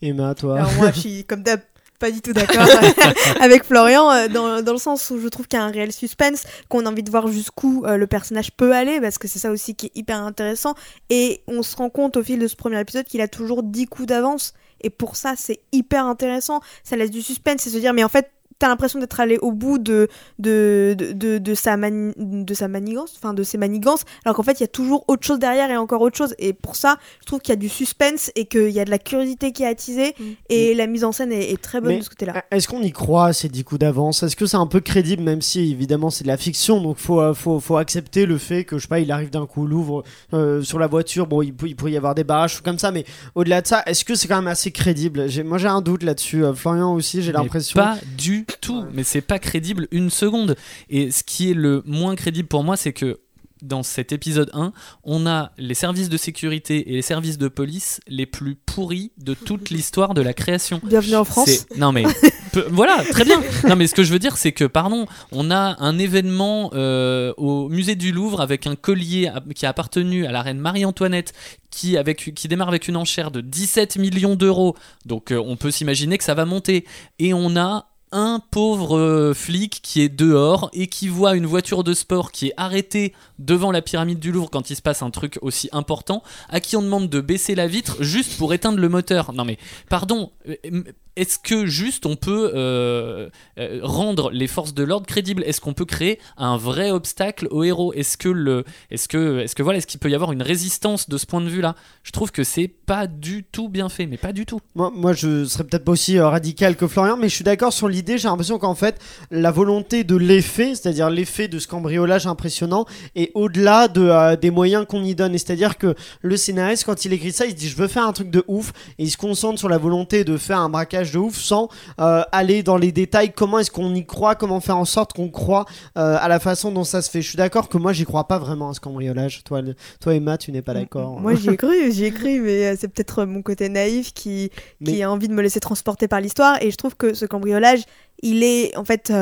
Emma, 0.00 0.34
toi. 0.34 0.56
Alors 0.58 0.72
moi, 0.74 0.90
je 0.94 1.00
suis 1.00 1.24
comme 1.24 1.42
d'hab 1.42 1.60
pas 2.02 2.10
du 2.10 2.20
tout 2.20 2.32
d'accord 2.32 2.66
avec 3.40 3.62
Florian 3.62 4.10
euh, 4.10 4.26
dans, 4.26 4.60
dans 4.60 4.72
le 4.72 4.78
sens 4.78 5.08
où 5.10 5.20
je 5.20 5.28
trouve 5.28 5.46
qu'il 5.46 5.56
y 5.56 5.62
a 5.62 5.64
un 5.64 5.70
réel 5.70 5.92
suspense, 5.92 6.42
qu'on 6.68 6.84
a 6.84 6.90
envie 6.90 7.04
de 7.04 7.10
voir 7.10 7.28
jusqu'où 7.28 7.84
euh, 7.86 7.96
le 7.96 8.08
personnage 8.08 8.50
peut 8.50 8.72
aller, 8.74 9.00
parce 9.00 9.18
que 9.18 9.28
c'est 9.28 9.38
ça 9.38 9.52
aussi 9.52 9.76
qui 9.76 9.86
est 9.86 9.92
hyper 9.94 10.20
intéressant. 10.20 10.74
Et 11.10 11.42
on 11.46 11.62
se 11.62 11.76
rend 11.76 11.90
compte 11.90 12.16
au 12.16 12.24
fil 12.24 12.40
de 12.40 12.48
ce 12.48 12.56
premier 12.56 12.80
épisode 12.80 13.04
qu'il 13.04 13.20
a 13.20 13.28
toujours 13.28 13.62
10 13.62 13.86
coups 13.86 14.08
d'avance. 14.08 14.52
Et 14.80 14.90
pour 14.90 15.14
ça, 15.14 15.34
c'est 15.36 15.60
hyper 15.70 16.04
intéressant. 16.06 16.60
Ça 16.82 16.96
laisse 16.96 17.12
du 17.12 17.22
suspense, 17.22 17.60
c'est 17.60 17.70
se 17.70 17.78
dire, 17.78 17.92
mais 17.92 18.02
en 18.02 18.08
fait, 18.08 18.32
t'as 18.62 18.68
l'impression 18.68 19.00
d'être 19.00 19.18
allé 19.18 19.38
au 19.38 19.50
bout 19.50 19.78
de, 19.78 20.06
de, 20.38 20.94
de, 20.96 21.10
de, 21.12 21.38
de 21.38 21.54
sa, 21.54 21.76
mani- 21.76 22.12
de 22.16 22.54
sa 22.54 22.68
manigance, 22.68 23.12
enfin 23.16 23.34
de 23.34 23.42
ses 23.42 23.58
manigances, 23.58 24.02
alors 24.24 24.36
qu'en 24.36 24.44
fait, 24.44 24.60
il 24.60 24.62
y 24.62 24.64
a 24.64 24.68
toujours 24.68 25.04
autre 25.08 25.26
chose 25.26 25.40
derrière 25.40 25.68
et 25.68 25.76
encore 25.76 26.00
autre 26.00 26.16
chose. 26.16 26.32
Et 26.38 26.52
pour 26.52 26.76
ça, 26.76 26.96
je 27.20 27.26
trouve 27.26 27.40
qu'il 27.40 27.50
y 27.50 27.54
a 27.54 27.56
du 27.56 27.68
suspense 27.68 28.30
et 28.36 28.44
qu'il 28.46 28.70
y 28.70 28.78
a 28.78 28.84
de 28.84 28.90
la 28.90 28.98
curiosité 29.00 29.50
qui 29.50 29.64
est 29.64 29.66
attisée. 29.66 30.14
Mm. 30.16 30.22
Et 30.48 30.74
la 30.74 30.86
mise 30.86 31.02
en 31.02 31.10
scène 31.10 31.32
est, 31.32 31.50
est 31.50 31.60
très 31.60 31.80
bonne 31.80 31.90
Mais- 31.94 31.98
de 31.98 32.04
ce 32.04 32.10
côté-là. 32.10 32.44
Est-ce 32.52 32.68
qu'on 32.68 32.82
y 32.82 32.92
croit 32.92 33.32
ces 33.32 33.48
10 33.48 33.64
coups 33.64 33.80
d'avance? 33.80 34.22
Est-ce 34.22 34.36
que 34.36 34.46
c'est 34.46 34.56
un 34.56 34.68
peu 34.68 34.78
crédible, 34.78 35.24
même 35.24 35.42
si 35.42 35.72
évidemment 35.72 36.10
c'est 36.10 36.22
de 36.22 36.28
la 36.28 36.36
fiction, 36.36 36.80
donc 36.80 36.98
faut, 36.98 37.20
euh, 37.20 37.34
faut, 37.34 37.58
faut 37.58 37.78
accepter 37.78 38.26
le 38.26 38.38
fait 38.38 38.62
que, 38.64 38.78
je 38.78 38.82
sais 38.82 38.88
pas, 38.88 39.00
il 39.00 39.10
arrive 39.10 39.30
d'un 39.30 39.46
coup, 39.46 39.66
l'ouvre 39.66 40.04
euh, 40.34 40.62
sur 40.62 40.78
la 40.78 40.86
voiture, 40.86 41.26
bon, 41.26 41.42
il, 41.42 41.52
pourrait 41.52 41.90
y 41.90 41.96
avoir 41.96 42.14
des 42.14 42.22
barrages 42.24 42.60
ou 42.60 42.62
comme 42.62 42.78
ça, 42.78 42.92
mais 42.92 43.04
au-delà 43.34 43.60
de 43.60 43.66
ça, 43.66 43.82
est-ce 43.86 44.04
que 44.04 44.14
c'est 44.14 44.28
quand 44.28 44.36
même 44.36 44.46
assez 44.46 44.70
crédible? 44.70 45.26
Moi 45.44 45.58
j'ai 45.58 45.66
un 45.68 45.80
doute 45.80 46.04
là-dessus, 46.04 46.44
Euh, 46.44 46.54
Florian 46.54 46.94
aussi, 46.94 47.22
j'ai 47.22 47.32
l'impression. 47.32 47.80
Pas 47.80 47.96
du 48.16 48.46
tout, 48.60 48.84
mais 48.92 49.04
c'est 49.04 49.20
pas 49.20 49.38
crédible 49.38 49.88
une 49.90 50.10
seconde. 50.10 50.56
Et 50.90 51.10
ce 51.10 51.22
qui 51.24 51.50
est 51.50 51.54
le 51.54 51.82
moins 51.86 52.14
crédible 52.16 52.48
pour 52.48 52.64
moi, 52.64 52.76
c'est 52.76 52.92
que 52.92 53.20
dans 53.62 53.84
cet 53.84 54.10
épisode 54.10 54.50
1, 54.54 54.72
on 55.04 55.24
a 55.24 55.52
les 55.56 55.74
services 55.74 56.08
de 56.08 56.16
sécurité 56.16 56.90
et 56.90 56.94
les 56.94 57.02
services 57.02 57.38
de 57.38 57.46
police 57.46 58.00
les 58.08 58.26
plus 58.26 58.56
pourris 58.56 59.12
de 59.18 59.34
toute 59.34 59.70
l'histoire 59.70 60.14
de 60.14 60.20
la 60.20 60.34
création. 60.34 60.80
Bienvenue 60.82 61.14
en 61.14 61.24
France. 61.24 61.66
Non 61.76 61.92
mais 61.92 62.02
peu- 62.52 62.66
voilà, 62.72 63.04
très 63.04 63.24
bien. 63.24 63.40
Non 63.68 63.76
mais 63.76 63.86
ce 63.86 63.94
que 63.94 64.02
je 64.02 64.12
veux 64.12 64.18
dire, 64.18 64.36
c'est 64.36 64.50
que 64.50 64.64
pardon, 64.64 65.06
on 65.30 65.52
a 65.52 65.76
un 65.78 65.96
événement 66.00 66.70
euh, 66.74 67.32
au 67.36 67.68
musée 67.68 67.94
du 67.94 68.10
Louvre 68.10 68.40
avec 68.40 68.66
un 68.66 68.74
collier 68.74 69.30
qui 69.54 69.64
a 69.64 69.68
appartenu 69.68 70.26
à 70.26 70.32
la 70.32 70.42
reine 70.42 70.58
Marie-Antoinette, 70.58 71.32
qui 71.70 71.96
avec 71.96 72.34
qui 72.34 72.48
démarre 72.48 72.66
avec 72.68 72.88
une 72.88 72.96
enchère 72.96 73.30
de 73.30 73.40
17 73.40 73.96
millions 73.96 74.34
d'euros. 74.34 74.74
Donc 75.06 75.30
euh, 75.30 75.40
on 75.40 75.56
peut 75.56 75.70
s'imaginer 75.70 76.18
que 76.18 76.24
ça 76.24 76.34
va 76.34 76.46
monter. 76.46 76.84
Et 77.20 77.32
on 77.32 77.56
a 77.56 77.91
un 78.12 78.40
pauvre 78.50 78.98
euh, 78.98 79.34
flic 79.34 79.80
qui 79.82 80.02
est 80.02 80.08
dehors 80.08 80.70
et 80.72 80.86
qui 80.86 81.08
voit 81.08 81.34
une 81.34 81.46
voiture 81.46 81.82
de 81.82 81.94
sport 81.94 82.30
qui 82.30 82.48
est 82.48 82.54
arrêtée 82.56 83.14
devant 83.44 83.70
la 83.70 83.82
pyramide 83.82 84.18
du 84.18 84.32
Louvre 84.32 84.50
quand 84.50 84.70
il 84.70 84.76
se 84.76 84.82
passe 84.82 85.02
un 85.02 85.10
truc 85.10 85.38
aussi 85.42 85.68
important, 85.72 86.22
à 86.48 86.60
qui 86.60 86.76
on 86.76 86.82
demande 86.82 87.08
de 87.08 87.20
baisser 87.20 87.54
la 87.54 87.66
vitre 87.66 88.02
juste 88.02 88.36
pour 88.38 88.54
éteindre 88.54 88.78
le 88.78 88.88
moteur. 88.88 89.32
Non 89.32 89.44
mais, 89.44 89.58
pardon, 89.88 90.30
euh, 90.48 90.82
est-ce 91.14 91.38
que 91.38 91.66
juste 91.66 92.06
on 92.06 92.16
peut 92.16 92.52
euh, 92.54 93.28
euh, 93.58 93.80
rendre 93.82 94.30
les 94.30 94.46
forces 94.46 94.72
de 94.72 94.82
l'ordre 94.82 95.06
crédibles? 95.06 95.42
Est-ce 95.44 95.60
qu'on 95.60 95.74
peut 95.74 95.84
créer 95.84 96.18
un 96.38 96.56
vrai 96.56 96.90
obstacle 96.90 97.48
aux 97.50 97.64
héros? 97.64 97.92
Est-ce 97.92 98.16
que 98.16 98.30
le, 98.30 98.64
est-ce 98.90 99.08
que, 99.08 99.40
est-ce 99.40 99.54
que 99.54 99.62
voilà, 99.62 99.78
est-ce 99.78 99.86
qu'il 99.86 100.00
peut 100.00 100.10
y 100.10 100.14
avoir 100.14 100.32
une 100.32 100.42
résistance 100.42 101.10
de 101.10 101.18
ce 101.18 101.26
point 101.26 101.42
de 101.42 101.48
vue-là? 101.48 101.74
Je 102.02 102.12
trouve 102.12 102.32
que 102.32 102.44
c'est 102.44 102.68
pas 102.68 103.06
du 103.06 103.44
tout 103.44 103.68
bien 103.68 103.90
fait, 103.90 104.06
mais 104.06 104.16
pas 104.16 104.32
du 104.32 104.46
tout. 104.46 104.60
Moi, 104.74 104.90
moi, 104.94 105.12
je 105.12 105.44
serais 105.44 105.64
peut-être 105.64 105.84
pas 105.84 105.92
aussi 105.92 106.18
radical 106.18 106.76
que 106.76 106.86
Florian, 106.86 107.18
mais 107.18 107.28
je 107.28 107.34
suis 107.34 107.44
d'accord 107.44 107.74
sur 107.74 107.88
l'idée. 107.88 108.16
J'ai 108.16 108.28
l'impression 108.28 108.58
qu'en 108.58 108.74
fait, 108.74 108.98
la 109.30 109.50
volonté 109.50 110.04
de 110.04 110.16
l'effet, 110.16 110.74
c'est-à-dire 110.74 111.10
l'effet 111.10 111.46
de 111.46 111.58
ce 111.58 111.68
cambriolage 111.68 112.26
impressionnant, 112.26 112.86
est 113.16 113.31
au-delà 113.34 113.88
de, 113.88 114.02
euh, 114.02 114.36
des 114.36 114.50
moyens 114.50 114.86
qu'on 114.86 115.02
y 115.04 115.14
donne. 115.14 115.32
C'est-à-dire 115.32 115.78
que 115.78 115.94
le 116.20 116.36
scénariste, 116.36 116.84
quand 116.84 117.04
il 117.04 117.12
écrit 117.12 117.32
ça, 117.32 117.46
il 117.46 117.50
se 117.52 117.56
dit 117.56 117.68
je 117.68 117.76
veux 117.76 117.88
faire 117.88 118.06
un 118.06 118.12
truc 118.12 118.30
de 118.30 118.44
ouf, 118.48 118.72
et 118.98 119.04
il 119.04 119.10
se 119.10 119.16
concentre 119.16 119.58
sur 119.58 119.68
la 119.68 119.78
volonté 119.78 120.24
de 120.24 120.36
faire 120.36 120.58
un 120.58 120.68
braquage 120.68 121.12
de 121.12 121.18
ouf 121.18 121.36
sans 121.36 121.68
euh, 122.00 122.22
aller 122.32 122.62
dans 122.62 122.76
les 122.76 122.92
détails. 122.92 123.32
Comment 123.32 123.58
est-ce 123.58 123.70
qu'on 123.70 123.94
y 123.94 124.04
croit? 124.06 124.34
Comment 124.34 124.60
faire 124.60 124.76
en 124.76 124.84
sorte 124.84 125.12
qu'on 125.12 125.28
croit 125.28 125.64
euh, 125.96 126.16
à 126.20 126.28
la 126.28 126.40
façon 126.40 126.72
dont 126.72 126.84
ça 126.84 127.02
se 127.02 127.10
fait? 127.10 127.22
Je 127.22 127.28
suis 127.28 127.36
d'accord 127.36 127.68
que 127.68 127.78
moi, 127.78 127.92
j'y 127.92 128.04
crois 128.04 128.28
pas 128.28 128.38
vraiment 128.38 128.70
à 128.70 128.74
ce 128.74 128.80
cambriolage. 128.80 129.42
Toi, 129.44 129.62
le- 129.62 129.74
toi 130.00 130.14
Emma, 130.14 130.38
tu 130.38 130.52
n'es 130.52 130.62
pas 130.62 130.74
d'accord. 130.74 131.20
Moi 131.20 131.34
j'y 131.34 131.50
ai 131.50 131.56
cru, 131.56 131.92
j'y 131.92 132.04
ai 132.04 132.10
cru, 132.10 132.40
mais 132.40 132.76
c'est 132.76 132.88
peut-être 132.88 133.24
mon 133.24 133.42
côté 133.42 133.68
naïf 133.68 134.12
qui, 134.12 134.50
qui 134.84 135.02
a 135.02 135.10
envie 135.10 135.28
de 135.28 135.34
me 135.34 135.42
laisser 135.42 135.60
transporter 135.60 136.08
par 136.08 136.20
l'histoire. 136.20 136.62
Et 136.62 136.70
je 136.70 136.76
trouve 136.76 136.96
que 136.96 137.14
ce 137.14 137.26
cambriolage, 137.26 137.82
il 138.22 138.42
est 138.42 138.76
en 138.76 138.84
fait, 138.84 139.12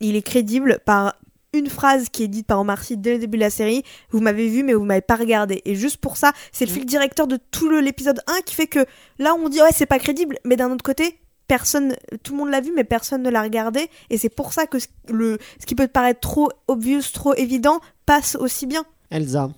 il 0.00 0.16
est 0.16 0.22
crédible 0.22 0.80
par 0.84 1.14
une 1.54 1.68
phrase 1.68 2.08
qui 2.08 2.22
est 2.22 2.28
dite 2.28 2.46
par 2.46 2.60
Omar 2.60 2.82
Sy 2.82 2.96
dès 2.96 3.12
le 3.14 3.18
début 3.18 3.36
de 3.36 3.42
la 3.42 3.50
série. 3.50 3.82
Vous 4.10 4.20
m'avez 4.20 4.48
vu, 4.48 4.62
mais 4.62 4.72
vous 4.72 4.84
m'avez 4.84 5.02
pas 5.02 5.16
regardé. 5.16 5.60
Et 5.66 5.74
juste 5.74 5.98
pour 5.98 6.16
ça, 6.16 6.32
c'est 6.50 6.64
le 6.64 6.70
Mm. 6.70 6.74
fil 6.74 6.86
directeur 6.86 7.26
de 7.26 7.38
tout 7.50 7.68
l'épisode 7.70 8.20
1 8.26 8.40
qui 8.40 8.54
fait 8.54 8.66
que 8.66 8.86
là 9.18 9.34
on 9.38 9.48
dit 9.50 9.60
ouais 9.60 9.68
c'est 9.74 9.86
pas 9.86 9.98
crédible, 9.98 10.38
mais 10.44 10.56
d'un 10.56 10.70
autre 10.70 10.84
côté. 10.84 11.18
Personne, 11.48 11.96
tout 12.22 12.32
le 12.32 12.38
monde 12.38 12.48
l'a 12.50 12.62
vu, 12.62 12.72
mais 12.74 12.84
personne 12.84 13.22
ne 13.22 13.28
l'a 13.28 13.42
regardé, 13.42 13.90
et 14.08 14.16
c'est 14.16 14.30
pour 14.30 14.54
ça 14.54 14.66
que 14.66 14.78
ce, 14.78 14.86
le, 15.08 15.36
ce 15.60 15.66
qui 15.66 15.74
peut 15.74 15.86
te 15.86 15.92
paraître 15.92 16.20
trop 16.20 16.48
obvious, 16.66 17.02
trop 17.12 17.34
évident, 17.34 17.80
passe 18.06 18.36
aussi 18.36 18.64
bien. 18.64 18.84
Elsa. 19.10 19.50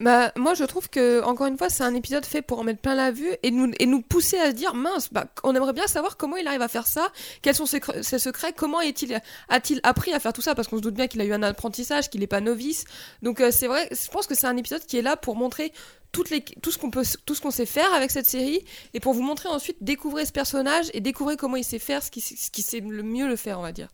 Bah, 0.00 0.32
moi, 0.36 0.54
je 0.54 0.64
trouve 0.64 0.90
que, 0.90 1.22
encore 1.22 1.46
une 1.46 1.56
fois, 1.56 1.70
c'est 1.70 1.84
un 1.84 1.94
épisode 1.94 2.26
fait 2.26 2.42
pour 2.42 2.58
en 2.58 2.64
mettre 2.64 2.80
plein 2.80 2.96
la 2.96 3.12
vue 3.12 3.30
et 3.42 3.50
nous, 3.50 4.02
pousser 4.02 4.38
à 4.38 4.50
se 4.50 4.56
dire, 4.56 4.74
mince, 4.74 5.08
bah, 5.12 5.26
on 5.44 5.54
aimerait 5.54 5.72
bien 5.72 5.86
savoir 5.86 6.16
comment 6.16 6.36
il 6.36 6.46
arrive 6.48 6.62
à 6.62 6.68
faire 6.68 6.86
ça, 6.86 7.08
quels 7.42 7.54
sont 7.54 7.66
ses, 7.66 7.78
cre- 7.78 8.02
ses 8.02 8.18
secrets, 8.18 8.52
comment 8.52 8.80
est-il, 8.80 9.20
a-t-il 9.48 9.80
appris 9.84 10.12
à 10.12 10.18
faire 10.18 10.32
tout 10.32 10.42
ça, 10.42 10.54
parce 10.54 10.66
qu'on 10.66 10.78
se 10.78 10.82
doute 10.82 10.94
bien 10.94 11.06
qu'il 11.06 11.20
a 11.20 11.24
eu 11.24 11.32
un 11.32 11.42
apprentissage, 11.42 12.10
qu'il 12.10 12.20
n'est 12.20 12.26
pas 12.26 12.40
novice. 12.40 12.84
Donc, 13.22 13.40
euh, 13.40 13.50
c'est 13.52 13.68
vrai, 13.68 13.88
je 13.90 14.10
pense 14.10 14.26
que 14.26 14.34
c'est 14.34 14.48
un 14.48 14.56
épisode 14.56 14.84
qui 14.84 14.98
est 14.98 15.02
là 15.02 15.16
pour 15.16 15.36
montrer 15.36 15.72
tout 16.10 16.24
ce 16.70 16.78
qu'on 16.78 16.90
peut, 16.90 17.02
tout 17.26 17.34
ce 17.34 17.40
qu'on 17.40 17.50
sait 17.50 17.66
faire 17.66 17.92
avec 17.92 18.12
cette 18.12 18.26
série 18.26 18.64
et 18.94 19.00
pour 19.00 19.14
vous 19.14 19.22
montrer 19.22 19.48
ensuite 19.48 19.78
découvrir 19.80 20.24
ce 20.24 20.30
personnage 20.30 20.86
et 20.94 21.00
découvrir 21.00 21.36
comment 21.36 21.56
il 21.56 21.64
sait 21.64 21.80
faire, 21.80 22.04
ce 22.04 22.10
qui, 22.10 22.20
ce 22.20 22.50
qui 22.50 22.62
sait 22.62 22.78
le 22.80 23.02
mieux 23.02 23.26
le 23.26 23.34
faire, 23.34 23.58
on 23.58 23.62
va 23.62 23.72
dire. 23.72 23.88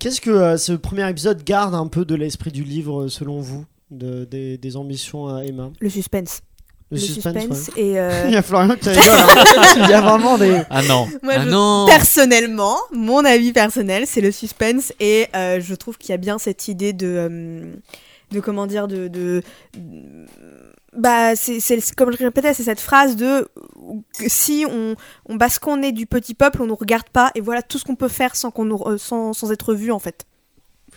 Qu'est-ce 0.00 0.20
que 0.20 0.30
euh, 0.30 0.56
ce 0.56 0.72
premier 0.72 1.08
épisode 1.08 1.44
garde 1.44 1.74
un 1.76 1.86
peu 1.86 2.04
de 2.04 2.16
l'esprit 2.16 2.50
du 2.50 2.64
livre, 2.64 3.02
euh, 3.02 3.08
selon 3.08 3.40
vous? 3.40 3.66
De, 3.90 4.24
des, 4.24 4.56
des 4.58 4.76
ambitions 4.76 5.28
à 5.34 5.44
Emma 5.44 5.70
Le 5.80 5.88
suspense. 5.90 6.42
Le, 6.92 6.98
suspense, 6.98 7.68
ouais. 7.76 7.82
et 7.82 8.00
euh, 8.00 8.24
Il 8.26 8.32
y 8.32 8.36
a 8.36 8.42
Florian 8.42 8.74
qui 8.74 8.88
rigole. 8.88 9.04
hein. 9.08 9.26
Il 9.84 9.88
y 9.90 9.92
a 9.92 10.00
vraiment 10.00 10.36
des. 10.38 10.60
Ah 10.70 10.82
non, 10.82 11.06
Moi, 11.22 11.34
ah 11.36 11.44
je- 11.44 11.48
non. 11.50 11.86
personnellement, 11.86 12.76
mon 12.92 13.24
avis 13.24 13.52
personnel, 13.52 14.08
c'est 14.08 14.20
le 14.20 14.32
suspense 14.32 14.92
et 14.98 15.28
euh, 15.36 15.60
je 15.60 15.74
trouve 15.76 15.98
qu'il 15.98 16.10
y 16.10 16.14
a 16.14 16.16
bien 16.16 16.38
cette 16.38 16.66
idée 16.66 16.92
de, 16.92 17.06
euh, 17.06 17.72
de 18.32 18.40
comment 18.40 18.66
dire, 18.66 18.88
de, 18.88 19.06
de 19.06 19.42
bah 20.96 21.36
c'est 21.36 21.60
comme 21.96 22.10
je 22.12 22.16
répétais, 22.18 22.52
c'est 22.54 22.64
cette 22.64 22.80
phrase 22.80 23.14
de 23.14 23.46
si 24.26 24.66
on, 24.68 24.96
on 25.28 25.38
parce 25.38 25.60
qu'on 25.60 25.82
est 25.82 25.92
du 25.92 26.06
petit 26.06 26.34
peuple, 26.34 26.60
on 26.62 26.66
nous 26.66 26.74
regarde 26.74 27.08
pas 27.10 27.30
et 27.36 27.40
voilà 27.40 27.62
tout 27.62 27.78
ce 27.78 27.84
qu'on 27.84 27.94
peut 27.94 28.08
faire 28.08 28.34
sans 28.34 28.50
qu'on 28.50 28.64
nous, 28.64 28.82
sans, 28.98 29.32
sans 29.32 29.52
être 29.52 29.74
vu 29.74 29.92
en 29.92 30.00
fait. 30.00 30.26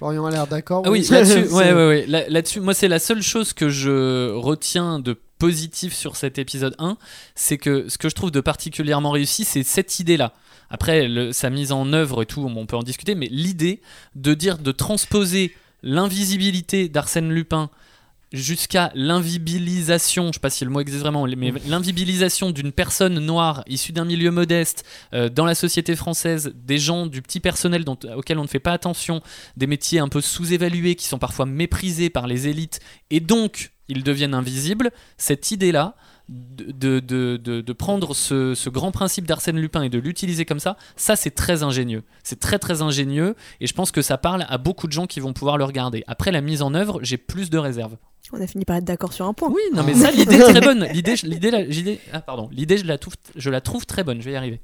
Florian 0.03 0.25
a 0.25 0.31
l'air 0.31 0.47
d'accord. 0.47 0.83
Ah 0.85 0.91
oui, 0.91 1.03
C'est- 1.05 1.13
là-dessus, 1.13 1.45
c'est- 1.47 1.53
ouais, 1.53 1.71
ouais, 1.73 1.87
ouais. 1.87 2.05
Là- 2.07 2.27
là-dessus, 2.27 2.59
moi, 2.59 2.73
c'est 2.73 2.87
la 2.89 2.99
seule 2.99 3.21
chose 3.21 3.53
que 3.53 3.69
je 3.69 4.31
retiens 4.33 4.99
de 4.99 5.17
positif 5.39 5.93
sur 5.93 6.15
cet 6.17 6.37
épisode 6.37 6.75
1, 6.77 6.97
c'est 7.35 7.57
que 7.57 7.87
ce 7.89 7.97
que 7.97 8.09
je 8.09 8.15
trouve 8.15 8.31
de 8.31 8.41
particulièrement 8.41 9.11
réussi, 9.11 9.45
c'est 9.45 9.63
cette 9.63 9.99
idée-là. 9.99 10.33
Après, 10.69 11.07
le- 11.07 11.31
sa 11.31 11.49
mise 11.49 11.71
en 11.71 11.93
œuvre 11.93 12.23
et 12.23 12.25
tout, 12.25 12.41
on 12.53 12.65
peut 12.65 12.75
en 12.75 12.83
discuter, 12.83 13.15
mais 13.15 13.27
l'idée 13.31 13.81
de 14.15 14.33
dire, 14.33 14.57
de 14.57 14.71
transposer 14.71 15.53
l'invisibilité 15.83 16.89
d'Arsène 16.89 17.29
Lupin 17.31 17.69
jusqu'à 18.33 18.91
l'invibilisation, 18.95 20.27
je 20.27 20.33
sais 20.33 20.39
pas 20.39 20.49
si 20.49 20.65
le 20.65 20.71
mot 20.71 20.79
existe 20.81 21.01
vraiment, 21.01 21.25
mais 21.37 21.53
l'invibilisation 21.67 22.51
d'une 22.51 22.71
personne 22.71 23.19
noire 23.19 23.63
issue 23.67 23.91
d'un 23.91 24.05
milieu 24.05 24.31
modeste 24.31 24.83
euh, 25.13 25.29
dans 25.29 25.45
la 25.45 25.55
société 25.55 25.95
française, 25.95 26.51
des 26.55 26.79
gens 26.79 27.05
du 27.05 27.21
petit 27.21 27.39
personnel 27.39 27.85
dont, 27.85 27.97
auquel 28.15 28.39
on 28.39 28.43
ne 28.43 28.47
fait 28.47 28.59
pas 28.59 28.71
attention, 28.73 29.21
des 29.55 29.67
métiers 29.67 29.99
un 29.99 30.09
peu 30.09 30.19
sous-évalués 30.19 30.95
qui 30.95 31.07
sont 31.07 31.19
parfois 31.19 31.45
méprisés 31.45 32.09
par 32.09 32.27
les 32.27 32.47
élites 32.47 32.79
et 33.11 33.19
donc 33.19 33.71
ils 33.87 34.03
deviennent 34.03 34.33
invisibles, 34.33 34.91
cette 35.17 35.51
idée-là 35.51 35.95
de, 36.29 36.71
de, 36.71 36.99
de, 37.01 37.37
de- 37.37 37.61
de 37.61 37.73
prendre 37.73 38.15
ce, 38.15 38.55
ce 38.55 38.69
grand 38.69 38.91
principe 38.91 39.27
d'Arsène 39.27 39.57
Lupin 39.59 39.83
et 39.83 39.89
de 39.89 39.99
l'utiliser 39.99 40.45
comme 40.45 40.59
ça, 40.61 40.77
ça 40.95 41.15
c'est 41.17 41.31
très 41.35 41.63
ingénieux. 41.63 42.03
C'est 42.23 42.39
très 42.39 42.59
très 42.59 42.81
ingénieux 42.81 43.35
et 43.59 43.67
je 43.67 43.73
pense 43.73 43.91
que 43.91 44.01
ça 44.01 44.17
parle 44.17 44.45
à 44.47 44.57
beaucoup 44.57 44.87
de 44.87 44.93
gens 44.93 45.05
qui 45.05 45.19
vont 45.19 45.33
pouvoir 45.33 45.57
le 45.57 45.65
regarder. 45.65 46.03
Après 46.07 46.31
la 46.31 46.39
mise 46.41 46.61
en 46.61 46.73
œuvre, 46.73 46.99
j'ai 47.03 47.17
plus 47.17 47.49
de 47.49 47.57
réserves. 47.57 47.97
On 48.31 48.41
a 48.41 48.47
fini 48.47 48.63
par 48.65 48.77
être 48.77 48.85
d'accord 48.85 49.11
sur 49.13 49.27
un 49.27 49.33
point. 49.33 49.49
Oui, 49.49 49.61
non 49.75 49.83
mais 49.83 49.93
ça 49.93 50.09
l'idée 50.09 50.35
est 50.37 50.39
très 50.39 50.61
bonne. 50.65 50.87
L'idée, 50.93 51.15
je- 51.15 51.27
l'idée, 51.27 51.51
la- 51.51 51.61
l'idée- 51.61 51.99
ah 52.13 52.21
pardon, 52.21 52.49
l'idée 52.51 52.77
je 52.77 52.85
la 52.85 52.97
trouve, 52.97 53.13
je 53.35 53.49
la 53.49 53.59
trouve 53.61 53.85
très 53.85 54.03
bonne. 54.03 54.21
Je 54.21 54.25
vais 54.25 54.31
y 54.31 54.35
arriver. 54.35 54.59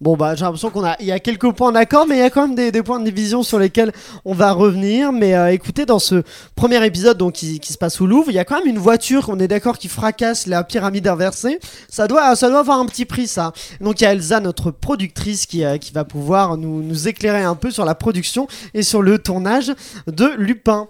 Bon 0.00 0.16
bah 0.16 0.34
j'ai 0.34 0.44
l'impression 0.44 0.70
qu'on 0.70 0.82
a, 0.84 0.96
il 0.98 1.06
y 1.06 1.12
a 1.12 1.20
quelques 1.20 1.50
points 1.52 1.72
d'accord, 1.72 2.06
mais 2.08 2.16
il 2.16 2.18
y 2.20 2.22
a 2.22 2.30
quand 2.30 2.46
même 2.48 2.56
des, 2.56 2.72
des 2.72 2.82
points 2.82 2.98
de 2.98 3.04
division 3.04 3.42
sur 3.42 3.58
lesquels 3.60 3.92
on 4.24 4.32
va 4.34 4.52
revenir. 4.52 5.12
Mais 5.12 5.34
euh, 5.34 5.52
écoutez, 5.52 5.84
dans 5.86 5.98
ce 6.00 6.22
premier 6.56 6.84
épisode 6.84 7.16
donc 7.18 7.34
qui, 7.34 7.60
qui 7.60 7.72
se 7.74 7.78
passe 7.78 8.00
au 8.00 8.06
Louvre, 8.06 8.30
il 8.30 8.34
y 8.34 8.38
a 8.38 8.44
quand 8.46 8.58
même 8.58 8.66
une 8.66 8.78
voiture, 8.78 9.28
on 9.28 9.38
est 9.38 9.48
d'accord, 9.48 9.78
qui 9.78 9.88
fracasse 9.88 10.46
la 10.46 10.64
pyramide 10.64 11.06
inversée. 11.06 11.60
Ça 11.90 12.08
doit, 12.08 12.34
ça 12.34 12.48
doit 12.48 12.60
avoir 12.60 12.80
un 12.80 12.86
petit 12.86 13.04
prix 13.04 13.28
ça. 13.28 13.52
Donc 13.80 14.00
il 14.00 14.04
y 14.04 14.06
a 14.06 14.12
Elsa, 14.12 14.40
notre 14.40 14.70
productrice, 14.70 15.46
qui, 15.46 15.64
euh, 15.64 15.76
qui 15.78 15.92
va 15.92 16.04
pouvoir 16.04 16.56
nous, 16.56 16.82
nous 16.82 17.08
éclairer 17.08 17.42
un 17.42 17.54
peu 17.56 17.70
sur 17.70 17.84
la 17.84 17.94
production 17.94 18.48
et 18.74 18.82
sur 18.82 19.00
le 19.02 19.18
tournage 19.18 19.72
de 20.08 20.30
Lupin. 20.38 20.88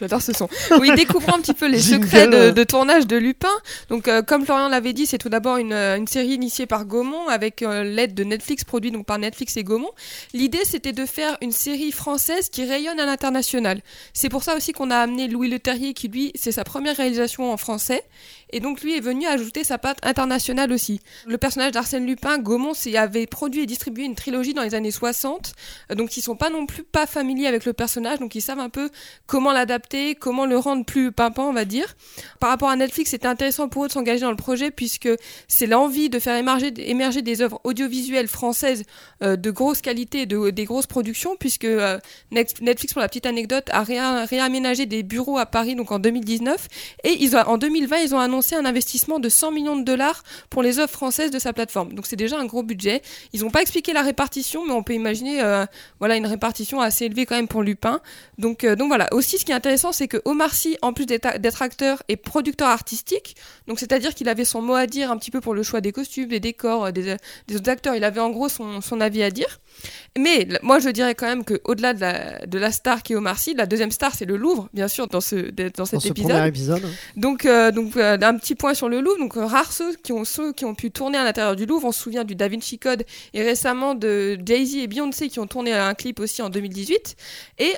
J'adore 0.00 0.22
ce 0.22 0.32
son. 0.32 0.48
Oui, 0.80 0.90
découvrons 0.94 1.34
un 1.34 1.40
petit 1.40 1.54
peu 1.54 1.68
les 1.68 1.80
secrets 1.80 2.26
de, 2.26 2.50
de 2.50 2.64
tournage 2.64 3.06
de 3.06 3.16
Lupin. 3.16 3.48
Donc, 3.88 4.08
euh, 4.08 4.22
comme 4.22 4.44
Florian 4.44 4.68
l'avait 4.68 4.92
dit, 4.92 5.06
c'est 5.06 5.18
tout 5.18 5.28
d'abord 5.28 5.56
une, 5.56 5.72
euh, 5.72 5.96
une 5.96 6.06
série 6.06 6.34
initiée 6.34 6.66
par 6.66 6.84
Gaumont 6.84 7.28
avec 7.28 7.62
euh, 7.62 7.84
l'aide 7.84 8.14
de 8.14 8.24
Netflix, 8.24 8.64
produit 8.64 8.90
donc 8.90 9.06
par 9.06 9.18
Netflix 9.18 9.56
et 9.56 9.64
Gaumont. 9.64 9.90
L'idée, 10.32 10.64
c'était 10.64 10.92
de 10.92 11.06
faire 11.06 11.36
une 11.40 11.52
série 11.52 11.92
française 11.92 12.48
qui 12.48 12.64
rayonne 12.64 12.98
à 13.00 13.06
l'international. 13.06 13.80
C'est 14.12 14.28
pour 14.28 14.42
ça 14.42 14.56
aussi 14.56 14.72
qu'on 14.72 14.90
a 14.90 14.96
amené 14.96 15.28
Louis 15.28 15.48
Leterrier, 15.48 15.94
qui 15.94 16.08
lui, 16.08 16.32
c'est 16.34 16.52
sa 16.52 16.64
première 16.64 16.96
réalisation 16.96 17.52
en 17.52 17.56
français. 17.56 18.02
Et 18.50 18.60
donc, 18.60 18.82
lui 18.82 18.96
est 18.96 19.00
venu 19.00 19.26
ajouter 19.26 19.64
sa 19.64 19.78
patte 19.78 19.98
internationale 20.02 20.72
aussi. 20.72 21.00
Le 21.26 21.38
personnage 21.38 21.72
d'Arsène 21.72 22.06
Lupin, 22.06 22.38
Gaumont 22.38 22.72
avait 22.96 23.26
produit 23.26 23.62
et 23.62 23.66
distribué 23.66 24.04
une 24.04 24.14
trilogie 24.14 24.54
dans 24.54 24.62
les 24.62 24.74
années 24.74 24.90
60. 24.90 25.52
euh, 25.90 25.94
donc, 25.94 26.16
ils 26.16 26.22
sont 26.22 26.36
pas 26.36 26.50
non 26.50 26.66
plus 26.66 26.82
pas 26.84 27.06
familiers 27.06 27.46
avec 27.46 27.64
le 27.64 27.72
personnage. 27.72 28.18
Donc, 28.20 28.34
ils 28.34 28.40
savent 28.42 28.60
un 28.60 28.68
peu 28.68 28.90
comment 29.26 29.52
l'adapter, 29.52 30.14
comment 30.14 30.46
le 30.46 30.56
rendre 30.58 30.84
plus 30.84 31.10
pimpant, 31.12 31.48
on 31.48 31.52
va 31.52 31.64
dire. 31.64 31.96
Par 32.40 32.50
rapport 32.50 32.68
à 32.68 32.76
Netflix, 32.76 33.10
c'était 33.10 33.26
intéressant 33.26 33.68
pour 33.68 33.84
eux 33.84 33.88
de 33.88 33.92
s'engager 33.92 34.20
dans 34.20 34.30
le 34.30 34.36
projet 34.36 34.70
puisque 34.70 35.08
c'est 35.48 35.66
l'envie 35.66 36.08
de 36.10 36.18
faire 36.18 36.36
émerger, 36.36 36.72
émerger 36.78 37.22
des 37.22 37.40
œuvres 37.42 37.60
audiovisuelles 37.64 38.28
françaises 38.28 38.84
euh, 39.22 39.36
de 39.36 39.50
grosse 39.50 39.80
qualité, 39.80 40.26
de, 40.26 40.50
des 40.50 40.64
grosses 40.64 40.86
productions, 40.86 41.36
puisque 41.38 41.64
euh, 41.64 41.98
Net- 42.30 42.60
Netflix, 42.60 42.92
pour 42.92 43.00
la 43.02 43.08
petite 43.08 43.26
anecdote, 43.26 43.68
a 43.72 43.82
réa- 43.84 44.26
réaménagé 44.28 44.86
des 44.86 45.02
bureaux 45.02 45.38
à 45.38 45.46
Paris 45.46 45.74
donc 45.74 45.90
en 45.92 45.98
2019 45.98 46.68
et 47.04 47.16
ils 47.20 47.36
ont, 47.36 47.40
en 47.40 47.56
2020, 47.58 47.96
ils 47.98 48.14
ont 48.14 48.18
annoncé 48.18 48.33
un 48.54 48.64
investissement 48.64 49.18
de 49.18 49.28
100 49.28 49.52
millions 49.52 49.76
de 49.76 49.84
dollars 49.84 50.22
pour 50.50 50.62
les 50.62 50.78
œuvres 50.78 50.90
françaises 50.90 51.30
de 51.30 51.38
sa 51.38 51.52
plateforme. 51.52 51.92
Donc 51.92 52.06
c'est 52.06 52.16
déjà 52.16 52.38
un 52.38 52.46
gros 52.46 52.62
budget. 52.62 53.02
Ils 53.32 53.40
n'ont 53.40 53.50
pas 53.50 53.62
expliqué 53.62 53.92
la 53.92 54.02
répartition, 54.02 54.64
mais 54.66 54.72
on 54.72 54.82
peut 54.82 54.94
imaginer 54.94 55.42
euh, 55.42 55.66
voilà 55.98 56.16
une 56.16 56.26
répartition 56.26 56.80
assez 56.80 57.06
élevée 57.06 57.26
quand 57.26 57.36
même 57.36 57.48
pour 57.48 57.62
Lupin. 57.62 58.00
Donc, 58.38 58.64
euh, 58.64 58.76
donc 58.76 58.88
voilà. 58.88 59.08
Aussi, 59.12 59.38
ce 59.38 59.44
qui 59.44 59.52
est 59.52 59.54
intéressant 59.54 59.92
c'est 59.92 60.08
que 60.08 60.20
Omar 60.24 60.54
Sy, 60.54 60.76
en 60.82 60.92
plus 60.92 61.06
d'être 61.06 61.62
acteur, 61.62 62.02
est 62.08 62.16
producteur 62.16 62.68
artistique. 62.68 63.36
Donc, 63.66 63.78
c'est-à-dire 63.78 64.14
qu'il 64.14 64.28
avait 64.28 64.44
son 64.44 64.62
mot 64.62 64.74
à 64.74 64.86
dire 64.86 65.10
un 65.10 65.16
petit 65.16 65.30
peu 65.30 65.40
pour 65.40 65.54
le 65.54 65.62
choix 65.62 65.80
des 65.80 65.92
costumes, 65.92 66.28
des 66.28 66.40
décors, 66.40 66.86
euh, 66.86 66.90
des, 66.90 67.16
autres 67.54 67.70
acteurs. 67.70 67.94
Il 67.94 68.04
avait 68.04 68.20
en 68.20 68.30
gros 68.30 68.48
son 68.48 69.00
avis 69.00 69.22
à 69.22 69.30
dire. 69.30 69.60
Mais 70.18 70.46
moi, 70.62 70.78
je 70.78 70.88
dirais 70.90 71.14
quand 71.14 71.26
même 71.26 71.44
que 71.44 71.60
au-delà 71.64 71.92
de 71.94 72.00
la, 72.00 72.46
de 72.46 72.58
la 72.58 72.70
star 72.70 73.02
qui 73.02 73.14
est 73.14 73.16
Omar 73.16 73.38
Sy, 73.38 73.54
la 73.54 73.66
deuxième 73.66 73.90
star, 73.90 74.14
c'est 74.14 74.24
le 74.24 74.36
Louvre, 74.36 74.68
bien 74.72 74.86
sûr, 74.88 75.08
dans, 75.08 75.20
ce, 75.20 75.50
dans 75.50 75.68
Dans 75.76 75.84
cet 75.86 76.00
ce 76.00 76.08
épisode. 76.08 76.30
premier 76.30 76.48
épisode. 76.48 76.82
Donc, 77.16 77.44
euh, 77.46 77.70
donc 77.72 77.96
euh, 77.96 78.16
un 78.20 78.36
petit 78.36 78.54
point 78.54 78.74
sur 78.74 78.88
le 78.88 79.00
Louvre. 79.00 79.18
Donc, 79.18 79.36
euh, 79.36 79.44
rares 79.44 79.72
ceux 79.72 79.94
qui 79.96 80.12
ont 80.12 80.24
ceux 80.24 80.52
qui 80.52 80.64
ont 80.64 80.74
pu 80.74 80.90
tourner 80.90 81.18
à 81.18 81.24
l'intérieur 81.24 81.56
du 81.56 81.66
Louvre. 81.66 81.86
On 81.86 81.92
se 81.92 82.00
souvient 82.00 82.24
du 82.24 82.34
Da 82.36 82.48
Vinci 82.48 82.78
Code 82.78 83.04
et 83.34 83.42
récemment 83.42 83.94
de 83.94 84.38
Jay-Z 84.46 84.76
et 84.76 84.86
Beyoncé 84.86 85.28
qui 85.28 85.40
ont 85.40 85.46
tourné 85.46 85.72
un 85.72 85.94
clip 85.94 86.20
aussi 86.20 86.42
en 86.42 86.48
2018. 86.50 87.16
Et 87.58 87.72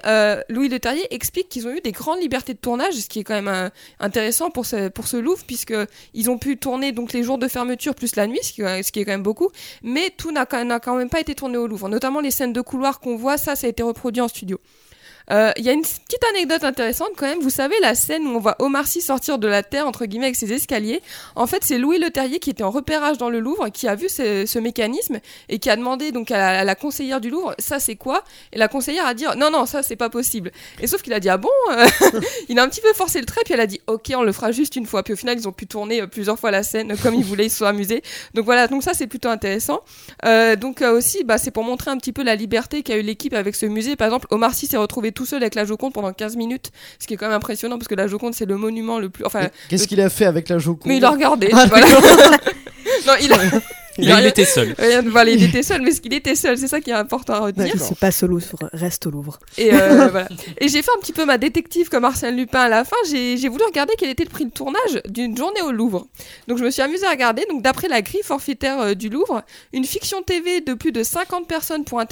Louis 0.49 0.69
Leterrier 0.69 1.07
explique 1.15 1.49
qu'ils 1.49 1.67
ont 1.67 1.71
eu 1.73 1.81
des 1.81 1.93
grandes 1.93 2.21
libertés 2.21 2.53
de 2.55 2.59
tournage, 2.59 2.95
ce 2.95 3.09
qui 3.09 3.21
est 3.21 3.25
quand 3.25 3.41
même 3.41 3.71
intéressant 4.01 4.51
pour 4.51 4.67
ce, 4.67 4.89
pour 4.89 5.07
ce 5.09 5.17
Louvre, 5.17 5.43
puisque 5.47 5.75
ils 6.15 6.31
ont 6.31 6.39
pu 6.39 6.57
tourner 6.59 6.93
donc 6.93 7.13
les 7.13 7.23
jours 7.23 7.39
de 7.39 7.49
fermeture 7.49 7.95
plus 7.95 8.17
la 8.17 8.27
nuit, 8.27 8.39
ce 8.43 8.53
qui, 8.53 8.63
est- 8.63 8.83
ce 8.83 8.93
qui 8.93 9.01
est 9.01 9.05
quand 9.05 9.13
même 9.13 9.23
beaucoup. 9.23 9.51
Mais 9.83 10.11
tout 10.17 10.33
n'a 10.33 10.45
quand 10.47 10.95
même 10.97 11.09
pas 11.11 11.21
été 11.21 11.35
tourné 11.35 11.57
au 11.57 11.67
Louvre. 11.67 11.86
Notamment 11.89 12.21
les 12.21 12.31
scènes 12.31 12.53
de 12.53 12.61
couloir 12.61 13.01
qu'on 13.01 13.17
voit, 13.17 13.39
ça, 13.39 13.57
ça 13.57 13.67
a 13.67 13.71
été 13.71 13.83
reproduit 13.83 14.21
en 14.21 14.29
studio. 14.29 14.59
Euh, 15.31 15.53
Il 15.57 15.65
y 15.65 15.69
a 15.69 15.73
une 15.73 15.83
petite 15.83 16.25
anecdote 16.31 16.65
intéressante 16.65 17.11
quand 17.17 17.27
même. 17.27 17.41
Vous 17.41 17.51
savez 17.51 17.75
la 17.81 17.95
scène 17.95 18.27
où 18.27 18.37
on 18.37 18.39
voit 18.39 18.57
Omar 18.59 18.87
Sy 18.87 19.01
sortir 19.01 19.39
de 19.39 19.49
la 19.49 19.63
terre 19.63 19.87
entre 19.87 20.07
guillemets 20.07 20.27
avec 20.27 20.37
ses 20.37 20.53
escaliers. 20.53 21.03
En 21.35 21.47
fait, 21.47 21.63
c'est 21.63 21.79
Louis 21.79 21.99
Leterrier 21.99 22.39
qui 22.39 22.51
était 22.51 22.63
en 22.63 22.71
repérage 22.71 23.19
dans 23.19 23.31
le 23.31 23.41
Louvre, 23.41 23.69
qui 23.69 23.89
a 23.89 23.95
vu 23.95 24.09
ce, 24.09 24.59
mécanisme 24.59 25.21
et 25.49 25.59
qui 25.59 25.69
a 25.69 25.77
demandé 25.77 26.13
donc 26.13 26.31
à 26.31 26.65
la, 26.65 26.75
conseillère 26.75 27.21
du 27.21 27.31
Louvre, 27.31 27.55
ça 27.59 27.79
c'est 27.79 27.97
quoi? 27.97 28.25
Et 28.53 28.59
la 28.59 28.69
conseillère 28.69 29.07
a 29.07 29.15
dit 29.15 29.25
non 29.37 29.51
non 29.51 29.67
ça 29.67 29.83
c'est 29.83 29.97
pas 29.97 30.09
possible. 30.09 30.51
Et 30.81 30.87
sauf 30.87 31.03
qu'il 31.03 31.13
a 31.13 31.21
dit 31.21 31.29
ah 31.29 31.37
bon? 31.37 31.51
Euh, 31.73 31.87
Il 32.49 32.59
a 32.59 32.63
un 32.63 32.69
petit 32.69 32.81
peu 32.81 32.93
forcé 32.95 33.21
le 33.21 33.27
trait 33.27 33.43
puis 33.45 33.55
elle 33.55 33.61
a 33.61 33.67
dit 33.67 33.81
ok 33.87 34.13
on 34.17 34.23
le 34.23 34.33
fera 34.33 34.53
juste 34.53 34.77
une 34.77 34.87
fois. 34.87 35.03
Puis 35.03 35.13
au 35.13 35.17
final 35.17 35.39
ils 35.39 35.47
ont 35.49 35.53
pu 35.53 35.67
tourner 35.67 36.03
euh, 36.03 36.07
plusieurs 36.07 36.39
fois 36.39 36.51
la 36.51 36.63
scène 36.63 36.93
euh, 36.93 36.97
comme 37.03 37.15
ils 37.15 37.25
voulaient, 37.25 37.47
ils 37.47 37.51
se 37.51 37.59
sont 37.59 37.67
amusés. 37.67 38.03
Donc 38.35 38.45
voilà 38.45 38.67
donc 38.69 38.83
ça 38.83 38.95
c'est 38.95 39.07
plutôt 39.07 39.29
intéressant. 39.29 39.81
Euh, 40.25 40.57
donc 40.57 40.83
euh, 40.83 40.97
aussi, 40.97 41.25
bah, 41.25 41.39
c'est 41.39 41.51
pour 41.51 41.65
montrer 41.65 41.91
un 41.91 41.97
petit 41.97 42.13
peu 42.13 42.23
la 42.23 42.35
liberté 42.35 42.83
qu'a 42.83 42.97
eu 42.97 43.03
l'équipe 43.03 43.35
avec 43.35 43.55
ce 43.55 43.67
musée. 43.67 43.97
Par 43.97 44.07
exemple, 44.07 44.27
Omar 44.31 44.55
Sy 44.55 44.67
s'est 44.67 44.77
retrouvé 44.77 45.13
tout 45.17 45.27
seul 45.27 45.43
avec 45.43 45.57
la 45.57 45.65
Joconde 45.65 45.93
pendant 45.93 46.13
15 46.13 46.37
minutes, 46.37 46.71
ce 47.01 47.07
qui 47.09 47.15
est 47.15 47.17
quand 47.17 47.27
même 47.27 47.37
impressionnant 47.37 47.79
parce 47.79 47.89
que 47.89 47.97
la 47.97 48.07
Joconde 48.07 48.35
c'est 48.35 48.47
le 48.47 48.57
monument 48.57 49.01
le 49.01 49.09
plus. 49.09 49.25
Enfin, 49.25 49.49
Qu'est-ce 49.69 49.89
qu'il 49.89 50.01
a 50.01 50.11
fait 50.11 50.27
avec 50.27 50.49
la 50.49 50.59
Joconde? 50.59 50.87
Mais 50.87 50.99
il 50.99 51.05
a 51.05 51.11
regardé. 51.11 51.49
Ah, 51.53 51.67
voilà. 51.67 51.87
non, 53.07 53.15
il 53.21 53.33
a. 53.33 53.37
Mais 53.99 54.07
il 54.21 54.27
était 54.27 54.45
seul. 54.45 54.75
Rien 54.79 55.03
de- 55.03 55.11
voilà, 55.11 55.31
il 55.31 55.43
était 55.43 55.63
seul, 55.63 55.83
mais 55.83 55.91
ce 55.91 56.01
qu'il 56.01 56.15
était 56.15 56.35
seul, 56.35 56.59
c'est 56.59 56.69
ça 56.69 56.81
qui 56.81 56.91
est 56.91 56.95
important 56.95 57.35
à 57.35 57.41
retenir. 57.41 57.73
D'accord. 57.73 57.87
C'est 57.89 57.99
pas 57.99 58.11
au 58.25 58.29
Louvre, 58.29 58.59
reste 58.73 59.07
au 59.07 59.11
Louvre. 59.11 59.39
Et, 59.59 59.73
euh, 59.73 60.09
voilà. 60.11 60.29
et 60.59 60.69
j'ai 60.69 60.83
fait 60.83 60.91
un 60.97 61.01
petit 61.01 61.13
peu 61.13 61.25
ma 61.25 61.39
détective 61.39 61.89
comme 61.89 62.05
Arsène 62.05 62.37
Lupin 62.37 62.61
à 62.61 62.69
la 62.69 62.85
fin. 62.85 62.97
J'ai 63.09 63.49
voulu 63.49 63.65
regarder 63.65 63.95
quel 63.99 64.11
était 64.11 64.25
le 64.25 64.31
prix 64.31 64.45
de 64.45 64.51
tournage 64.51 65.01
d'une 65.09 65.37
journée 65.37 65.63
au 65.63 65.73
Louvre. 65.73 66.07
Donc 66.49 66.59
je 66.59 66.65
me 66.65 66.71
suis 66.71 66.83
amusée 66.83 67.07
à 67.07 67.11
regarder. 67.11 67.45
Donc 67.49 67.63
d'après 67.63 67.89
la 67.89 68.03
grille 68.03 68.23
forfaitaire 68.23 68.81
euh, 68.81 68.95
du 68.95 69.09
Louvre, 69.09 69.43
une 69.73 69.85
fiction 69.85 70.23
TV 70.23 70.61
de 70.61 70.75
plus 70.75 70.93
de 70.93 71.03
50 71.03 71.47
personnes 71.47 71.85
pour 71.85 72.01
un, 72.01 72.07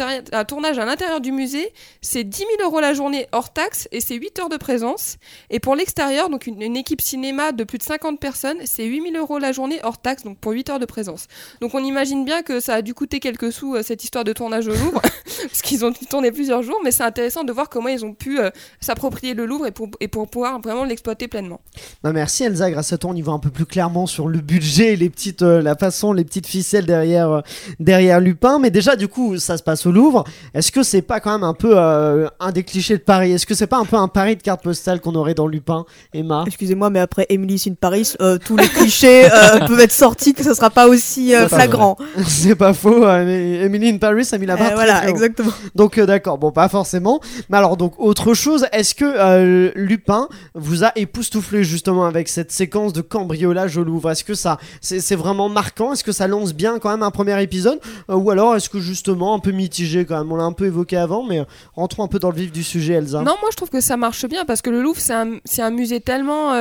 tournage 0.45 0.79
à 0.79 0.85
l'intérieur 0.85 1.21
du 1.21 1.33
musée, 1.33 1.73
c'est 2.01 2.25
10 2.25 2.39
000 2.39 2.51
euros 2.63 2.81
la 2.81 2.95
journée 2.95 3.27
hors 3.33 3.53
taxe 3.53 3.89
et 3.93 4.01
c'est 4.01 4.15
8 4.15 4.39
heures 4.41 4.49
de 4.49 4.57
présence. 4.57 5.17
Et 5.51 5.61
pour 5.61 5.75
l'extérieur, 5.75 6.31
donc 6.31 6.47
une, 6.47 6.63
une 6.63 6.77
équipe 6.77 7.01
cinéma 7.01 7.53
de 7.53 7.65
plus 7.65 7.79
de 7.79 7.83
50 7.83 8.21
personnes, 8.21 8.59
c'est 8.65 8.85
8 8.85 9.13
000 9.13 9.17
euros 9.17 9.39
la 9.39 9.53
journée 9.53 9.81
hors 9.83 9.99
taxe, 9.99 10.25
donc 10.25 10.39
pour 10.39 10.53
8 10.53 10.71
heures 10.71 10.79
de 10.79 10.87
présence. 10.87 11.27
Donc 11.61 11.74
on 11.75 11.85
imagine 11.85 12.25
bien 12.25 12.43
que 12.43 12.61
ça 12.61 12.75
a 12.75 12.83
dû 12.83 12.95
coûter 12.95 13.21
quelques 13.21 13.53
sous 13.53 13.75
euh, 13.75 13.83
cette 13.83 14.05
histoire 14.05 14.25
de 14.25 14.33
tournage 14.33 14.67
au 14.69 14.73
Louvre, 14.73 15.01
parce 15.43 15.63
qu'ils 15.63 15.85
ont 15.85 15.93
tourné 15.93 16.33
plusieurs 16.33 16.63
jours, 16.63 16.79
mais 16.85 16.91
c'est 16.91 17.03
intéressant 17.03 17.45
de 17.45 17.53
voir 17.53 17.69
comment 17.69 17.89
ils 17.89 18.05
ont 18.05 18.15
pu 18.15 18.39
euh, 18.39 18.51
s'approprier 18.81 19.35
le 19.35 19.47
Louvre 19.47 19.67
et 19.67 19.71
pour, 19.71 19.89
et 20.01 20.09
pour 20.09 20.29
pouvoir 20.29 20.61
vraiment 20.61 20.85
l'exploiter 20.85 21.29
pleinement. 21.29 21.61
Bah, 22.03 22.13
merci 22.13 22.45
Elsa, 22.45 22.71
grâce 22.71 22.93
à 22.93 22.99
toi 22.99 23.11
on 23.11 23.17
y 23.17 23.23
voit 23.23 23.35
un 23.35 23.39
peu 23.39 23.51
plus 23.51 23.67
clairement 23.67 24.07
sur 24.07 24.29
le 24.29 24.41
budget 24.41 24.93
et 24.93 24.97
les 24.97 25.11
petites, 25.11 25.43
euh, 25.43 25.63
la 25.63 25.77
façon, 25.77 26.13
les 26.13 26.25
petites 26.25 26.47
ficelles 26.47 26.87
derrière, 26.87 27.31
euh, 27.31 27.41
derrière 27.81 28.21
Lupin. 28.21 28.59
Mais 28.59 28.71
déjà 28.71 28.97
du 28.97 29.09
coup 29.09 29.39
ça 29.39 29.57
se 29.57 29.63
passe 29.63 29.87
au 29.87 29.93
Louvre. 29.93 30.25
Est-ce 30.55 30.73
que 30.73 30.83
c'est 30.83 31.03
pas 31.03 31.21
quand 31.21 31.33
même 31.33 31.45
un 31.45 31.55
peu 31.55 31.73
euh, 31.77 32.29
un 32.41 32.53
des 32.53 32.65
clichés 32.65 32.97
de 32.97 33.03
Paris? 33.03 33.33
Est-ce 33.33 33.47
que 33.47 33.55
c'est 33.55 33.67
pas 33.67 33.79
un 33.79 33.85
peu 33.85 33.97
un 33.97 34.09
Paris 34.09 34.37
de 34.37 34.43
carte 34.43 34.63
postale 34.63 35.01
qu'on 35.01 35.15
aurait 35.15 35.35
dans 35.35 35.47
Lupin, 35.47 35.85
Emma? 36.13 36.45
Excusez-moi, 36.47 36.91
mais 36.91 37.01
après 37.01 37.27
Emily 37.29 37.63
in 37.69 37.75
Paris, 37.75 38.15
euh, 38.21 38.39
tous 38.39 38.57
les 38.57 38.69
clichés 38.75 39.25
euh, 39.25 39.67
peuvent 39.67 39.81
être 39.81 39.93
sortis, 39.93 40.35
que 40.35 40.43
ça 40.43 40.55
sera 40.55 40.71
pas 40.71 40.89
aussi 40.89 41.35
euh, 41.35 41.49
flagrant. 41.67 41.97
C'est 42.27 42.55
pas 42.55 42.73
faux. 42.75 43.05
euh, 43.05 43.65
Emily 43.65 43.89
in 43.91 43.99
Paris 43.99 44.29
a 44.33 44.39
mis 44.39 44.47
la 44.47 44.57
barre 44.57 44.67
Euh, 44.67 44.69
très, 44.69 44.75
voilà, 44.77 44.95
très 45.01 45.07
haut. 45.07 45.11
exactement. 45.11 45.51
Donc 45.75 45.99
euh, 45.99 46.07
d'accord, 46.07 46.39
bon 46.39 46.51
pas 46.53 46.69
forcément. 46.69 47.21
Mais 47.49 47.57
alors 47.59 47.77
donc 47.77 47.95
autre 47.99 48.35
chose, 48.35 48.67
est-ce 48.73 48.95
que 48.95 49.05
euh, 49.05 49.71
Lupin 49.75 50.29
vous 50.55 50.85
a 50.85 50.93
époustouflé 50.97 51.65
justement 51.65 52.05
avec 52.07 52.29
cette 52.29 52.53
séquence 52.53 52.93
de 52.93 53.01
cambriolage 53.01 53.77
au 53.77 53.85
Louvre? 53.85 54.11
Est-ce 54.11 54.25
que 54.25 54.35
ça 54.35 54.59
c'est 54.81 55.17
vraiment 55.17 55.49
marquant? 55.49 55.93
Est-ce 55.93 56.05
que 56.05 56.13
ça 56.13 56.27
lance 56.29 56.55
bien 56.55 56.79
quand 56.79 56.91
même 56.91 57.03
un 57.03 57.11
premier 57.11 57.41
épisode? 57.43 57.79
Euh, 58.11 58.15
Ou 58.17 58.31
alors 58.31 58.55
est-ce 58.57 58.69
que 58.69 58.81
justement 58.81 59.35
un 59.35 59.39
peu 59.39 59.51
mitigé 59.51 60.05
quand 60.05 60.19
même? 60.19 60.31
On 60.33 60.37
l'a 60.37 60.45
un 60.45 60.53
peu 60.53 60.67
évoqué 60.67 60.97
avant, 60.97 61.25
mais 61.25 61.43
rentrons 61.75 62.05
un 62.05 62.09
peu 62.09 62.19
dans 62.19 62.31
le 62.31 62.37
vif 62.37 62.53
du 62.53 62.63
sujet, 62.63 62.95
Elsa. 62.95 63.19
Non, 63.19 63.35
moi 63.41 63.49
je 63.51 63.57
trouve 63.57 63.71
que 63.71 63.81
ça 63.81 63.97
marche 63.97 64.27
bien 64.27 64.45
parce 64.45 64.63
que 64.63 64.71
le 64.71 64.83
Louvre, 64.83 65.01
c'est 65.01 65.15
un, 65.15 65.39
c'est 65.45 65.63
un 65.63 65.71
musée 65.71 66.01
tellement. 66.01 66.53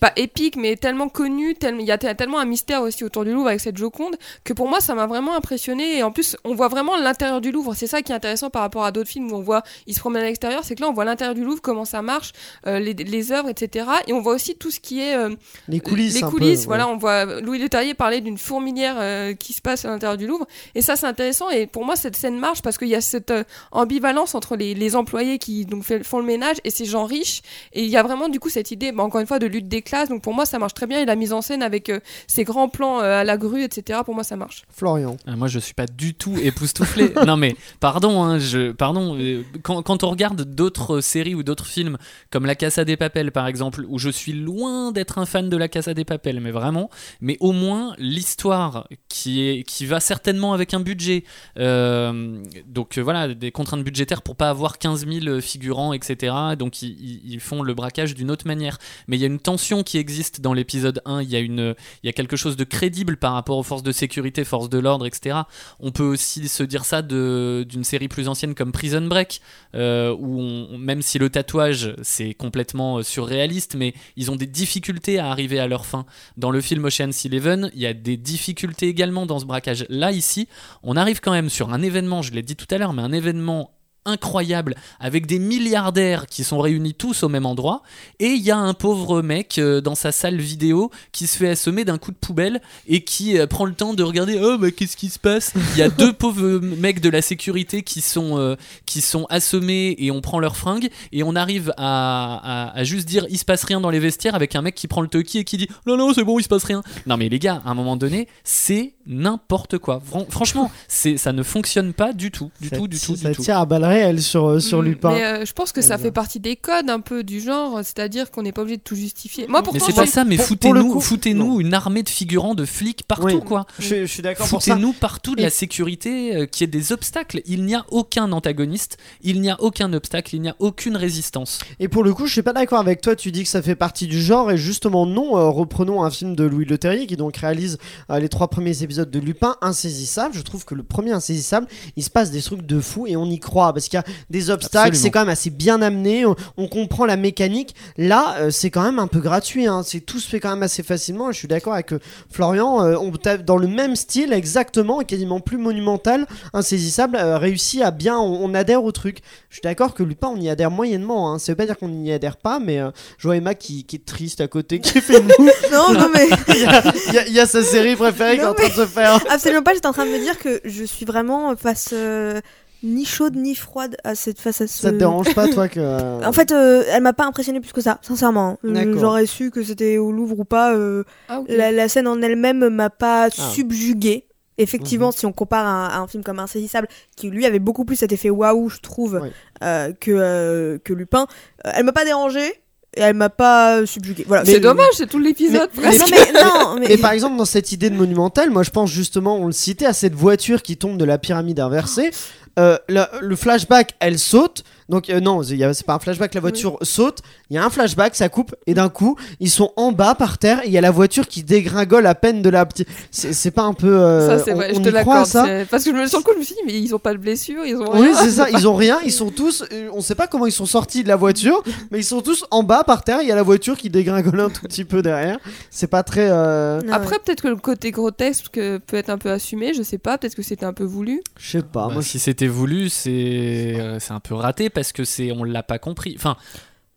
Pas 0.00 0.12
épique, 0.16 0.56
mais 0.56 0.76
tellement 0.76 1.08
connu, 1.08 1.54
tel- 1.54 1.76
il 1.78 1.86
y 1.86 1.90
a 1.92 1.98
te- 1.98 2.12
tellement 2.14 2.38
un 2.38 2.44
mystère 2.44 2.82
aussi 2.82 3.04
autour 3.04 3.24
du 3.24 3.32
Louvre 3.32 3.48
avec 3.48 3.60
cette 3.60 3.76
Joconde, 3.76 4.16
que 4.44 4.52
pour 4.52 4.68
moi 4.68 4.80
ça 4.80 4.94
m'a 4.94 5.06
vraiment 5.06 5.34
impressionné. 5.36 5.98
Et 5.98 6.02
en 6.02 6.10
plus, 6.12 6.36
on 6.44 6.54
voit 6.54 6.68
vraiment 6.68 6.96
l'intérieur 6.96 7.40
du 7.40 7.50
Louvre. 7.52 7.74
C'est 7.74 7.86
ça 7.86 8.02
qui 8.02 8.12
est 8.12 8.14
intéressant 8.14 8.50
par 8.50 8.62
rapport 8.62 8.84
à 8.84 8.92
d'autres 8.92 9.08
films 9.10 9.30
où 9.32 9.36
on 9.36 9.40
voit, 9.42 9.62
ils 9.86 9.94
se 9.94 10.00
promènent 10.00 10.22
à 10.22 10.26
l'extérieur, 10.26 10.62
c'est 10.64 10.74
que 10.74 10.80
là 10.82 10.88
on 10.88 10.92
voit 10.92 11.04
l'intérieur 11.04 11.34
du 11.34 11.44
Louvre, 11.44 11.60
comment 11.60 11.84
ça 11.84 12.02
marche, 12.02 12.32
euh, 12.66 12.78
les, 12.78 12.94
les 12.94 13.32
œuvres, 13.32 13.48
etc. 13.48 13.86
Et 14.06 14.12
on 14.12 14.20
voit 14.20 14.34
aussi 14.34 14.54
tout 14.56 14.70
ce 14.70 14.80
qui 14.80 15.00
est 15.00 15.16
euh, 15.16 15.30
Les 15.68 15.80
coulisses. 15.80 16.14
les 16.14 16.20
peu, 16.20 16.28
coulisses, 16.30 16.60
ouais. 16.60 16.66
voilà, 16.66 16.88
on 16.88 16.96
voit 16.96 17.24
Louis 17.40 17.58
Leterrier 17.58 17.94
parler 17.94 18.20
d'une 18.20 18.38
fourmilière 18.38 18.96
euh, 18.98 19.34
qui 19.34 19.52
se 19.52 19.60
passe 19.62 19.84
à 19.84 19.88
l'intérieur 19.88 20.16
du 20.16 20.26
Louvre. 20.26 20.46
Et 20.74 20.82
ça, 20.82 20.96
c'est 20.96 21.06
intéressant. 21.06 21.50
Et 21.50 21.66
pour 21.66 21.84
moi, 21.84 21.96
cette 21.96 22.16
scène 22.16 22.38
marche 22.38 22.62
parce 22.62 22.78
qu'il 22.78 22.88
y 22.88 22.94
a 22.94 23.00
cette 23.00 23.32
ambivalence 23.72 24.34
entre 24.34 24.56
les, 24.56 24.74
les 24.74 24.96
employés 24.96 25.38
qui 25.38 25.64
donc 25.66 25.84
font 26.02 26.18
le 26.18 26.24
ménage 26.24 26.56
et 26.64 26.70
ces 26.70 26.84
gens 26.84 27.04
riches. 27.04 27.42
Et 27.72 27.82
il 27.82 27.88
y 27.90 27.96
a 27.96 28.02
vraiment 28.02 28.28
du 28.28 28.40
coup 28.40 28.48
cette 28.48 28.70
idée, 28.70 28.92
bah, 28.92 29.02
encore 29.02 29.20
une 29.20 29.26
fois, 29.26 29.38
de 29.38 29.46
lutte 29.46 29.68
des 29.74 29.82
classes. 29.82 30.08
Donc 30.08 30.22
pour 30.22 30.34
moi, 30.34 30.46
ça 30.46 30.58
marche 30.58 30.74
très 30.74 30.86
bien. 30.86 31.00
Et 31.00 31.04
la 31.04 31.16
mise 31.16 31.32
en 31.32 31.42
scène 31.42 31.62
avec 31.62 31.88
euh, 31.90 32.00
ces 32.26 32.44
grands 32.44 32.68
plans 32.68 33.00
euh, 33.00 33.20
à 33.20 33.24
la 33.24 33.36
grue, 33.36 33.62
etc. 33.62 34.00
Pour 34.04 34.14
moi, 34.14 34.24
ça 34.24 34.36
marche. 34.36 34.62
Florian. 34.70 35.16
Ah, 35.26 35.36
moi, 35.36 35.48
je 35.48 35.58
suis 35.58 35.74
pas 35.74 35.86
du 35.86 36.14
tout 36.14 36.36
époustouflé. 36.42 37.12
non, 37.26 37.36
mais 37.36 37.56
pardon, 37.80 38.22
hein, 38.22 38.38
je, 38.38 38.72
pardon. 38.72 39.16
euh, 39.18 39.42
Quand, 39.62 39.82
quand 39.82 40.04
on 40.04 40.10
regarde 40.10 40.42
d'autres 40.42 41.00
séries 41.00 41.34
ou 41.34 41.42
d'autres 41.42 41.66
films, 41.66 41.96
comme 42.30 42.46
La 42.46 42.54
Casa 42.54 42.84
des 42.84 42.96
Papel, 42.96 43.32
par 43.32 43.46
exemple, 43.46 43.84
où 43.88 43.98
je 43.98 44.10
suis 44.10 44.32
loin 44.32 44.92
d'être 44.92 45.18
un 45.18 45.26
fan 45.26 45.48
de 45.50 45.56
La 45.56 45.68
Casa 45.68 45.92
des 45.94 46.04
Papel, 46.04 46.40
mais 46.40 46.50
vraiment, 46.52 46.88
mais 47.20 47.36
au 47.40 47.52
moins 47.52 47.94
l'histoire 47.98 48.86
qui 49.08 49.42
est 49.48 49.62
qui 49.64 49.86
va 49.86 49.98
certainement 50.00 50.52
avec 50.52 50.74
un 50.74 50.80
budget. 50.80 51.24
euh, 51.58 52.42
donc 52.66 52.98
euh, 52.98 53.02
voilà, 53.02 53.34
des 53.34 53.50
contraintes 53.50 53.82
budgétaires 53.84 54.22
pour 54.22 54.36
pas 54.36 54.50
avoir 54.50 54.78
15 54.78 55.06
000 55.08 55.40
figurants, 55.40 55.92
etc. 55.92 56.34
Donc 56.58 56.82
ils 56.82 57.40
font 57.40 57.62
le 57.62 57.74
braquage 57.74 58.14
d'une 58.14 58.30
autre 58.30 58.46
manière. 58.46 58.78
Mais 59.08 59.16
il 59.16 59.20
y 59.20 59.24
a 59.24 59.26
une 59.34 59.40
tension 59.40 59.63
qui 59.64 59.98
existe 59.98 60.40
dans 60.40 60.52
l'épisode 60.52 61.00
1. 61.04 61.22
Il 61.22 61.30
y 61.30 61.36
a 61.36 61.38
une, 61.38 61.74
il 62.02 62.06
y 62.06 62.08
a 62.08 62.12
quelque 62.12 62.36
chose 62.36 62.56
de 62.56 62.64
crédible 62.64 63.16
par 63.16 63.32
rapport 63.32 63.58
aux 63.58 63.62
forces 63.62 63.82
de 63.82 63.92
sécurité, 63.92 64.44
forces 64.44 64.68
de 64.68 64.78
l'ordre, 64.78 65.06
etc. 65.06 65.40
On 65.80 65.90
peut 65.90 66.04
aussi 66.04 66.48
se 66.48 66.62
dire 66.62 66.84
ça 66.84 67.02
d'une 67.02 67.84
série 67.84 68.08
plus 68.08 68.28
ancienne 68.28 68.54
comme 68.54 68.72
Prison 68.72 69.02
Break, 69.02 69.40
euh, 69.74 70.14
où 70.18 70.76
même 70.76 71.02
si 71.02 71.18
le 71.18 71.30
tatouage 71.30 71.94
c'est 72.02 72.34
complètement 72.34 72.98
euh, 72.98 73.02
surréaliste, 73.02 73.74
mais 73.76 73.94
ils 74.16 74.30
ont 74.30 74.36
des 74.36 74.46
difficultés 74.46 75.18
à 75.18 75.30
arriver 75.30 75.58
à 75.58 75.66
leur 75.66 75.86
fin. 75.86 76.06
Dans 76.36 76.50
le 76.50 76.60
film 76.60 76.84
Ocean's 76.84 77.24
Eleven, 77.24 77.70
il 77.74 77.80
y 77.80 77.86
a 77.86 77.94
des 77.94 78.16
difficultés 78.16 78.88
également 78.88 79.26
dans 79.26 79.38
ce 79.38 79.44
braquage. 79.44 79.86
Là, 79.88 80.12
ici, 80.12 80.48
on 80.82 80.96
arrive 80.96 81.20
quand 81.20 81.32
même 81.32 81.48
sur 81.48 81.72
un 81.72 81.82
événement, 81.82 82.22
je 82.22 82.32
l'ai 82.32 82.42
dit 82.42 82.56
tout 82.56 82.66
à 82.70 82.78
l'heure, 82.78 82.92
mais 82.92 83.02
un 83.02 83.12
événement 83.12 83.73
incroyable 84.06 84.74
avec 85.00 85.26
des 85.26 85.38
milliardaires 85.38 86.26
qui 86.26 86.44
sont 86.44 86.58
réunis 86.58 86.94
tous 86.94 87.22
au 87.22 87.28
même 87.28 87.46
endroit 87.46 87.82
et 88.20 88.28
il 88.28 88.42
y 88.42 88.50
a 88.50 88.56
un 88.56 88.74
pauvre 88.74 89.22
mec 89.22 89.58
euh, 89.58 89.80
dans 89.80 89.94
sa 89.94 90.12
salle 90.12 90.36
vidéo 90.40 90.90
qui 91.12 91.26
se 91.26 91.36
fait 91.38 91.48
assommer 91.48 91.84
d'un 91.84 91.98
coup 91.98 92.10
de 92.10 92.16
poubelle 92.16 92.60
et 92.86 93.02
qui 93.02 93.38
euh, 93.38 93.46
prend 93.46 93.64
le 93.64 93.74
temps 93.74 93.94
de 93.94 94.02
regarder 94.02 94.38
oh 94.42 94.58
bah 94.58 94.70
qu'est-ce 94.70 94.96
qui 94.96 95.08
se 95.08 95.18
passe? 95.18 95.52
Il 95.72 95.78
y 95.78 95.82
a 95.82 95.88
deux 95.88 96.12
pauvres 96.24 96.60
mecs 96.60 97.00
de 97.00 97.08
la 97.08 97.22
sécurité 97.22 97.82
qui 97.82 98.00
sont 98.00 98.38
euh, 98.38 98.56
qui 98.86 99.00
sont 99.00 99.26
assommés 99.30 99.96
et 99.98 100.10
on 100.10 100.20
prend 100.20 100.38
leurs 100.38 100.56
fringues 100.56 100.88
et 101.12 101.22
on 101.22 101.34
arrive 101.34 101.72
à, 101.76 102.70
à- 102.72 102.78
à 102.78 102.84
juste 102.84 103.06
dire 103.08 103.26
il 103.30 103.38
se 103.38 103.44
passe 103.44 103.64
rien 103.64 103.80
dans 103.80 103.90
les 103.90 103.98
vestiaires 104.00 104.34
avec 104.34 104.54
un 104.56 104.62
mec 104.62 104.74
qui 104.74 104.88
prend 104.88 105.00
le 105.00 105.08
toki 105.08 105.38
et 105.38 105.44
qui 105.44 105.56
dit 105.56 105.68
non 105.86 105.96
non 105.96 106.12
c'est 106.14 106.24
bon 106.24 106.38
il 106.38 106.42
se 106.42 106.48
passe 106.48 106.64
rien. 106.64 106.82
Non 107.06 107.16
mais 107.16 107.28
les 107.28 107.38
gars 107.38 107.62
à 107.64 107.70
un 107.70 107.74
moment 107.74 107.96
donné 107.96 108.28
c'est 108.44 108.94
n'importe 109.06 109.78
quoi. 109.78 110.00
Fran- 110.04 110.26
franchement, 110.28 110.70
c'est 110.88 111.16
ça 111.16 111.32
ne 111.32 111.42
fonctionne 111.42 111.92
pas 111.92 112.12
du 112.12 112.30
tout, 112.30 112.50
du 112.60 112.68
Ça- 112.68 112.76
tout, 112.76 112.88
du 112.88 112.98
tout, 112.98 113.16
Ça 113.16 113.30
du 113.30 113.36
tout. 113.36 113.42
tire 113.42 113.58
à 113.58 113.66
balles 113.66 113.84
réelles 113.84 114.22
sur, 114.22 114.46
euh, 114.46 114.60
sur 114.60 114.82
Mm, 114.82 114.84
Lupin. 114.84 115.12
Mais 115.12 115.24
euh, 115.24 115.44
je 115.44 115.52
pense 115.52 115.72
que 115.72 115.80
ça 115.82 115.94
Elsa. 115.94 116.04
fait 116.04 116.10
partie 116.12 116.40
des 116.40 116.56
codes 116.56 116.90
un 116.90 117.00
peu 117.00 117.22
du 117.24 117.40
genre, 117.40 117.78
c'est-à-dire 117.78 118.30
qu'on 118.30 118.42
n'est 118.42 118.52
pas 118.52 118.62
obligé 118.62 118.76
de 118.78 118.82
tout 118.82 118.96
justifier. 118.96 119.46
Moi, 119.46 119.60
Mais 119.60 119.64
pourtant, 119.64 119.86
c'est 119.86 119.92
j'ai- 119.92 120.00
pas 120.00 120.06
ça, 120.06 120.24
mais 120.24 120.36
foutez-nous, 120.36 121.34
non. 121.34 121.60
une 121.60 121.74
armée 121.74 122.02
de 122.02 122.08
figurants, 122.08 122.54
de 122.54 122.64
flics 122.64 123.02
partout, 123.06 123.26
Oui. 123.26 123.40
quoi. 123.44 123.66
Je, 123.78 124.02
je 124.02 124.04
suis 124.06 124.22
d'accord 124.22 124.48
pour 124.48 124.62
ça. 124.62 124.72
Foutez-nous 124.74 124.92
partout 124.92 125.34
de 125.34 125.40
Et- 125.40 125.44
la 125.44 125.50
sécurité, 125.50 126.36
euh, 126.36 126.46
y 126.60 126.64
ait 126.64 126.66
des 126.66 126.92
obstacles. 126.92 127.40
Il 127.46 127.64
n'y 127.64 127.74
a 127.74 127.84
aucun 127.90 128.30
antagoniste, 128.32 128.96
il 129.22 129.40
n'y 129.40 129.50
a 129.50 129.60
aucun 129.60 129.92
obstacle, 129.92 130.34
il 130.34 130.40
n'y 130.42 130.48
a 130.48 130.56
aucune 130.58 130.96
résistance. 130.96 131.58
Et 131.80 131.88
pour 131.88 132.04
le 132.04 132.14
coup, 132.14 132.26
je 132.26 132.32
suis 132.32 132.42
pas 132.42 132.52
d'accord 132.52 132.78
avec 132.80 133.00
toi. 133.00 133.16
Tu 133.16 133.32
dis 133.32 133.42
que 133.42 133.48
ça 133.48 133.62
fait 133.62 133.74
partie 133.76 134.06
du 134.06 134.20
genre, 134.20 134.50
et 134.50 134.56
justement, 134.56 135.06
non. 135.06 135.36
Euh, 135.36 135.48
reprenons 135.48 136.02
un 136.04 136.10
film 136.10 136.34
de 136.36 136.44
Louis 136.44 136.64
Leterrier 136.64 137.06
qui 137.06 137.16
donc 137.16 137.36
réalise 137.36 137.78
euh, 138.10 138.18
les 138.18 138.28
trois 138.28 138.48
premiers 138.48 138.82
épisodes 138.82 138.93
de 138.96 139.18
Lupin, 139.18 139.56
Insaisissable. 139.60 140.34
Je 140.34 140.42
trouve 140.42 140.64
que 140.64 140.74
le 140.74 140.82
premier 140.82 141.12
Insaisissable, 141.12 141.66
il 141.96 142.02
se 142.02 142.10
passe 142.10 142.30
des 142.30 142.42
trucs 142.42 142.62
de 142.66 142.80
fou 142.80 143.06
et 143.06 143.16
on 143.16 143.26
y 143.26 143.38
croit 143.38 143.72
parce 143.72 143.88
qu'il 143.88 143.96
y 143.96 144.00
a 144.00 144.04
des 144.30 144.50
obstacles. 144.50 144.96
C'est 144.96 145.10
quand 145.10 145.20
même 145.20 145.28
assez 145.28 145.50
bien 145.50 145.82
amené. 145.82 146.24
On, 146.26 146.34
on 146.56 146.68
comprend 146.68 147.04
la 147.06 147.16
mécanique. 147.16 147.74
Là, 147.96 148.36
euh, 148.38 148.50
c'est 148.50 148.70
quand 148.70 148.82
même 148.82 148.98
un 148.98 149.06
peu 149.06 149.20
gratuit. 149.20 149.66
Hein. 149.66 149.82
C'est 149.84 150.00
tout 150.00 150.18
se 150.18 150.28
fait 150.28 150.40
quand 150.40 150.50
même 150.50 150.62
assez 150.62 150.82
facilement. 150.82 151.32
Je 151.32 151.38
suis 151.38 151.48
d'accord 151.48 151.74
avec 151.74 151.92
euh, 151.92 151.98
Florian. 152.30 152.82
euh, 152.84 152.96
on 153.00 153.10
tape 153.12 153.44
dans 153.44 153.56
le 153.56 153.66
même 153.68 153.96
style 153.96 154.32
exactement, 154.32 155.00
et 155.00 155.04
quasiment 155.04 155.40
plus 155.40 155.58
monumental. 155.58 156.26
Insaisissable 156.52 157.16
euh, 157.16 157.38
réussit 157.38 157.82
à 157.82 157.90
bien. 157.90 158.18
On, 158.18 158.44
on 158.44 158.54
adhère 158.54 158.84
au 158.84 158.92
truc. 158.92 159.18
Je 159.50 159.56
suis 159.56 159.62
d'accord 159.62 159.94
que 159.94 160.02
Lupin, 160.02 160.28
on 160.28 160.40
y 160.40 160.48
adhère 160.48 160.70
moyennement. 160.70 161.32
Hein. 161.32 161.38
Ça 161.38 161.52
veut 161.52 161.56
pas 161.56 161.66
dire 161.66 161.78
qu'on 161.78 161.88
n'y 161.88 162.12
adhère 162.12 162.36
pas, 162.36 162.58
mais 162.58 162.78
euh, 162.80 162.90
je 163.18 163.26
vois 163.28 163.36
Emma 163.36 163.54
qui, 163.54 163.84
qui 163.84 163.96
est 163.96 164.04
triste 164.04 164.40
à 164.40 164.48
côté, 164.48 164.80
qui 164.80 165.00
fait 165.00 165.20
mou. 165.20 165.30
Non, 165.72 165.92
non, 165.92 166.08
mais 166.14 166.26
il, 166.48 166.60
y 166.60 166.64
a, 166.66 166.82
il 167.08 167.14
y 167.14 167.18
a- 167.18 167.26
il 167.26 167.32
y 167.32 167.40
a 167.40 167.46
sa 167.46 167.62
série 167.62 167.96
préférée 167.96 168.36
qui 168.36 168.42
est 168.42 168.46
en 168.46 168.54
train 168.54 168.68
de 168.68 168.72
se 168.86 168.92
faire. 168.92 169.18
absolument 169.30 169.62
pas. 169.62 169.74
J'étais 169.74 169.86
en 169.86 169.92
train 169.92 170.06
de 170.06 170.10
me 170.10 170.18
dire 170.18 170.38
que 170.38 170.60
je 170.64 170.84
suis 170.84 171.04
vraiment 171.04 171.54
face 171.56 171.90
euh, 171.92 172.40
ni 172.82 173.04
chaude 173.06 173.34
ni 173.36 173.54
froide 173.54 173.96
à 174.04 174.14
cette 174.14 174.38
face 174.38 174.60
à 174.60 174.66
ce. 174.66 174.82
Ça 174.82 174.90
te 174.92 174.96
dérange 174.96 175.34
pas, 175.34 175.48
toi, 175.48 175.68
que. 175.68 175.80
euh, 175.80 176.20
En 176.24 176.32
fait, 176.32 176.52
euh, 176.52 176.82
elle 176.90 177.02
m'a 177.02 177.12
pas 177.14 177.24
impressionné 177.24 177.60
plus 177.60 177.72
que 177.72 177.80
ça, 177.80 177.98
sincèrement. 178.02 178.58
J'aurais 178.62 179.26
su 179.26 179.50
que 179.50 179.62
c'était 179.62 179.96
au 179.98 180.12
Louvre 180.12 180.38
ou 180.40 180.44
pas. 180.44 180.74
euh, 180.74 181.02
Ah, 181.28 181.40
la, 181.48 181.72
la 181.72 181.88
scène 181.88 182.06
en 182.08 182.20
elle-même 182.20 182.68
m'a 182.68 182.90
pas 182.90 183.24
Ah. 183.26 183.30
subjuguée. 183.30 184.26
Effectivement, 184.56 185.06
Mhm. 185.08 185.12
si 185.12 185.26
on 185.26 185.32
compare 185.32 185.66
à 185.66 185.68
un, 185.70 185.88
à 185.88 185.98
un 185.98 186.06
film 186.06 186.22
comme 186.22 186.38
Insaisissable, 186.38 186.86
qui 187.16 187.28
lui 187.28 187.44
avait 187.44 187.58
beaucoup 187.58 187.84
plus 187.84 187.96
cet 187.96 188.12
effet 188.12 188.30
waouh, 188.30 188.68
je 188.68 188.78
trouve, 188.78 189.20
euh, 189.64 189.92
que, 190.00 190.12
euh, 190.12 190.78
que 190.84 190.92
Lupin, 190.92 191.26
euh, 191.66 191.70
elle 191.74 191.84
m'a 191.84 191.90
pas 191.92 192.04
dérangée 192.04 192.52
et 192.96 193.00
elle 193.00 193.14
m'a 193.14 193.30
pas 193.30 193.84
subjuguée. 193.86 194.24
Voilà. 194.26 194.44
C'est 194.44 194.60
dommage, 194.60 194.86
c'est 194.96 195.08
tout 195.08 195.18
l'épisode. 195.18 195.68
mais- 195.76 195.90
mais, 195.98 196.32
non, 196.42 196.76
mais, 196.78 196.86
Mais 196.90 196.96
par 196.98 197.12
exemple, 197.12 197.36
dans 197.36 197.44
cette 197.44 197.72
idée 197.72 197.90
de 197.90 197.96
monumental, 197.96 198.50
moi 198.50 198.62
je 198.62 198.70
pense 198.70 198.90
justement, 198.90 199.36
on 199.36 199.46
le 199.46 199.52
citait, 199.52 199.86
à 199.86 199.92
cette 199.92 200.14
voiture 200.14 200.62
qui 200.62 200.76
tombe 200.76 200.96
de 200.98 201.04
la 201.04 201.18
pyramide 201.18 201.60
inversée. 201.60 202.10
Euh, 202.58 202.78
le 202.88 203.34
flashback, 203.36 203.94
elle 204.00 204.18
saute. 204.18 204.62
Donc, 204.88 205.08
euh, 205.10 205.20
non, 205.20 205.42
il 205.42 205.56
y 205.56 205.64
a- 205.64 205.72
c'est 205.74 205.86
pas 205.86 205.94
un 205.94 205.98
flashback, 205.98 206.34
la 206.34 206.40
voiture 206.40 206.78
saute. 206.82 207.18
Il 207.50 207.54
y 207.56 207.58
a 207.58 207.64
un 207.64 207.70
flashback, 207.70 208.14
ça 208.14 208.28
coupe, 208.28 208.54
et 208.66 208.74
d'un 208.74 208.88
coup, 208.88 209.16
ils 209.40 209.50
sont 209.50 209.72
en 209.76 209.92
bas 209.92 210.14
par 210.14 210.38
terre, 210.38 210.60
et 210.64 210.66
il 210.66 210.72
y 210.72 210.78
a 210.78 210.80
la 210.80 210.90
voiture 210.90 211.26
qui 211.28 211.42
dégringole 211.42 212.06
à 212.06 212.14
peine 212.14 212.42
de 212.42 212.50
la 212.50 212.66
petite. 212.66 212.88
C'est 213.10 213.32
c'est 213.32 213.50
pas 213.50 213.62
un 213.62 213.72
peu. 213.74 213.88
euh, 213.88 214.38
ça, 214.38 214.44
c'est 214.44 214.52
on, 214.52 214.56
vrai, 214.56 214.70
on 214.72 214.74
je 214.74 214.80
te 214.82 214.88
y 214.88 214.92
croit 214.92 215.14
l'accorde. 215.14 215.26
ça? 215.26 215.44
c'est- 215.44 215.66
Parce 215.70 215.84
que 215.84 215.90
je 215.90 215.96
me, 215.96 216.06
sur 216.06 216.18
le 216.18 216.24
coup, 216.24 216.30
je 216.34 216.38
me 216.38 216.44
suis 216.44 216.54
dit, 216.54 216.60
mais 216.66 216.78
ils 216.78 216.94
ont 216.94 216.98
pas 216.98 217.12
de 217.12 217.18
blessure, 217.18 217.64
ils 217.64 217.76
ont 217.76 217.90
Oui, 217.94 218.02
rien. 218.08 218.14
c'est 218.14 218.30
ça, 218.30 218.48
ils 218.50 218.66
ont 218.68 218.74
rien, 218.74 218.98
ils 219.04 219.12
sont 219.12 219.30
tous. 219.30 219.64
euh, 219.72 219.88
On 219.92 220.00
sait 220.00 220.14
pas 220.14 220.26
comment 220.26 220.46
ils 220.46 220.52
sont 220.52 220.66
sortis 220.66 221.02
de 221.02 221.08
la 221.08 221.16
voiture, 221.16 221.62
mais 221.90 221.98
ils 222.00 222.04
sont 222.04 222.20
tous 222.20 222.44
en 222.50 222.62
bas 222.62 222.84
par 222.84 223.04
terre. 223.04 223.18
Il 223.22 223.28
y 223.28 223.32
a 223.32 223.36
la 223.36 223.42
voiture 223.42 223.76
qui 223.76 223.88
dégringole 223.90 224.40
un 224.40 224.50
tout 224.50 224.62
petit 224.62 224.84
peu 224.84 225.02
derrière. 225.02 225.38
C'est 225.70 225.86
pas 225.86 226.02
très. 226.02 226.28
euh, 226.30 226.80
non, 226.82 226.92
Après, 226.92 227.18
peut-être 227.24 227.42
que 227.42 227.48
le 227.48 227.56
côté 227.56 227.90
grotesque 227.90 228.52
peut 228.54 228.96
être 228.96 229.10
un 229.10 229.18
peu 229.18 229.30
assumé, 229.30 229.72
je 229.74 229.82
sais 229.82 229.98
pas, 229.98 230.18
peut-être 230.18 230.34
que 230.34 230.42
c'était 230.42 230.66
un 230.66 230.72
peu 230.72 230.84
voulu. 230.84 231.22
Je 231.38 231.50
sais 231.52 231.62
pas. 231.62 231.86
Bah, 231.88 231.94
moi, 231.94 232.02
si 232.02 232.18
c'était 232.18 232.46
voulu, 232.48 232.88
c'est 232.88 233.74
euh, 233.78 233.98
c'est 234.00 234.12
un 234.12 234.20
peu 234.20 234.34
raté 234.34 234.70
parce 234.74 234.92
que 234.92 235.04
c'est 235.04 235.32
on 235.32 235.44
l'a 235.44 235.62
pas 235.62 235.78
compris. 235.78 236.14
Enfin, 236.16 236.36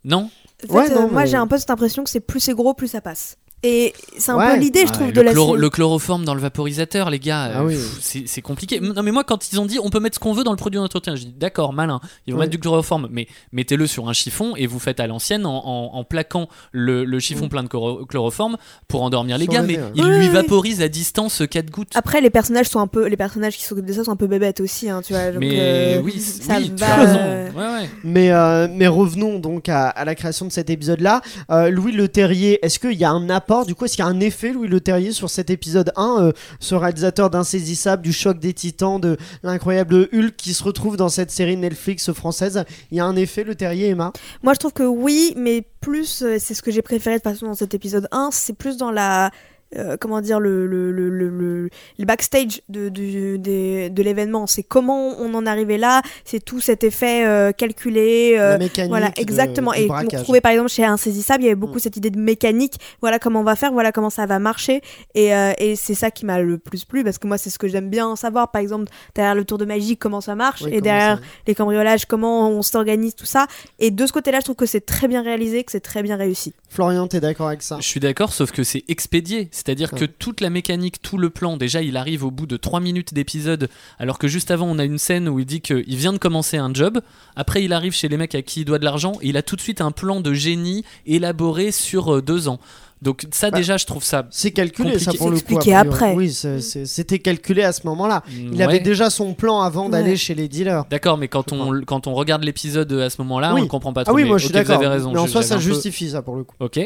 non? 0.03 0.29
En 0.63 0.67
fait, 0.67 0.73
Ouais, 0.73 0.89
non, 0.89 1.03
euh, 1.07 1.07
moi 1.11 1.21
mais- 1.23 1.27
j'ai 1.27 1.37
un 1.37 1.47
peu 1.47 1.57
cette 1.57 1.69
impression 1.69 2.03
que 2.03 2.09
c'est 2.09 2.19
plus 2.19 2.39
c'est 2.39 2.53
gros, 2.53 2.73
plus 2.73 2.87
ça 2.87 2.99
passe. 3.01 3.37
Et 3.63 3.93
c'est 4.19 4.31
un 4.31 4.37
Ouais. 4.37 4.53
peu 4.53 4.59
l'idée, 4.61 4.81
je 4.81 4.85
Ouais, 4.85 4.91
trouve, 4.91 5.07
le, 5.07 5.13
de 5.13 5.21
la 5.21 5.31
chloro- 5.33 5.47
série. 5.49 5.61
le 5.61 5.69
chloroforme 5.71 6.25
dans 6.25 6.35
le 6.35 6.39
vaporisateur, 6.41 7.09
les 7.09 7.17
gars, 7.17 7.49
Ah 7.55 7.61
euh, 7.61 7.65
oui. 7.65 7.73
pff, 7.73 7.97
c'est 8.01 8.23
c'est 8.27 8.41
compliqué. 8.43 8.79
Non, 8.79 9.01
mais 9.01 9.11
moi, 9.11 9.23
quand 9.23 9.51
ils 9.51 9.59
ont 9.59 9.65
dit 9.65 9.79
on 9.83 9.89
peut 9.89 9.99
mettre 9.99 10.13
ce 10.15 10.19
qu'on 10.19 10.31
veut 10.33 10.43
dans 10.43 10.51
le 10.51 10.57
produit 10.57 10.79
d'entretien, 10.79 11.15
je 11.15 11.23
dis 11.23 11.33
d'accord, 11.35 11.73
malin, 11.73 11.99
ils 12.27 12.33
vont 12.33 12.39
mettre 12.39 12.51
du 12.51 12.59
chloroforme, 12.59 13.07
mais 13.11 13.27
mettez-le 13.51 13.87
sur 13.87 14.07
un 14.09 14.13
chiffon 14.13 14.55
et 14.55 14.67
vous 14.67 14.77
faites 14.77 14.99
à 14.99 15.07
l'ancienne 15.07 15.47
en, 15.47 15.55
en- 15.65 15.89
en 15.95 16.03
plaquant 16.03 16.47
le, 16.71 17.03
le 17.03 17.19
chiffon 17.19 17.45
Mm. 17.45 17.49
plein 17.49 17.63
de 17.63 17.67
chloro- 17.67 18.05
chloroforme 18.05 18.57
pour 18.87 19.01
endormir 19.01 19.39
les 19.39 19.47
gars, 19.47 19.63
mais 19.63 19.79
il 19.95 20.05
lui 20.05 20.27
vaporise 20.29 20.81
à 20.83 20.87
distance 20.87 21.41
4 21.49 21.71
gouttes. 21.71 21.91
Après, 21.95 22.21
les 22.21 22.29
personnages 22.29 22.67
sont 22.67 22.79
un 22.79 22.87
peu, 22.87 23.07
les 23.07 23.17
personnages 23.17 23.57
qui 23.57 23.63
s'occupent 23.63 23.85
de 23.87 23.93
ça 23.93 24.03
sont 24.03 24.11
un 24.11 24.15
peu 24.17 24.27
bébêtes 24.27 24.61
aussi, 24.61 24.87
hein, 24.87 25.01
tu 25.03 25.13
vois. 25.13 25.31
donc, 25.31 25.39
mais 25.39 25.57
euh, 25.59 26.01
oui, 26.03 26.19
ça 26.19 26.57
oui, 26.59 26.71
tu 26.77 26.83
as 26.83 26.95
raison. 26.95 27.19
euh, 27.19 27.49
Ouais, 27.57 27.81
ouais. 27.81 27.89
Mais, 28.03 28.31
euh, 28.31 28.67
mais 28.71 28.85
revenons 28.87 29.39
donc 29.39 29.67
à, 29.67 29.87
à 29.89 30.05
la 30.05 30.13
création 30.13 30.45
de 30.45 30.51
cet 30.51 30.69
épisode-là. 30.69 31.21
Euh, 31.49 31.71
Louis 31.71 31.91
Le 31.91 32.07
Terrier, 32.07 32.59
est-ce 32.63 32.77
qu'il 32.77 32.93
y 32.93 33.03
a 33.03 33.09
un 33.09 33.29
apport, 33.31 33.46
du 33.65 33.75
coup, 33.75 33.85
est-ce 33.85 33.95
qu'il 33.95 34.03
y 34.03 34.07
a 34.07 34.11
un 34.11 34.19
effet, 34.19 34.51
Louis 34.51 34.67
Le 34.67 34.81
Terrier, 34.81 35.11
sur 35.11 35.29
cet 35.29 35.49
épisode 35.49 35.91
1 35.95 36.17
euh, 36.19 36.31
Ce 36.59 36.75
réalisateur 36.75 37.29
d'Insaisissable, 37.29 38.01
du 38.01 38.11
choc 38.11 38.39
des 38.39 38.53
titans, 38.53 38.99
de 38.99 39.17
l'incroyable 39.43 40.09
Hulk 40.13 40.35
qui 40.35 40.53
se 40.53 40.63
retrouve 40.63 40.97
dans 40.97 41.09
cette 41.09 41.31
série 41.31 41.55
Netflix 41.55 42.11
française? 42.11 42.65
Il 42.91 42.97
y 42.97 42.99
a 42.99 43.05
un 43.05 43.15
effet, 43.15 43.43
Le 43.43 43.55
Terrier, 43.55 43.89
Emma? 43.89 44.11
Moi, 44.43 44.53
je 44.53 44.59
trouve 44.59 44.73
que 44.73 44.83
oui, 44.83 45.33
mais 45.37 45.63
plus, 45.79 46.23
euh, 46.23 46.37
c'est 46.39 46.53
ce 46.53 46.61
que 46.61 46.71
j'ai 46.71 46.81
préféré 46.81 47.17
de 47.17 47.21
façon 47.21 47.45
dans 47.45 47.55
cet 47.55 47.73
épisode 47.73 48.07
1, 48.11 48.29
c'est 48.31 48.53
plus 48.53 48.77
dans 48.77 48.91
la. 48.91 49.31
Euh, 49.75 49.97
comment 49.99 50.21
dire, 50.21 50.39
le, 50.39 50.65
le, 50.67 50.91
le, 50.91 51.09
le, 51.09 51.29
le- 51.29 51.69
le 51.99 52.05
backstage 52.05 52.61
de, 52.69 52.89
du- 52.89 53.37
des- 53.39 53.89
de 53.89 54.03
l'événement. 54.03 54.47
C'est 54.47 54.63
comment 54.63 55.09
on 55.19 55.33
en 55.33 55.45
est 55.45 55.49
arrivé 55.49 55.77
là, 55.77 56.01
c'est 56.25 56.43
tout 56.43 56.59
cet 56.59 56.83
effet 56.83 57.25
euh, 57.25 57.51
calculé. 57.51 58.35
euh, 58.37 58.51
La 58.53 58.57
mécanique. 58.57 58.89
voilà, 58.89 59.09
de- 59.09 59.21
exactement. 59.21 59.71
du 59.71 59.79
et 59.81 59.87
on 59.91 59.93
retrouvait 60.17 60.41
par 60.41 60.51
exemple 60.51 60.69
chez 60.69 60.85
Insaisissable, 60.85 61.43
il 61.43 61.45
y 61.47 61.49
avait 61.49 61.55
beaucoup 61.55 61.75
Mm. 61.77 61.79
cette 61.79 61.97
idée 61.97 62.09
de 62.09 62.19
mécanique. 62.19 62.75
Voilà 63.01 63.19
comment 63.19 63.41
on 63.41 63.43
va 63.43 63.55
faire, 63.55 63.71
voilà 63.71 63.91
comment 63.91 64.09
ça 64.09 64.25
va 64.25 64.39
marcher. 64.39 64.81
Et, 65.15 65.33
euh, 65.35 65.51
et 65.57 65.75
c'est 65.75 65.93
ça 65.95 66.11
qui 66.11 66.25
m'a 66.25 66.39
le 66.41 66.57
plus 66.57 66.85
plu 66.85 67.03
parce 67.03 67.17
que 67.17 67.27
moi, 67.27 67.37
c'est 67.37 67.49
ce 67.49 67.59
que 67.59 67.67
j'aime 67.67 67.89
bien 67.89 68.15
savoir. 68.15 68.51
Par 68.51 68.61
exemple, 68.61 68.91
derrière 69.15 69.35
le 69.35 69.43
tour 69.45 69.57
de 69.57 69.65
magie, 69.65 69.97
comment 69.97 70.21
ça 70.21 70.35
marche. 70.35 70.61
Oui, 70.63 70.71
et 70.73 70.81
derrière 70.81 71.17
ça- 71.17 71.23
les 71.47 71.55
cambriolages, 71.55 72.05
comment 72.05 72.49
on 72.49 72.61
s'organise, 72.61 73.15
tout 73.15 73.25
ça. 73.25 73.47
Et 73.79 73.91
de 73.91 74.05
ce 74.05 74.13
côté-là, 74.13 74.39
je 74.39 74.45
trouve 74.45 74.55
que 74.55 74.65
c'est 74.65 74.85
très 74.85 75.07
bien 75.07 75.21
réalisé, 75.21 75.63
que 75.63 75.71
c'est 75.71 75.79
très 75.79 76.03
bien 76.03 76.15
réussi. 76.15 76.53
Florian, 76.69 77.07
t'es 77.07 77.19
d'accord 77.19 77.47
avec 77.47 77.61
ça? 77.61 77.77
Je 77.79 77.87
suis 77.87 77.99
d'accord, 77.99 78.31
sauf 78.33 78.51
que 78.51 78.63
c'est 78.63 78.83
expédié. 78.87 79.49
C'est-à-dire 79.57 79.89
que 79.89 80.05
toute 80.05 80.39
la 80.39 80.51
mécanique, 80.51 81.01
tout 81.01 81.17
le 81.17 81.31
plan, 81.31 81.57
déjà, 81.57 81.81
il 81.81 81.97
arrive 81.97 82.23
au 82.23 82.29
bout 82.29 82.45
de 82.45 82.57
3 82.57 82.79
minutes 82.79 83.15
d'épisode, 83.15 83.69
alors 83.97 84.19
que 84.19 84.27
juste 84.27 84.51
avant, 84.51 84.67
on 84.67 84.77
a 84.77 84.85
une 84.85 84.99
scène 84.99 85.27
où 85.27 85.39
il 85.39 85.45
dit 85.47 85.61
qu'il 85.61 85.95
vient 85.95 86.13
de 86.13 86.19
commencer 86.19 86.57
un 86.57 86.71
job. 86.71 87.01
Après, 87.35 87.63
il 87.63 87.73
arrive 87.73 87.93
chez 87.93 88.07
les 88.07 88.17
mecs 88.17 88.35
à 88.35 88.43
qui 88.43 88.61
il 88.61 88.65
doit 88.65 88.77
de 88.77 88.85
l'argent, 88.85 89.13
et 89.21 89.29
il 89.29 89.37
a 89.37 89.41
tout 89.41 89.55
de 89.55 89.61
suite 89.61 89.81
un 89.81 89.91
plan 89.91 90.21
de 90.21 90.31
génie 90.31 90.85
élaboré 91.07 91.71
sur 91.71 92.17
euh, 92.17 92.21
deux 92.21 92.47
ans. 92.47 92.59
Donc, 93.01 93.25
ça, 93.31 93.51
Bah, 93.51 93.57
déjà, 93.57 93.77
je 93.77 93.85
trouve 93.85 94.03
ça. 94.03 94.27
C'est 94.31 94.51
calculé, 94.51 94.91
Compliqué. 94.93 95.11
ça 95.11 95.17
pour 95.17 95.29
le 95.29 95.37
C'est 95.37 95.43
coup. 95.45 95.59
après. 95.73 96.13
Oui, 96.15 96.31
c'était 96.31 97.19
calculé 97.19 97.63
à 97.63 97.71
ce 97.71 97.85
moment-là. 97.85 98.23
Il 98.31 98.55
Ouais. 98.55 98.63
avait 98.63 98.79
déjà 98.79 99.09
son 99.09 99.33
plan 99.33 99.61
avant 99.61 99.89
d'aller 99.89 100.11
Ouais. 100.11 100.15
chez 100.17 100.33
les 100.35 100.47
dealers. 100.47 100.85
D'accord, 100.89 101.17
mais 101.17 101.27
quand 101.27 101.51
on, 101.53 101.81
quand 101.85 102.07
on 102.07 102.13
regarde 102.13 102.43
l'épisode 102.43 102.91
à 102.93 103.09
ce 103.09 103.21
moment-là, 103.21 103.53
Oui. 103.53 103.61
on 103.61 103.63
ne 103.65 103.69
comprend 103.69 103.93
pas 103.93 104.03
trop. 104.03 104.13
Ah 104.13 104.15
oui, 104.15 104.23
mais 104.23 104.29
moi 104.29 104.37
je 104.37 104.45
suis 104.45 104.53
d'accord. 104.53 104.79
raison. 104.79 105.11
Mais 105.13 105.19
en 105.19 105.27
soi, 105.27 105.41
ça 105.43 105.55
peu- 105.55 105.61
justifie 105.61 106.09
ça 106.11 106.21
pour 106.21 106.35
le 106.35 106.43
coup. 106.43 106.55
Ok. 106.59 106.79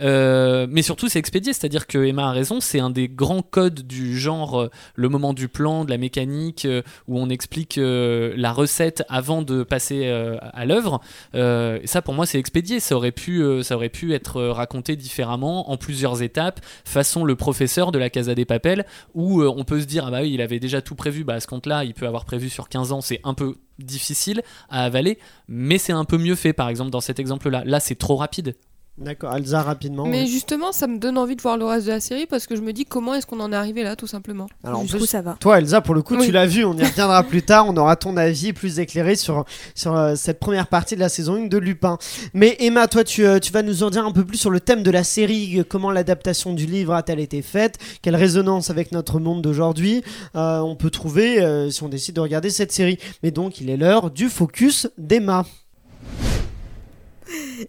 Euh, 0.00 0.66
mais 0.70 0.82
surtout, 0.82 1.08
c'est 1.08 1.18
expédié, 1.18 1.52
c'est-à-dire 1.52 1.86
que 1.86 1.98
Emma 2.04 2.28
a 2.28 2.32
raison, 2.32 2.60
c'est 2.60 2.80
un 2.80 2.90
des 2.90 3.08
grands 3.08 3.42
codes 3.42 3.80
du 3.86 4.18
genre, 4.18 4.60
euh, 4.62 4.70
le 4.96 5.08
moment 5.08 5.32
du 5.32 5.48
plan, 5.48 5.84
de 5.84 5.90
la 5.90 5.98
mécanique, 5.98 6.64
euh, 6.64 6.82
où 7.08 7.18
on 7.18 7.28
explique 7.28 7.78
euh, 7.78 8.34
la 8.36 8.52
recette 8.52 9.02
avant 9.08 9.42
de 9.42 9.62
passer 9.62 10.02
euh, 10.06 10.36
à 10.52 10.64
l'œuvre. 10.66 11.00
Euh, 11.34 11.78
et 11.82 11.86
ça, 11.86 12.02
pour 12.02 12.14
moi, 12.14 12.26
c'est 12.26 12.38
expédié. 12.38 12.80
Ça 12.80 12.96
aurait 12.96 13.12
pu, 13.12 13.42
euh, 13.42 13.62
ça 13.62 13.76
aurait 13.76 13.88
pu 13.88 14.14
être 14.14 14.38
euh, 14.38 14.52
raconté 14.52 14.96
différemment, 14.96 15.53
en 15.62 15.76
plusieurs 15.76 16.22
étapes, 16.22 16.60
façon 16.84 17.24
le 17.24 17.36
professeur 17.36 17.92
de 17.92 17.98
la 17.98 18.10
Casa 18.10 18.34
des 18.34 18.44
Papels, 18.44 18.84
où 19.14 19.40
euh, 19.40 19.52
on 19.56 19.64
peut 19.64 19.80
se 19.80 19.86
dire, 19.86 20.04
ah 20.06 20.10
bah 20.10 20.20
oui, 20.22 20.32
il 20.32 20.40
avait 20.40 20.60
déjà 20.60 20.82
tout 20.82 20.94
prévu, 20.94 21.24
bah 21.24 21.34
à 21.34 21.40
ce 21.40 21.46
compte-là, 21.46 21.84
il 21.84 21.94
peut 21.94 22.06
avoir 22.06 22.24
prévu 22.24 22.48
sur 22.48 22.68
15 22.68 22.92
ans, 22.92 23.00
c'est 23.00 23.20
un 23.24 23.34
peu 23.34 23.56
difficile 23.78 24.42
à 24.68 24.84
avaler, 24.84 25.18
mais 25.48 25.78
c'est 25.78 25.92
un 25.92 26.04
peu 26.04 26.18
mieux 26.18 26.34
fait, 26.34 26.52
par 26.52 26.68
exemple, 26.68 26.90
dans 26.90 27.00
cet 27.00 27.18
exemple-là. 27.18 27.62
Là, 27.64 27.80
c'est 27.80 27.96
trop 27.96 28.16
rapide. 28.16 28.56
D'accord, 28.96 29.32
Alza 29.32 29.62
rapidement. 29.62 30.06
Mais 30.06 30.22
oui. 30.22 30.28
justement, 30.28 30.70
ça 30.70 30.86
me 30.86 30.98
donne 30.98 31.18
envie 31.18 31.34
de 31.34 31.42
voir 31.42 31.56
le 31.56 31.64
reste 31.64 31.86
de 31.86 31.90
la 31.92 32.00
série 32.00 32.26
parce 32.26 32.46
que 32.46 32.54
je 32.54 32.60
me 32.60 32.72
dis 32.72 32.84
comment 32.84 33.14
est-ce 33.14 33.26
qu'on 33.26 33.40
en 33.40 33.52
est 33.52 33.56
arrivé 33.56 33.82
là, 33.82 33.96
tout 33.96 34.06
simplement. 34.06 34.46
Alors 34.62 34.82
Jusqu'où 34.82 34.98
plus, 34.98 35.06
ça 35.06 35.20
va. 35.20 35.36
toi 35.40 35.58
Elsa, 35.58 35.80
pour 35.80 35.94
le 35.94 36.02
coup, 36.02 36.16
tu 36.16 36.30
l'as 36.30 36.46
vu, 36.46 36.64
on 36.64 36.74
y 36.74 36.84
reviendra 36.84 37.22
plus 37.24 37.42
tard, 37.42 37.66
on 37.68 37.76
aura 37.76 37.96
ton 37.96 38.16
avis 38.16 38.52
plus 38.52 38.78
éclairé 38.78 39.16
sur, 39.16 39.44
sur 39.74 39.96
euh, 39.96 40.14
cette 40.14 40.38
première 40.38 40.68
partie 40.68 40.94
de 40.94 41.00
la 41.00 41.08
saison 41.08 41.34
1 41.34 41.46
de 41.46 41.58
Lupin. 41.58 41.98
Mais 42.34 42.56
Emma, 42.60 42.86
toi, 42.86 43.02
tu, 43.02 43.26
euh, 43.26 43.40
tu 43.40 43.52
vas 43.52 43.62
nous 43.62 43.82
en 43.82 43.90
dire 43.90 44.06
un 44.06 44.12
peu 44.12 44.24
plus 44.24 44.38
sur 44.38 44.50
le 44.50 44.60
thème 44.60 44.82
de 44.84 44.90
la 44.90 45.02
série, 45.02 45.58
euh, 45.58 45.64
comment 45.68 45.90
l'adaptation 45.90 46.52
du 46.52 46.66
livre 46.66 46.94
a-t-elle 46.94 47.20
été 47.20 47.42
faite, 47.42 47.78
quelle 48.00 48.16
résonance 48.16 48.70
avec 48.70 48.92
notre 48.92 49.18
monde 49.18 49.42
d'aujourd'hui 49.42 50.02
euh, 50.36 50.58
on 50.60 50.76
peut 50.76 50.90
trouver 50.90 51.42
euh, 51.42 51.70
si 51.70 51.82
on 51.82 51.88
décide 51.88 52.16
de 52.16 52.20
regarder 52.20 52.50
cette 52.50 52.72
série. 52.72 52.98
Mais 53.22 53.30
donc, 53.30 53.60
il 53.60 53.70
est 53.70 53.76
l'heure 53.76 54.10
du 54.10 54.28
focus 54.28 54.88
d'Emma. 54.98 55.44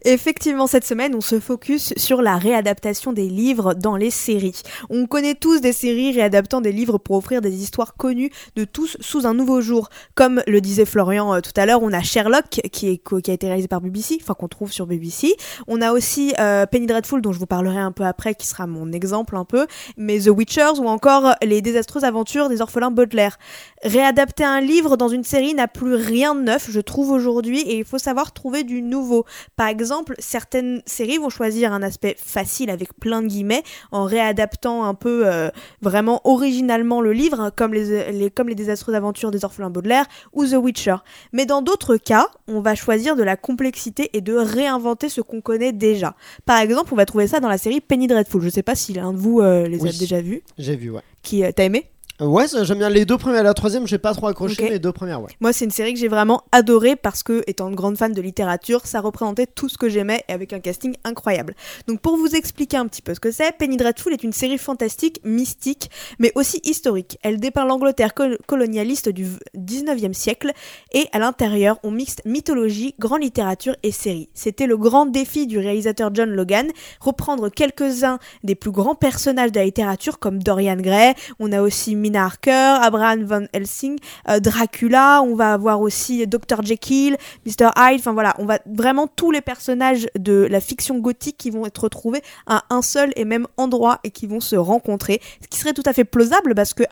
Effectivement, 0.04 0.68
cette 0.68 0.86
semaine, 0.86 1.16
on 1.16 1.22
se 1.22 1.40
focus 1.40 1.94
sur 1.98 2.22
la 2.22 2.38
réadaptation 2.38 3.14
des 3.14 3.28
livres 3.28 3.74
dans 3.74 3.96
les 3.96 4.10
séries. 4.10 4.62
On 4.90 5.08
connaît 5.08 5.36
tous 5.36 5.62
des 5.62 5.74
séries 5.74 6.12
réadaptant 6.12 6.62
des 6.62 6.72
livres 6.72 6.98
pour 6.98 7.16
offrir 7.16 7.42
des 7.42 7.62
histoires 7.62 7.96
connues 7.96 8.32
de 8.56 8.66
tous 8.66 8.98
sous 9.00 9.26
un 9.26 9.34
nouveau 9.34 9.62
jour. 9.62 9.90
Comme 10.16 10.42
le 10.48 10.62
disait 10.62 10.86
Florian 10.86 11.34
euh, 11.34 11.40
tout 11.42 11.52
à 11.56 11.66
l'heure, 11.66 11.82
on 11.82 11.94
a 11.94 12.02
Sherlock 12.02 12.46
qui, 12.72 12.88
a 12.88 13.32
été 13.34 13.48
réalisé 13.48 13.68
par 13.68 13.82
BBC, 13.82 14.18
enfin 14.22 14.34
qu'on 14.34 14.48
trouve 14.48 14.72
sur 14.72 14.88
BBC. 14.88 15.36
On 15.68 15.82
a 15.82 15.92
aussi 15.92 16.34
euh, 16.40 16.66
Penny 16.66 16.88
Dreadful 16.88 17.22
dont 17.22 17.34
je 17.34 17.40
vous 17.40 17.46
parlerai 17.46 17.80
un 17.80 17.92
peu 17.92 18.06
après, 18.06 18.36
qui 18.36 18.48
sera 18.48 18.68
mon 18.68 18.92
exemple 18.92 19.36
un 19.36 19.46
peu, 19.46 19.68
mais 19.98 20.20
The 20.20 20.30
Witchers 20.30 20.80
ou 20.80 20.88
encore 20.88 21.36
Les 21.42 21.62
désastreuses 21.62 22.04
aventures 22.04 22.50
des 22.50 22.62
orphelins 22.62 22.92
Baudelaire. 22.92 23.38
Réadapter 23.84 24.44
un 24.44 24.62
livre 24.62 24.98
dans 24.98 25.10
une 25.10 25.24
série 25.24 25.54
n'a 25.54 25.68
plus 25.68 25.96
rien 25.96 26.36
de 26.36 26.42
neuf, 26.42 26.68
je 26.70 26.80
trouve 26.80 27.12
aujourd'hui, 27.12 27.62
et 27.62 27.80
il 27.80 27.86
faut 27.86 27.98
savoir 27.98 28.34
trouver 28.34 28.64
du 28.64 28.82
nouveau. 28.82 29.26
Par 29.56 29.68
exemple, 29.68 30.16
certaines 30.20 30.82
séries 30.86 31.18
vont 31.18 31.30
choisir 31.30 31.74
un 31.74 31.82
aspect 31.82 32.16
facile 32.18 32.70
avec 32.70 32.94
plein 33.00 33.22
de 33.22 33.28
guillemets 33.28 33.64
en 33.92 34.06
réadaptant 34.06 34.86
un 34.86 34.94
peu 34.94 35.24
euh, 35.26 35.50
vraiment 35.82 36.22
originalement 36.24 37.02
le 37.02 37.14
livre, 37.14 37.52
comme 37.56 37.74
les, 37.74 38.30
comme 38.32 38.50
les 38.50 38.56
désastreuses 38.56 38.96
aventures 38.96 39.32
des 39.32 39.46
orphelins 39.46 39.70
Baudelaire 39.70 40.06
ou 40.34 40.46
The 40.46 40.54
Witcher. 40.54 40.98
Mais 41.34 41.46
dans 41.46 41.62
d'autres 41.62 41.98
cas, 41.98 42.28
on 42.48 42.62
va 42.62 42.76
choisir 42.76 43.16
de 43.16 43.24
la 43.24 43.38
complexité 43.38 44.10
et 44.14 44.22
de 44.22 44.34
réinventer 44.34 45.10
ce 45.10 45.22
qu'on 45.22 45.42
connaît 45.42 45.72
déjà. 45.72 46.16
Par 46.46 46.60
exemple, 46.60 46.94
on 46.94 46.98
va 46.98 47.06
trouver 47.06 47.28
ça 47.28 47.40
dans 47.40 47.50
la 47.50 47.58
série 47.58 47.82
Penny 47.82 48.08
Dreadful. 48.08 48.42
Je 48.42 48.50
sais 48.50 48.64
pas 48.64 48.76
si 48.76 48.94
l'un 48.94 49.14
de 49.14 49.18
vous 49.18 49.42
euh, 49.42 49.68
les 49.68 49.86
a 49.86 49.92
déjà 49.92 50.22
vus. 50.22 50.44
J'ai 50.58 50.76
vu, 50.76 50.92
ouais. 50.92 51.02
Qui 51.22 51.44
euh, 51.44 51.52
t'as 51.56 51.66
aimé? 51.66 51.90
Ouais, 52.22 52.46
j'aime 52.64 52.78
bien 52.78 52.90
les 52.90 53.04
deux 53.04 53.18
premières. 53.18 53.44
La 53.44 53.54
troisième, 53.54 53.86
j'ai 53.88 53.98
pas 53.98 54.14
trop 54.14 54.28
accroché, 54.28 54.64
mais 54.64 54.70
les 54.70 54.80
deux 54.80 54.94
premières, 54.94 55.22
ouais. 55.22 55.32
Moi, 55.42 55.52
c'est 55.52 55.66
une 55.66 55.72
série 55.72 55.94
que 55.94 56.00
j'ai 56.00 56.08
vraiment 56.08 56.44
adorée 56.54 56.96
parce 56.96 57.24
que, 57.24 57.44
étant 57.46 57.68
une 57.68 57.76
grande 57.76 57.98
fan 57.98 58.14
de 58.14 58.22
littérature, 58.22 58.86
ça 58.86 59.02
représentait 59.02 59.48
tout 59.48 59.68
ce 59.68 59.78
que 59.78 59.90
j'aimais 59.90 60.24
et 60.30 60.32
avec 60.32 60.54
un 60.54 60.62
casting 60.62 60.96
incroyable. 61.04 61.56
Donc, 61.88 62.00
pour 62.00 62.16
vous 62.16 62.34
expliquer 62.34 62.78
un 62.78 62.88
petit 62.88 63.02
peu 63.02 63.14
ce 63.14 63.20
que 63.20 63.32
c'est, 63.32 63.52
Penny 63.58 63.76
Dreadful 63.76 64.14
est 64.14 64.24
une 64.24 64.32
série 64.32 64.58
fantastique, 64.58 65.20
mystique, 65.26 65.90
mais 66.18 66.32
aussi 66.36 66.62
historique. 66.64 67.18
Elle 67.22 67.38
dépeint 67.38 67.66
l'Angleterre 67.66 68.14
colonialiste 68.46 69.10
du 69.10 69.28
19e 69.58 70.14
siècle 70.14 70.54
et 70.94 71.08
à 71.12 71.20
l'intérieur, 71.20 71.80
on 71.84 71.92
mixte 71.92 72.22
mythologie, 72.24 72.96
grande 72.98 73.24
littérature 73.24 73.76
et 73.84 73.92
série. 73.92 74.30
C'était 74.34 74.68
le 74.68 74.78
grand 74.78 75.06
défi 75.06 75.48
du 75.48 75.60
réalisateur 75.60 76.12
John 76.14 76.30
Logan, 76.30 76.72
reprendre 77.02 77.50
quelques-uns 77.50 78.20
des 78.46 78.56
plus 78.56 78.72
grands 78.72 78.96
personnages 78.96 79.52
de 79.52 79.60
la 79.60 79.66
littérature 79.66 80.18
comme 80.18 80.42
Dorian 80.42 80.78
Gray. 80.78 81.14
On 81.40 81.52
a 81.52 81.62
aussi 81.62 81.98
Mina 82.06 82.26
Harker, 82.26 82.78
Abraham 82.84 83.24
Van 83.24 83.46
Helsing, 83.52 83.98
euh, 84.30 84.40
Dracula, 84.40 85.24
on 85.24 85.34
va 85.34 85.54
avoir 85.54 85.82
aussi 85.82 86.28
Dr. 86.28 86.62
Jekyll, 86.64 87.18
Mr. 87.48 87.72
Hyde, 87.76 88.00
enfin 88.00 88.14
voilà, 88.14 88.36
on 88.38 88.46
va 88.46 88.60
vraiment 88.68 89.08
tous 89.08 89.32
les 89.32 89.42
personnages 89.42 90.08
de 90.16 90.48
la 90.52 90.62
fiction 90.62 91.00
gothique 91.00 91.36
qui 91.36 91.50
vont 91.50 91.66
être 91.66 91.80
retrouvés 91.80 92.22
à 92.46 92.64
un 92.70 92.84
seul 92.84 93.12
et 93.16 93.26
même 93.26 93.48
endroit 93.58 94.02
et 94.04 94.12
qui 94.12 94.28
vont 94.28 94.40
se 94.40 94.56
rencontrer, 94.56 95.20
ce 95.42 95.48
qui 95.48 95.58
serait 95.58 95.74
tout 95.74 95.82
à 95.88 95.94
fait 95.94 96.06
plausible 96.06 96.54
parce 96.54 96.76
que 96.76 96.84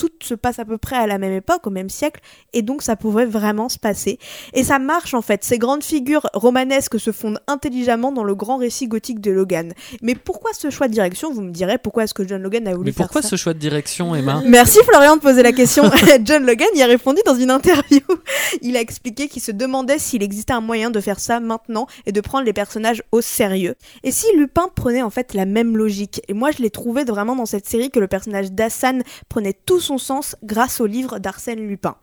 tout 0.00 0.08
se 0.22 0.32
passe 0.32 0.58
à 0.58 0.64
peu 0.64 0.78
près 0.78 0.96
à 0.96 1.06
la 1.06 1.18
même 1.18 1.34
époque, 1.34 1.66
au 1.66 1.70
même 1.70 1.90
siècle, 1.90 2.22
et 2.54 2.62
donc 2.62 2.80
ça 2.80 2.96
pourrait 2.96 3.26
vraiment 3.26 3.68
se 3.68 3.78
passer. 3.78 4.18
Et 4.54 4.64
ça 4.64 4.78
marche 4.78 5.12
en 5.12 5.20
fait, 5.20 5.44
ces 5.44 5.58
grandes 5.58 5.84
figures 5.84 6.26
romanesques 6.32 6.98
se 6.98 7.12
fondent 7.12 7.40
intelligemment 7.46 8.10
dans 8.10 8.24
le 8.24 8.34
grand 8.34 8.56
récit 8.56 8.88
gothique 8.88 9.20
de 9.20 9.30
Logan. 9.30 9.74
Mais 10.00 10.14
pourquoi 10.14 10.52
ce 10.54 10.70
choix 10.70 10.88
de 10.88 10.94
direction? 10.94 11.30
Vous 11.34 11.42
me 11.42 11.50
direz, 11.50 11.76
pourquoi 11.76 12.04
est-ce 12.04 12.14
que 12.14 12.26
John 12.26 12.42
Logan 12.42 12.66
a 12.66 12.74
voulu 12.74 12.92
faire 12.92 13.08
ça 13.08 13.12
pourquoi 13.12 13.28
ce 13.28 13.36
choix 13.36 13.52
de 13.52 13.58
direction, 13.58 14.14
Emma? 14.14 14.42
Merci 14.46 14.78
Florian 14.88 15.16
de 15.16 15.20
poser 15.20 15.42
la 15.42 15.52
question. 15.52 15.84
John 16.24 16.46
Logan 16.46 16.68
y 16.74 16.82
a 16.82 16.86
répondu 16.86 17.20
dans 17.26 17.34
une 17.34 17.50
interview. 17.50 18.00
Il 18.62 18.78
a 18.78 18.80
expliqué 18.80 19.28
qu'il 19.28 19.42
se 19.42 19.52
demandait 19.52 19.98
s'il 19.98 20.22
existait 20.22 20.54
un 20.54 20.62
moyen 20.62 20.90
de 20.90 21.00
faire 21.00 21.20
ça 21.20 21.40
maintenant 21.40 21.86
et 22.06 22.12
de 22.12 22.20
prendre 22.22 22.46
les 22.46 22.54
personnages 22.54 23.02
au 23.12 23.20
sérieux. 23.20 23.74
Et 24.02 24.12
si 24.12 24.26
Lupin 24.34 24.70
prenait 24.74 25.02
en 25.02 25.10
fait 25.10 25.34
la 25.34 25.44
même 25.44 25.76
logique? 25.76 26.22
Et 26.28 26.32
moi 26.32 26.52
je 26.52 26.62
l'ai 26.62 26.70
trouvé 26.70 27.04
vraiment 27.04 27.36
dans 27.36 27.44
cette 27.44 27.68
série 27.68 27.90
que 27.90 28.00
le 28.00 28.08
personnage 28.08 28.50
d'Hassan 28.52 29.02
prenait 29.28 29.52
tout 29.52 29.78
son 29.78 29.89
sens 29.98 30.36
grâce 30.42 30.80
au 30.80 30.86
livre 30.86 31.18
d'Arsène 31.18 31.66
Lupin. 31.66 31.96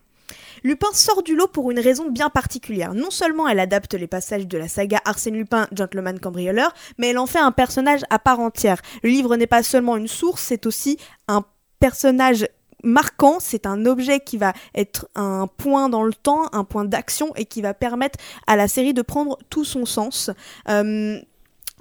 Lupin 0.63 0.88
sort 0.93 1.23
du 1.23 1.36
lot 1.36 1.47
pour 1.47 1.71
une 1.71 1.80
raison 1.80 2.10
bien 2.10 2.30
particulière. 2.30 2.93
Non 2.93 3.12
seulement 3.12 3.47
elle 3.47 3.60
adapte 3.60 3.93
les 3.93 4.08
passages 4.08 4.47
de 4.47 4.58
la 4.58 4.67
saga 4.67 5.00
Arsène 5.06 5.36
Lupin, 5.36 5.67
Gentleman 5.71 6.19
Cambrioleur, 6.19 6.73
mais 6.97 7.10
elle 7.10 7.17
en 7.17 7.26
fait 7.28 7.39
un 7.39 7.52
personnage 7.52 8.02
à 8.10 8.19
part 8.19 8.39
entière. 8.39 8.82
Le 9.04 9.10
livre 9.10 9.36
n'est 9.36 9.47
pas 9.47 9.63
seulement 9.63 9.97
une 9.97 10.08
source, 10.08 10.41
c'est 10.41 10.65
aussi 10.65 10.97
un 11.28 11.43
personnage 11.80 12.47
marquant, 12.84 13.38
c'est 13.39 13.65
un 13.65 13.86
objet 13.86 14.19
qui 14.19 14.38
va 14.38 14.54
être 14.76 15.08
un 15.15 15.47
point 15.47 15.89
dans 15.89 16.04
le 16.04 16.13
temps, 16.13 16.47
un 16.54 16.63
point 16.63 16.86
d'action 16.86 17.34
et 17.36 17.45
qui 17.45 17.62
va 17.62 17.73
permettre 17.73 18.19
à 18.45 18.56
la 18.56 18.67
série 18.67 18.93
de 18.93 19.02
prendre 19.02 19.38
tout 19.50 19.65
son 19.65 19.86
sens. 19.86 20.32
Euh, 20.69 21.19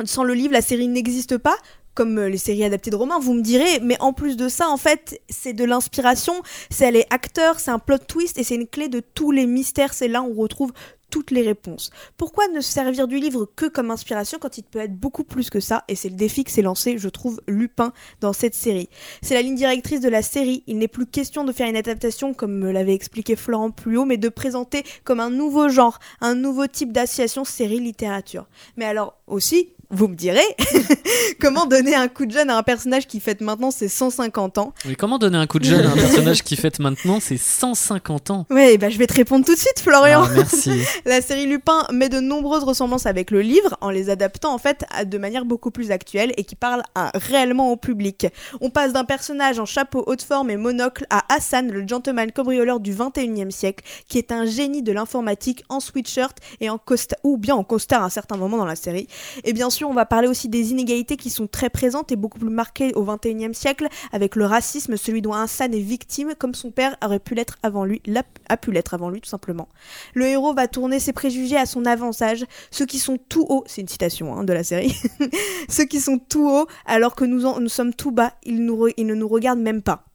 sans 0.05 0.25
le 0.25 0.35
livre, 0.35 0.53
la 0.53 0.63
série 0.63 0.89
n'existe 0.89 1.39
pas 1.39 1.57
comme 1.97 2.19
euh, 2.19 2.29
les 2.29 2.39
séries 2.39 2.63
adaptées 2.63 2.91
de 2.91 2.97
romans, 2.97 3.19
vous 3.19 3.35
me 3.35 3.43
direz, 3.43 3.81
mais 3.83 3.97
en 3.99 4.13
plus 4.13 4.37
de 4.37 4.49
ça, 4.49 4.69
en 4.69 4.77
fait, 4.77 5.21
c'est 5.29 5.55
de 5.55 5.65
l'inspiration, 5.65 6.35
c'est 6.71 6.85
elle 6.85 6.97
est 6.97 7.13
acteur, 7.13 7.59
c'est 7.59 7.73
un 7.73 7.81
plot 7.81 7.99
twist 8.07 8.39
et 8.39 8.45
c'est 8.45 8.55
une 8.55 8.69
clé 8.69 8.89
de 8.89 9.01
tous 9.01 9.33
les 9.33 9.47
mystères, 9.47 9.95
c'est 9.95 10.07
là 10.07 10.23
où 10.23 10.33
on 10.33 10.35
retrouve 10.35 10.73
toutes 11.11 11.31
les 11.31 11.43
réponses. 11.43 11.91
Pourquoi 12.17 12.49
ne 12.49 12.61
servir 12.61 13.07
du 13.09 13.19
livre 13.19 13.49
que 13.57 13.67
comme 13.67 13.91
inspiration 13.91 14.39
quand 14.41 14.59
il 14.59 14.65
peut 14.65 14.81
être 14.81 14.95
beaucoup 14.95 15.25
plus 15.25 15.51
que 15.51 15.61
ça 15.61 15.85
Et 15.89 15.95
c'est 15.95 16.09
le 16.09 16.17
défi 16.17 16.45
que 16.45 16.51
s'est 16.51 16.63
lancé, 16.63 16.99
je 16.99 17.09
trouve, 17.09 17.41
Lupin 17.47 17.93
dans 18.21 18.33
cette 18.33 18.55
série. 18.55 18.89
C'est 19.23 19.35
la 19.35 19.43
ligne 19.43 19.55
directrice 19.55 20.01
de 20.01 20.09
la 20.09 20.23
série. 20.23 20.65
Il 20.67 20.79
n'est 20.79 20.89
plus 20.89 21.07
question 21.07 21.45
de 21.45 21.53
faire 21.53 21.69
une 21.69 21.77
adaptation 21.77 22.35
comme 22.35 22.59
me 22.59 22.73
l'avait 22.73 22.95
expliqué 22.95 23.37
Florent 23.37 23.71
plus 23.71 23.97
haut, 23.97 24.05
mais 24.05 24.17
de 24.17 24.29
présenter 24.29 24.83
comme 25.05 25.21
un 25.21 25.31
nouveau 25.31 25.69
genre, 25.69 25.99
un 26.21 26.35
nouveau 26.35 26.67
type 26.67 26.93
d'association 26.93 27.45
série-littérature. 27.45 28.47
Mais 28.77 28.85
alors 28.85 29.17
aussi, 29.27 29.71
vous 29.91 30.09
me 30.09 30.15
direz, 30.15 30.41
comment 31.41 31.67
donner 31.67 31.95
un 31.95 32.09
coup 32.09 32.27
de 32.27 32.33
jeune 32.33 32.51
à 32.51 32.57
un 32.57 32.63
personnage 32.63 33.07
qui 33.07 33.21
fête 33.21 33.41
maintenant 33.41 33.71
ses 33.71 33.89
150 33.89 34.59
ans 34.59 34.75
Oui, 34.85 34.97
comment 34.97 35.19
donner 35.19 35.39
un 35.39 35.47
coup 35.47 35.59
de 35.59 35.65
jeune 35.65 35.87
à 35.87 35.91
un 35.91 35.95
personnage 35.97 36.43
qui 36.43 36.57
fête 36.57 36.79
maintenant 36.79 37.21
ses 37.21 37.37
150 37.37 38.31
ans? 38.31 38.47
Oui, 38.51 38.79
bah 38.79 38.91
je 38.91 38.99
vais 38.99 39.07
te 39.07 39.15
répondre 39.15 39.45
tout 39.45 39.55
de 39.55 39.59
suite, 39.59 39.81
Florian. 39.81 40.25
Ah, 40.25 40.31
merci. 40.35 40.83
La 41.05 41.21
série 41.21 41.47
Lupin 41.47 41.87
met 41.93 42.09
de 42.09 42.21
nombreuses 42.21 42.65
ressemblances 42.65 43.07
avec 43.07 43.31
le 43.31 43.41
livre 43.41 43.77
en 43.81 43.91
les 43.91 44.11
adaptant 44.11 44.53
en 44.53 44.59
fait 44.59 44.85
de 45.05 45.19
manière 45.19 45.45
beaucoup 45.45 45.71
plus 45.71 45.91
actuelle 45.91 46.33
et 46.37 46.45
qui 46.45 46.57
parle 46.57 46.83
réellement 47.15 47.71
au 47.71 47.77
public. 47.77 48.27
On 48.61 48.71
passe 48.71 48.93
d'un 48.93 49.05
personnage 49.05 49.59
en 49.59 49.67
chapeau 49.67 50.03
haute 50.07 50.23
forme 50.23 50.51
et 50.51 50.57
monocle 50.57 51.07
à 51.11 51.25
Hassan, 51.33 51.71
le 51.71 51.87
gentleman 51.87 52.33
cambrioleur 52.33 52.81
du 52.81 52.95
21e 52.95 53.51
siècle, 53.51 53.85
qui 54.09 54.19
est 54.19 54.33
un 54.33 54.47
génie 54.47 54.83
de 54.83 54.93
l'informatique 54.93 55.65
en 55.69 55.81
sweatshirt 55.81 56.37
et 56.61 56.71
en 56.71 56.79
costard, 56.79 57.19
ou 57.23 57.37
bien 57.37 57.55
en 57.55 57.65
costard 57.65 58.03
à 58.03 58.07
un 58.07 58.11
certain 58.11 58.37
moment 58.37 58.57
dans 58.57 58.67
la 58.67 58.77
série. 58.77 59.09
Et 59.45 59.53
bien 59.53 59.71
on 59.85 59.93
va 59.93 60.07
parler 60.07 60.29
aussi 60.29 60.49
des 60.49 60.71
inégalités 60.71 61.17
qui 61.17 61.31
sont 61.31 61.47
très 61.47 61.71
présentes 61.71 62.13
et 62.13 62.17
beaucoup 62.17 62.39
plus 62.39 62.51
marquées 62.51 62.95
au 62.95 63.05
XXIe 63.05 63.55
siècle, 63.55 63.89
avec 64.13 64.37
le 64.37 64.45
racisme, 64.45 64.97
celui 64.97 65.23
dont 65.23 65.33
Hassan 65.33 65.75
est 65.75 65.81
victime, 65.81 66.35
comme 66.39 66.55
son 66.55 66.71
père 66.71 66.97
aurait 67.05 67.19
pu 67.19 67.35
l'être 67.35 67.59
avant 67.63 67.85
lui, 67.85 68.03
a 68.49 68.57
pu 68.57 68.73
l'être 68.73 68.95
avant 68.95 69.11
lui 69.11 69.21
tout 69.21 69.29
simplement. 69.29 69.69
Le 70.15 70.27
héros 70.27 70.55
va 70.55 70.69
tourner 70.69 70.99
ses 71.01 71.13
préjugés 71.13 71.57
à 71.57 71.67
son 71.67 71.85
avantage, 71.85 72.45
ceux 72.71 72.87
qui 72.87 72.99
sont 72.99 73.19
tout 73.29 73.47
hauts, 73.49 73.65
c'est 73.67 73.81
une 73.81 73.89
citation 73.89 74.35
hein, 74.35 74.45
de 74.45 74.53
la 74.53 74.65
série, 74.65 74.97
ceux 75.69 75.85
qui 75.85 76.01
sont 76.01 76.19
tout 76.19 76.49
hauts 76.49 76.67
alors 76.87 77.15
que 77.15 77.25
nous, 77.25 77.69
sommes 77.69 77.95
tout 77.95 78.13
bas, 78.13 78.33
ils 78.45 78.65
ne 78.65 79.15
nous 79.15 79.29
regardent 79.29 79.61
même 79.61 79.83
pas. 79.83 80.06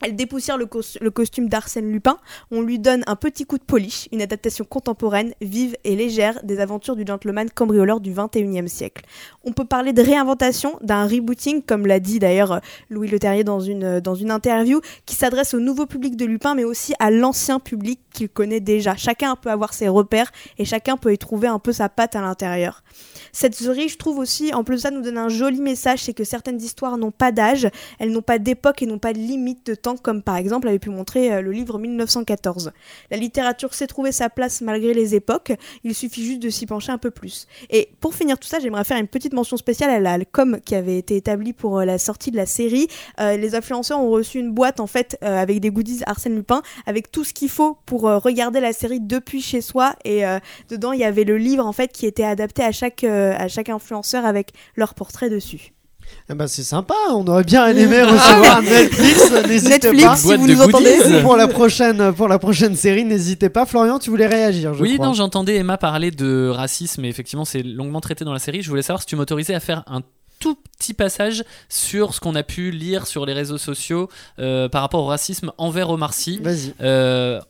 Elle 0.00 0.14
dépoussière 0.14 0.56
le, 0.56 1.10
costume 1.10 1.48
d'Arsène 1.48 1.90
Lupin, 1.90 2.18
on 2.52 2.62
lui 2.62 2.78
donne 2.78 3.02
un 3.08 3.16
petit 3.16 3.44
coup 3.44 3.58
de 3.58 3.64
polish, 3.64 4.08
une 4.12 4.22
adaptation 4.22 4.64
contemporaine, 4.64 5.32
vive 5.40 5.76
et 5.82 5.96
légère 5.96 6.38
des 6.44 6.60
aventures 6.60 6.94
du 6.94 7.04
gentleman 7.04 7.50
cambrioleur 7.50 7.98
du 7.98 8.12
21e 8.12 8.68
siècle. 8.68 9.04
On 9.42 9.52
peut 9.52 9.64
parler 9.64 9.92
de 9.92 10.00
réinventation, 10.00 10.78
d'un 10.82 11.04
rebooting, 11.08 11.62
comme 11.62 11.84
l'a 11.84 11.98
dit 11.98 12.20
d'ailleurs 12.20 12.60
Louis 12.90 13.08
Leterrier 13.08 13.42
dans 13.42 13.58
une, 13.58 13.98
dans 13.98 14.14
une 14.14 14.30
interview, 14.30 14.80
qui 15.04 15.16
s'adresse 15.16 15.52
au 15.52 15.58
nouveau 15.58 15.84
public 15.84 16.16
de 16.16 16.26
Lupin, 16.26 16.54
mais 16.54 16.64
aussi 16.64 16.94
à 17.00 17.10
l'ancien 17.10 17.58
public 17.58 17.98
qu'il 18.12 18.28
connaît 18.28 18.60
déjà. 18.60 18.94
Chacun 18.94 19.34
peut 19.34 19.50
avoir 19.50 19.74
ses 19.74 19.88
repères 19.88 20.30
et 20.58 20.64
chacun 20.64 20.96
peut 20.96 21.12
y 21.12 21.18
trouver 21.18 21.48
un 21.48 21.58
peu 21.58 21.72
sa 21.72 21.88
patte 21.88 22.14
à 22.14 22.20
l'intérieur. 22.20 22.84
Cette 23.32 23.54
série, 23.54 23.88
je 23.88 23.98
trouve 23.98 24.18
aussi, 24.18 24.54
en 24.54 24.64
plus 24.64 24.76
de 24.76 24.80
ça, 24.80 24.90
nous 24.90 25.02
donne 25.02 25.18
un 25.18 25.28
joli 25.28 25.60
message, 25.60 26.04
c'est 26.04 26.14
que 26.14 26.24
certaines 26.24 26.60
histoires 26.60 26.98
n'ont 26.98 27.10
pas 27.10 27.32
d'âge, 27.32 27.68
elles 27.98 28.12
n'ont 28.12 28.22
pas 28.22 28.38
d'époque 28.38 28.82
et 28.82 28.86
n'ont 28.86 28.98
pas 28.98 29.12
de 29.12 29.18
limite 29.18 29.66
de 29.66 29.74
temps 29.74 29.87
comme 29.96 30.22
par 30.22 30.36
exemple 30.36 30.68
avait 30.68 30.78
pu 30.78 30.90
montrer 30.90 31.32
euh, 31.32 31.40
le 31.40 31.52
livre 31.52 31.78
1914. 31.78 32.72
La 33.10 33.16
littérature 33.16 33.74
sait 33.74 33.86
trouver 33.86 34.12
sa 34.12 34.28
place 34.28 34.60
malgré 34.60 34.94
les 34.94 35.14
époques, 35.14 35.52
il 35.84 35.94
suffit 35.94 36.24
juste 36.24 36.40
de 36.40 36.50
s'y 36.50 36.66
pencher 36.66 36.92
un 36.92 36.98
peu 36.98 37.10
plus. 37.10 37.46
Et 37.70 37.90
pour 38.00 38.14
finir 38.14 38.38
tout 38.38 38.48
ça, 38.48 38.58
j'aimerais 38.60 38.84
faire 38.84 38.98
une 38.98 39.08
petite 39.08 39.32
mention 39.32 39.56
spéciale 39.56 39.90
à 39.90 40.18
la 40.18 40.24
com 40.24 40.58
qui 40.64 40.74
avait 40.74 40.98
été 40.98 41.16
établie 41.16 41.52
pour 41.52 41.78
euh, 41.78 41.84
la 41.84 41.98
sortie 41.98 42.30
de 42.30 42.36
la 42.36 42.46
série. 42.46 42.88
Euh, 43.20 43.36
les 43.36 43.54
influenceurs 43.54 44.00
ont 44.00 44.10
reçu 44.10 44.38
une 44.38 44.52
boîte 44.52 44.80
en 44.80 44.86
fait 44.86 45.16
avec 45.22 45.60
des 45.60 45.70
goodies 45.70 46.02
Arsène 46.06 46.34
Lupin, 46.34 46.62
avec 46.86 47.10
tout 47.10 47.24
ce 47.24 47.32
qu'il 47.32 47.48
faut 47.48 47.78
pour 47.86 48.02
regarder 48.02 48.60
la 48.60 48.72
série 48.72 49.00
depuis 49.00 49.40
chez 49.40 49.60
soi. 49.60 49.94
Et 50.04 50.22
dedans, 50.68 50.92
il 50.92 51.00
y 51.00 51.04
avait 51.04 51.24
le 51.24 51.38
livre 51.38 51.66
en 51.66 51.72
fait 51.72 51.92
qui 51.92 52.06
était 52.06 52.24
adapté 52.24 52.62
à 52.62 52.72
chaque, 52.72 53.04
à 53.04 53.48
chaque 53.48 53.68
influenceur 53.68 54.24
avec 54.24 54.52
leur 54.76 54.94
portrait 54.94 55.30
dessus. 55.30 55.72
Ah 56.30 56.34
bah 56.34 56.46
c'est 56.46 56.62
sympa, 56.62 56.94
on 57.10 57.26
aurait 57.26 57.44
bien 57.44 57.66
aimé 57.68 58.02
recevoir 58.02 58.60
Netflix, 58.62 59.30
n'hésitez 59.48 59.70
Netflix, 59.70 60.04
pas. 60.04 60.16
si 60.16 60.36
vous 60.36 60.46
nous 60.46 60.60
entendez. 60.60 60.96
Pour 61.22 61.36
la 61.36 61.48
prochaine, 61.48 62.12
pour 62.12 62.28
la 62.28 62.38
prochaine 62.38 62.76
série, 62.76 63.04
n'hésitez 63.04 63.48
pas. 63.48 63.64
Florian, 63.64 63.98
tu 63.98 64.10
voulais 64.10 64.26
réagir, 64.26 64.74
je 64.74 64.82
oui, 64.82 64.94
crois. 64.96 65.06
non, 65.06 65.14
j'entendais 65.14 65.56
Emma 65.56 65.78
parler 65.78 66.10
de 66.10 66.48
racisme 66.48 67.04
et 67.04 67.08
effectivement, 67.08 67.44
c'est 67.46 67.62
longuement 67.62 68.00
traité 68.00 68.24
dans 68.24 68.32
la 68.32 68.38
série. 68.38 68.62
Je 68.62 68.68
voulais 68.68 68.82
savoir 68.82 69.00
si 69.00 69.06
tu 69.06 69.16
m'autorisais 69.16 69.54
à 69.54 69.60
faire 69.60 69.84
un 69.86 70.02
tout 70.38 70.56
petit 70.78 70.94
passage 70.94 71.44
sur 71.68 72.14
ce 72.14 72.20
qu'on 72.20 72.34
a 72.34 72.42
pu 72.42 72.70
lire 72.70 73.06
sur 73.06 73.26
les 73.26 73.32
réseaux 73.32 73.58
sociaux 73.58 74.08
euh, 74.38 74.68
par 74.68 74.82
rapport 74.82 75.02
au 75.02 75.06
racisme 75.06 75.52
envers 75.58 75.90
Omar 75.90 76.14
Sy. 76.14 76.38
Vas-y. 76.40 76.74
Euh, 76.80 77.40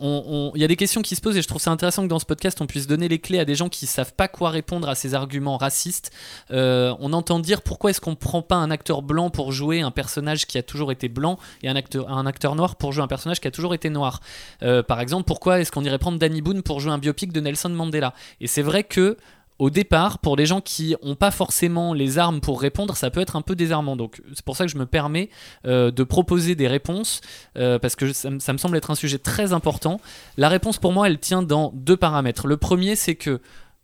Il 0.55 0.61
y 0.61 0.65
a 0.65 0.69
des 0.69 0.77
questions 0.77 1.03
qui 1.03 1.15
se 1.15 1.21
posent 1.21 1.37
et 1.37 1.43
je 1.43 1.49
trouve 1.49 1.61
ça 1.61 1.71
intéressant 1.71 2.03
que 2.03 2.09
dans 2.09 2.19
ce 2.19 2.25
podcast 2.25 2.61
on 2.61 2.67
puisse 2.67 2.87
donner 2.87 3.09
les 3.09 3.19
clés 3.19 3.39
à 3.39 3.45
des 3.45 3.55
gens 3.55 3.69
qui 3.69 3.87
savent 3.87 4.15
pas 4.15 4.29
quoi 4.29 4.51
répondre 4.51 4.89
à 4.89 4.95
ces 4.95 5.15
arguments 5.15 5.59
racistes. 5.59 6.11
Euh, 6.51 6.95
on 7.01 7.13
entend 7.13 7.39
dire 7.39 7.63
pourquoi 7.63 7.91
est-ce 7.91 8.01
qu'on 8.01 8.15
prend 8.15 8.43
pas 8.43 8.57
un 8.57 8.71
acteur 8.71 9.03
blanc 9.03 9.31
pour 9.31 9.53
jouer 9.53 9.83
un 9.83 9.91
personnage 9.91 10.47
qui 10.47 10.57
a 10.57 10.63
toujours 10.63 10.91
été 10.91 11.09
blanc 11.09 11.39
et 11.63 11.69
un 11.69 11.77
acteur, 11.77 12.11
un 12.11 12.27
acteur 12.27 12.55
noir 12.55 12.77
pour 12.77 12.93
jouer 12.93 13.05
un 13.05 13.09
personnage 13.09 13.41
qui 13.41 13.49
a 13.49 13.51
toujours 13.51 13.75
été 13.75 13.91
noir. 13.91 14.21
Par 14.61 15.01
exemple, 15.01 15.25
pourquoi 15.25 15.61
est-ce 15.61 15.71
qu'on 15.71 15.85
irait 15.85 15.99
prendre 15.99 16.19
Danny 16.19 16.41
Boone 16.43 16.63
pour 16.63 16.81
jouer 16.81 16.93
un 16.93 16.99
biopic 16.99 17.33
de 17.33 17.41
Nelson 17.41 17.69
Mandela? 17.71 18.15
Et 18.41 18.47
c'est 18.47 18.63
vrai 18.63 18.85
que 18.85 19.17
au 19.59 19.71
départ, 19.71 20.19
pour 20.19 20.37
les 20.37 20.47
gens 20.47 20.61
qui 20.61 20.95
n'ont 21.03 21.17
pas 21.17 21.31
forcément 21.31 21.93
les 21.93 22.19
armes 22.19 22.41
pour 22.41 22.61
répondre, 22.61 22.97
ça 22.97 23.11
peut 23.11 23.21
être 23.21 23.35
un 23.35 23.43
peu 23.43 23.57
désarmant. 23.57 23.97
Donc 23.97 24.23
c'est 24.35 24.45
pour 24.45 24.57
ça 24.57 24.65
que 24.65 24.71
je 24.71 24.79
me 24.79 24.87
permets 24.87 25.31
euh, 25.67 25.91
de 25.91 26.05
proposer 26.05 26.55
des 26.55 26.69
réponses, 26.69 27.21
euh, 27.57 27.79
parce 27.79 27.97
que 27.97 28.13
ça, 28.13 28.31
ça 28.39 28.53
me 28.53 28.59
semble 28.59 28.77
être 28.77 28.91
un 28.91 28.95
sujet 28.95 29.19
très 29.19 29.53
important. 29.53 30.01
La 30.37 30.49
réponse 30.49 30.79
pour 30.79 30.93
moi, 30.93 31.09
elle 31.09 31.19
tient 31.19 31.43
dans 31.43 31.73
deux 31.75 31.97
paramètres. 31.97 32.47
Le 32.47 32.57
premier, 32.57 32.95
c'est 32.95 33.17
que 33.17 33.41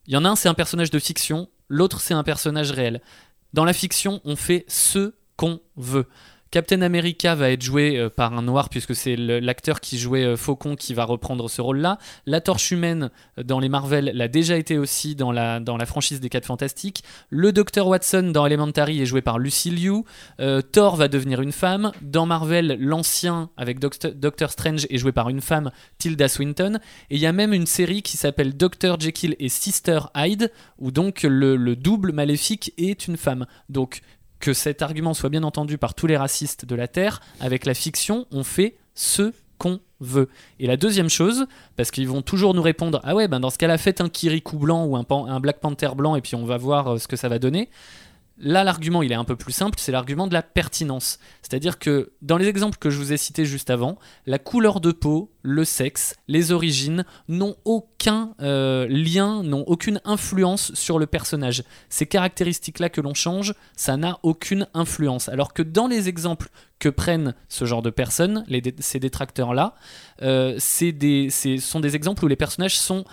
il 0.07 0.14
y 0.14 0.16
en 0.16 0.25
a 0.25 0.29
un, 0.29 0.37
c'est 0.37 0.49
un 0.49 0.55
personnage 0.55 0.91
de 0.91 0.99
fiction, 0.99 1.49
l'autre, 1.68 2.01
c'est 2.01 2.14
un 2.14 2.22
personnage 2.25 2.70
réel. 2.70 3.01
Dans 3.53 3.64
la 3.64 3.72
fiction, 3.72 4.20
on 4.25 4.37
fait 4.37 4.64
ce 4.68 5.14
qu'on 5.37 5.61
veut. 5.77 6.07
Captain 6.55 6.82
America 6.82 7.34
va 7.34 7.50
être 7.50 7.62
joué 7.62 7.98
euh, 7.98 8.09
par 8.09 8.32
un 8.32 8.42
noir 8.42 8.68
puisque 8.68 8.94
c'est 8.94 9.16
l'acteur 9.16 9.80
qui 9.80 9.98
jouait 9.98 10.22
euh, 10.22 10.36
Faucon 10.36 10.76
qui 10.76 10.94
va 10.94 11.05
reprendre 11.05 11.50
ce 11.50 11.61
rôle-là. 11.61 11.98
La 12.26 12.40
Torche 12.40 12.70
humaine 12.70 13.11
euh, 13.40 13.42
dans 13.42 13.59
les 13.59 13.68
Marvel 13.68 14.12
l'a 14.14 14.28
déjà 14.28 14.57
été 14.57 14.78
aussi 14.78 15.16
dans 15.16 15.32
la, 15.32 15.61
franchise 15.84 16.20
des 16.20 16.28
4 16.28 16.46
Fantastiques. 16.46 17.02
Le 17.28 17.50
Docteur 17.50 17.88
Watson 17.88 18.30
dans 18.32 18.46
Elementary 18.46 19.02
est 19.02 19.05
joué 19.05 19.20
par 19.20 19.40
Lucy 19.40 19.72
Liu. 19.72 20.05
Thor 20.70 20.94
va 20.94 21.09
devenir 21.09 21.40
une 21.40 21.50
femme. 21.50 21.90
Dans 22.02 22.24
Marvel, 22.24 22.76
l'ancien 22.78 23.50
avec 23.57 23.80
Doctor, 23.80 24.12
Doctor 24.14 24.52
Strange 24.52 24.86
est 24.90 24.98
joué 24.98 25.11
par 25.11 25.30
une 25.30 25.40
femme, 25.40 25.72
Tilda 25.98 26.28
Swinton. 26.28 26.78
Et 27.11 27.16
il 27.16 27.20
y 27.20 27.26
a 27.26 27.32
même 27.32 27.52
une 27.52 27.66
série 27.66 28.02
qui 28.02 28.16
s'appelle 28.16 28.57
Dr. 28.57 29.00
Jekyll 29.00 29.34
et 29.40 29.48
Sister 29.48 29.98
Hyde, 30.14 30.52
où 30.78 30.92
donc 30.92 31.24
le 31.24 31.74
double 31.74 32.12
maléfique 32.12 32.72
est 32.78 33.09
une 33.09 33.16
femme. 33.16 33.46
Donc 33.68 34.02
que 34.41 34.53
cet 34.53 34.82
argument 34.82 35.14
soit 35.14 35.30
bien 35.30 35.43
entendu 35.43 35.78
par 35.78 35.95
tous 35.95 36.07
les 36.07 36.16
racistes 36.16 36.64
de 36.64 36.74
la 36.74 36.89
Terre, 36.89 37.20
avec 37.41 37.66
la 37.66 37.74
fiction, 37.74 38.26
on 38.30 38.45
fait 38.45 38.76
ce 38.95 39.32
qu'on 39.59 39.80
veut. 40.01 40.28
Et 40.59 40.66
la 40.66 40.76
deuxième 40.76 41.09
chose, 41.09 41.47
parce 41.76 41.91
qu'ils 41.91 42.09
vont 42.09 42.22
toujours 42.22 42.55
nous 42.55 42.62
répondre 42.62 43.01
Ah 43.05 43.14
ouais, 43.14 43.28
ben 43.28 43.41
dans 43.41 43.51
ce 43.51 43.59
cas-là, 43.59 43.78
faites 43.78 44.01
un 44.01 44.09
Kirikou 44.09 44.59
blanc 44.59 44.85
ou 44.85 44.97
un, 44.97 45.41
Black 45.41 45.61
Panther 45.61 45.91
blanc 45.97 46.16
et 46.16 46.20
puis 46.20 46.35
on 46.35 46.45
va 46.45 46.57
voir 46.57 46.95
euh, 46.95 46.99
ce 46.99 47.09
que 47.09 47.16
ça 47.16 47.28
va 47.28 47.39
donner. 47.39 47.68
Là, 48.37 48.64
l'argument, 48.64 49.03
il 49.03 49.12
est 49.12 49.16
un 49.16 49.24
peu 49.24 49.37
plus 49.37 49.53
simple, 49.53 49.78
c'est 49.78 49.93
l'argument 49.93 50.26
de 50.26 50.35
la 50.35 50.43
pertinence. 50.43 51.20
C'est-à-dire 51.43 51.78
que 51.78 52.12
dans 52.20 52.37
les 52.37 52.49
exemples 52.49 52.78
que 52.78 52.91
je 52.91 52.99
vous 52.99 53.12
ai 53.12 53.16
cités 53.16 53.45
juste 53.45 53.70
avant, 53.70 53.97
la 54.26 54.41
couleur 54.41 54.80
de 54.80 54.91
peau, 54.91 55.30
le 55.43 55.64
sexe, 55.64 56.16
les 56.26 56.51
origines 56.51 57.05
n'ont 57.28 57.55
aucun 57.64 58.35
euh, 58.41 58.89
lien, 58.89 59.45
n'ont 59.45 59.62
aucune 59.68 60.01
influence 60.05 60.74
sur 60.74 60.99
le 60.99 61.07
personnage. 61.07 61.62
Ces 61.89 62.07
caractéristiques-là 62.07 62.89
que 62.89 63.01
l'on 63.01 63.14
change, 63.14 63.55
ça 63.76 63.97
n'a 63.97 64.18
aucune 64.24 64.66
influence. 64.74 65.28
Alors 65.28 65.53
que 65.53 65.62
dans 65.62 65.87
les 65.87 66.09
exemples 66.09 66.49
que 66.80 66.89
prennent 66.89 67.35
ce 67.49 67.66
genre 67.66 67.82
de 67.82 67.91
personnes, 67.91 68.45
ces 68.80 68.99
détracteurs-là, 68.99 69.74
euh, 70.22 70.57
c'est 70.59 70.93
des, 70.93 71.30
sont 71.30 71.80
des 71.80 71.95
exemples 71.95 72.24
où 72.24 72.28
les 72.28 72.37
personnages 72.37 72.76
sont 72.76 73.05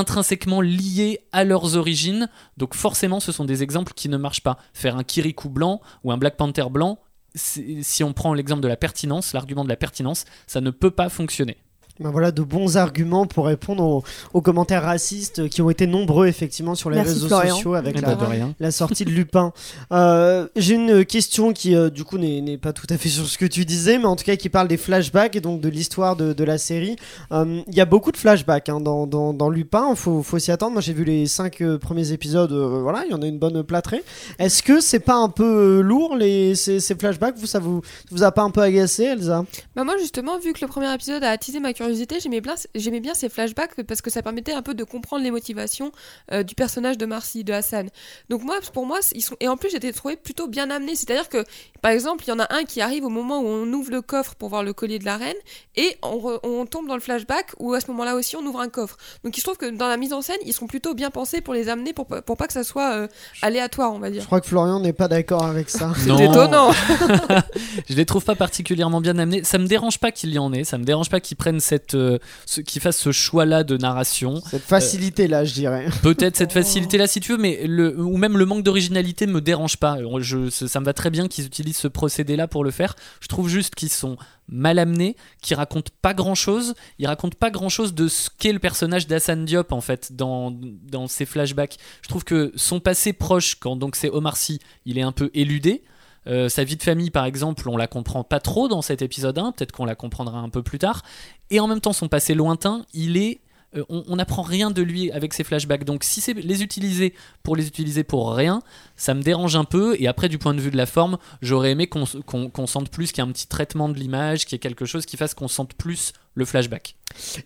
intrinsèquement 0.00 0.60
liés 0.60 1.20
à 1.32 1.44
leurs 1.44 1.76
origines, 1.76 2.28
donc 2.56 2.74
forcément 2.74 3.20
ce 3.20 3.30
sont 3.30 3.44
des 3.44 3.62
exemples 3.62 3.92
qui 3.94 4.08
ne 4.08 4.16
marchent 4.16 4.42
pas. 4.42 4.58
Faire 4.74 4.96
un 4.96 5.04
Kirikou 5.04 5.48
blanc 5.48 5.80
ou 6.02 6.10
un 6.10 6.18
Black 6.18 6.36
Panther 6.36 6.66
blanc, 6.70 6.98
si 7.34 8.02
on 8.02 8.12
prend 8.12 8.34
l'exemple 8.34 8.62
de 8.62 8.68
la 8.68 8.76
pertinence, 8.76 9.32
l'argument 9.32 9.62
de 9.62 9.68
la 9.68 9.76
pertinence, 9.76 10.24
ça 10.46 10.60
ne 10.60 10.70
peut 10.70 10.90
pas 10.90 11.08
fonctionner. 11.08 11.58
Ben 12.00 12.10
voilà 12.10 12.30
de 12.32 12.42
bons 12.42 12.76
arguments 12.76 13.26
pour 13.26 13.46
répondre 13.46 13.84
aux, 13.84 14.02
aux 14.32 14.40
commentaires 14.40 14.82
racistes 14.82 15.48
qui 15.48 15.60
ont 15.62 15.70
été 15.70 15.86
nombreux 15.86 16.26
effectivement 16.26 16.74
sur 16.74 16.88
les 16.90 16.96
Merci, 16.96 17.12
réseaux 17.14 17.28
Florian. 17.28 17.54
sociaux 17.54 17.74
avec 17.74 17.94
Eh 17.98 18.00
la, 18.00 18.14
ben, 18.14 18.54
la 18.58 18.70
sortie 18.70 19.04
de 19.04 19.10
Lupin. 19.10 19.52
Euh, 19.92 20.46
J'ai 20.56 20.74
une 20.74 21.04
question 21.04 21.52
qui, 21.52 21.74
euh, 21.74 21.90
du 21.90 22.04
coup, 22.04 22.16
n'est 22.16 22.56
pas 22.58 22.72
tout 22.72 22.86
à 22.90 22.96
fait 22.96 23.08
sur 23.08 23.26
ce 23.26 23.36
que 23.38 23.44
tu 23.44 23.64
disais, 23.64 23.98
mais 23.98 24.04
en 24.06 24.14
tout 24.16 24.24
cas 24.24 24.36
qui 24.36 24.48
parle 24.48 24.68
des 24.68 24.76
flashbacks 24.76 25.34
et 25.36 25.40
donc 25.40 25.60
de 25.60 25.68
l'histoire 25.68 26.16
de, 26.16 26.32
de 26.32 26.44
la 26.44 26.58
série. 26.58 26.96
Euh, 27.32 27.60
Il 27.66 27.74
y 27.74 27.80
a 27.80 27.84
beaucoup 27.86 28.12
de 28.12 28.16
flashbacks 28.16 28.68
hein, 28.68 28.80
dans, 28.80 29.06
dans, 29.06 29.32
dans 29.34 29.50
Lupin, 29.50 29.94
faut, 29.94 30.22
faut 30.22 30.38
s'y 30.38 30.52
attendre. 30.52 30.72
Moi, 30.72 30.80
j'ai 30.80 30.92
vu 30.92 31.04
les 31.04 31.26
cinq 31.26 31.60
euh, 31.60 31.76
premiers 31.78 32.12
épisodes, 32.12 32.52
euh, 32.52 32.80
voilà, 32.82 33.04
il 33.04 33.10
y 33.10 33.14
en 33.14 33.22
a 33.22 33.26
une 33.26 33.38
bonne 33.38 33.62
plâtrée. 33.62 34.02
Est-ce 34.38 34.62
que 34.62 34.80
c'est 34.80 35.00
pas 35.00 35.16
un 35.16 35.28
peu 35.28 35.78
euh, 35.78 35.80
lourd, 35.82 36.16
les, 36.16 36.54
ces, 36.54 36.78
ces 36.80 36.94
flashbacks? 36.94 37.36
Vous, 37.36 37.46
Ça 37.46 37.58
vous, 37.58 37.82
ça 37.84 38.08
vous 38.10 38.22
a 38.22 38.30
pas 38.32 38.42
un 38.42 38.50
peu 38.50 38.62
agacé, 38.62 39.04
Elsa? 39.04 39.44
Bah 39.74 39.84
moi 39.84 39.96
justement, 39.98 40.38
vu 40.38 40.52
que 40.52 40.60
le 40.62 40.68
premier 40.68 40.92
épisode 40.94 41.24
a 41.24 41.30
attisé 41.30 41.58
ma 41.60 41.72
curiosité, 41.72 41.89
j'aimais 41.94 42.40
bien, 42.40 42.54
j'aimais 42.74 43.00
bien 43.00 43.14
ces 43.14 43.28
flashbacks 43.28 43.80
parce 43.82 44.00
que 44.02 44.10
ça 44.10 44.22
permettait 44.22 44.52
un 44.52 44.62
peu 44.62 44.74
de 44.74 44.84
comprendre 44.84 45.22
les 45.22 45.30
motivations 45.30 45.92
euh, 46.32 46.42
du 46.42 46.54
personnage 46.54 46.98
de 46.98 47.06
Marcy, 47.06 47.44
de 47.44 47.52
Hassan. 47.52 47.88
Donc 48.28 48.42
moi, 48.42 48.56
pour 48.72 48.86
moi, 48.86 48.98
ils 49.14 49.22
sont 49.22 49.36
et 49.40 49.48
en 49.48 49.56
plus 49.56 49.70
j'étais 49.70 49.92
trouvé 49.92 50.16
plutôt 50.16 50.46
bien 50.48 50.70
amené. 50.70 50.94
C'est-à-dire 50.94 51.28
que 51.28 51.44
par 51.82 51.90
exemple, 51.92 52.24
il 52.26 52.30
y 52.30 52.32
en 52.32 52.38
a 52.40 52.46
un 52.54 52.64
qui 52.64 52.80
arrive 52.80 53.04
au 53.04 53.08
moment 53.08 53.40
où 53.40 53.46
on 53.46 53.72
ouvre 53.72 53.90
le 53.90 54.02
coffre 54.02 54.34
pour 54.34 54.48
voir 54.48 54.62
le 54.62 54.72
collier 54.72 54.98
de 54.98 55.04
la 55.04 55.16
reine 55.16 55.36
et 55.76 55.96
on, 56.02 56.16
re- 56.18 56.40
on 56.42 56.66
tombe 56.66 56.86
dans 56.88 56.94
le 56.94 57.00
flashback 57.00 57.52
où 57.58 57.72
à 57.74 57.80
ce 57.80 57.86
moment-là 57.90 58.14
aussi 58.16 58.36
on 58.36 58.44
ouvre 58.44 58.60
un 58.60 58.68
coffre. 58.68 58.96
Donc 59.24 59.36
il 59.36 59.40
se 59.40 59.44
trouve 59.46 59.56
que 59.56 59.70
dans 59.70 59.88
la 59.88 59.96
mise 59.96 60.12
en 60.12 60.20
scène, 60.22 60.36
ils 60.44 60.52
sont 60.52 60.66
plutôt 60.66 60.94
bien 60.94 61.10
pensés 61.10 61.40
pour 61.40 61.54
les 61.54 61.68
amener 61.68 61.92
pour, 61.92 62.06
pas- 62.06 62.22
pour 62.22 62.36
pas 62.36 62.46
que 62.46 62.52
ça 62.52 62.64
soit 62.64 62.92
euh, 62.92 63.08
aléatoire, 63.42 63.92
on 63.92 63.98
va 63.98 64.08
Je 64.08 64.12
dire. 64.14 64.26
crois 64.26 64.40
que 64.40 64.46
Florian 64.48 64.80
n'est 64.80 64.92
pas 64.92 65.08
d'accord 65.08 65.44
avec 65.44 65.70
ça. 65.70 65.92
C'est 65.96 66.10
étonnant. 66.24 66.72
je 67.88 67.94
les 67.94 68.06
trouve 68.06 68.24
pas 68.24 68.34
particulièrement 68.34 69.00
bien 69.00 69.18
amenés. 69.18 69.44
Ça 69.44 69.58
me 69.58 69.66
dérange 69.66 69.98
pas 69.98 70.12
qu'il 70.12 70.32
y 70.32 70.38
en 70.38 70.52
ait, 70.52 70.64
ça 70.64 70.78
me 70.78 70.84
dérange 70.84 71.08
pas 71.10 71.20
qu'ils 71.20 71.36
prennent 71.36 71.60
cette, 71.70 71.94
euh, 71.94 72.18
ce- 72.46 72.60
qu'ils 72.60 72.82
fassent 72.82 72.98
ce 72.98 73.12
choix-là 73.12 73.64
de 73.64 73.76
narration. 73.76 74.42
Cette 74.50 74.62
facilité-là, 74.62 75.44
je 75.44 75.54
dirais. 75.54 75.88
Peut-être 76.02 76.36
cette 76.36 76.52
facilité-là 76.52 77.06
si 77.06 77.20
tu 77.20 77.32
veux, 77.32 77.38
mais 77.38 77.66
le, 77.66 77.98
ou 77.98 78.16
même 78.18 78.36
le 78.36 78.44
manque 78.44 78.62
d'originalité 78.62 79.26
me 79.26 79.40
dérange 79.40 79.76
pas. 79.78 79.96
Je, 80.18 80.50
ça 80.50 80.68
ça 80.68 80.80
me 80.80 80.84
va 80.84 80.92
très 80.92 81.10
bien 81.10 81.28
qu'ils 81.28 81.46
utilisent 81.46 81.78
ce 81.78 81.88
procédé-là 81.88 82.46
pour 82.48 82.62
le 82.64 82.70
faire. 82.70 82.94
Je 83.20 83.28
trouve 83.28 83.48
juste 83.48 83.74
qu'ils 83.74 83.88
sont 83.90 84.16
mal 84.48 84.78
amenés, 84.78 85.16
qu'ils 85.42 85.56
racontent 85.56 85.92
pas 86.02 86.12
grand-chose. 86.12 86.74
Ils 86.98 87.06
racontent 87.06 87.36
pas 87.38 87.50
grand-chose 87.50 87.94
de 87.94 88.08
ce 88.08 88.28
qu'est 88.38 88.52
le 88.52 88.58
personnage 88.58 89.06
d'Hassan 89.06 89.44
Diop 89.44 89.72
en 89.72 89.80
fait 89.80 90.12
dans, 90.16 90.50
dans 90.52 91.06
ses 91.06 91.24
flashbacks. 91.24 91.76
Je 92.02 92.08
trouve 92.08 92.24
que 92.24 92.52
son 92.56 92.80
passé 92.80 93.12
proche, 93.12 93.54
quand 93.60 93.76
donc 93.76 93.94
c'est 93.96 94.10
Omar 94.10 94.36
Sy, 94.36 94.58
il 94.86 94.98
est 94.98 95.02
un 95.02 95.12
peu 95.12 95.30
éludé. 95.34 95.82
Euh, 96.26 96.50
sa 96.50 96.64
vie 96.64 96.76
de 96.76 96.82
famille, 96.82 97.10
par 97.10 97.24
exemple, 97.24 97.66
on 97.68 97.78
la 97.78 97.86
comprend 97.86 98.24
pas 98.24 98.40
trop 98.40 98.68
dans 98.68 98.82
cet 98.82 99.00
épisode 99.00 99.38
1, 99.38 99.52
peut-être 99.52 99.72
qu'on 99.72 99.86
la 99.86 99.94
comprendra 99.94 100.38
un 100.40 100.50
peu 100.50 100.62
plus 100.62 100.78
tard. 100.78 101.02
Et 101.50 101.60
en 101.60 101.66
même 101.66 101.80
temps, 101.80 101.92
son 101.92 102.08
passé 102.08 102.34
lointain, 102.34 102.84
il 102.94 103.16
est. 103.16 103.40
euh, 103.76 103.84
on 103.88 104.16
n'apprend 104.16 104.42
rien 104.42 104.70
de 104.70 104.82
lui 104.82 105.12
avec 105.12 105.32
ses 105.32 105.44
flashbacks. 105.44 105.84
Donc, 105.84 106.02
si 106.04 106.20
c'est 106.20 106.34
les 106.34 106.62
utiliser 106.62 107.14
pour 107.42 107.54
les 107.56 107.66
utiliser 107.68 108.04
pour 108.04 108.32
rien, 108.34 108.62
ça 109.00 109.14
me 109.14 109.22
dérange 109.22 109.56
un 109.56 109.64
peu. 109.64 109.96
Et 109.98 110.06
après, 110.06 110.28
du 110.28 110.36
point 110.38 110.52
de 110.54 110.60
vue 110.60 110.70
de 110.70 110.76
la 110.76 110.86
forme, 110.86 111.16
j'aurais 111.40 111.70
aimé 111.72 111.86
qu'on 111.86 112.04
qu'on- 112.26 112.50
qu'on 112.50 112.66
sente 112.66 112.90
plus 112.90 113.12
qu'il 113.12 113.24
y 113.24 113.26
a 113.26 113.28
un 113.28 113.32
petit 113.32 113.46
traitement 113.48 113.88
de 113.88 113.94
l'image, 113.98 114.44
qu'il 114.44 114.52
y 114.52 114.56
ait 114.56 114.58
quelque 114.58 114.84
chose 114.84 115.06
qui 115.06 115.16
fasse 115.16 115.32
qu'on 115.34 115.48
sente 115.48 115.72
plus 115.74 116.12
le 116.34 116.44
flashback. 116.44 116.94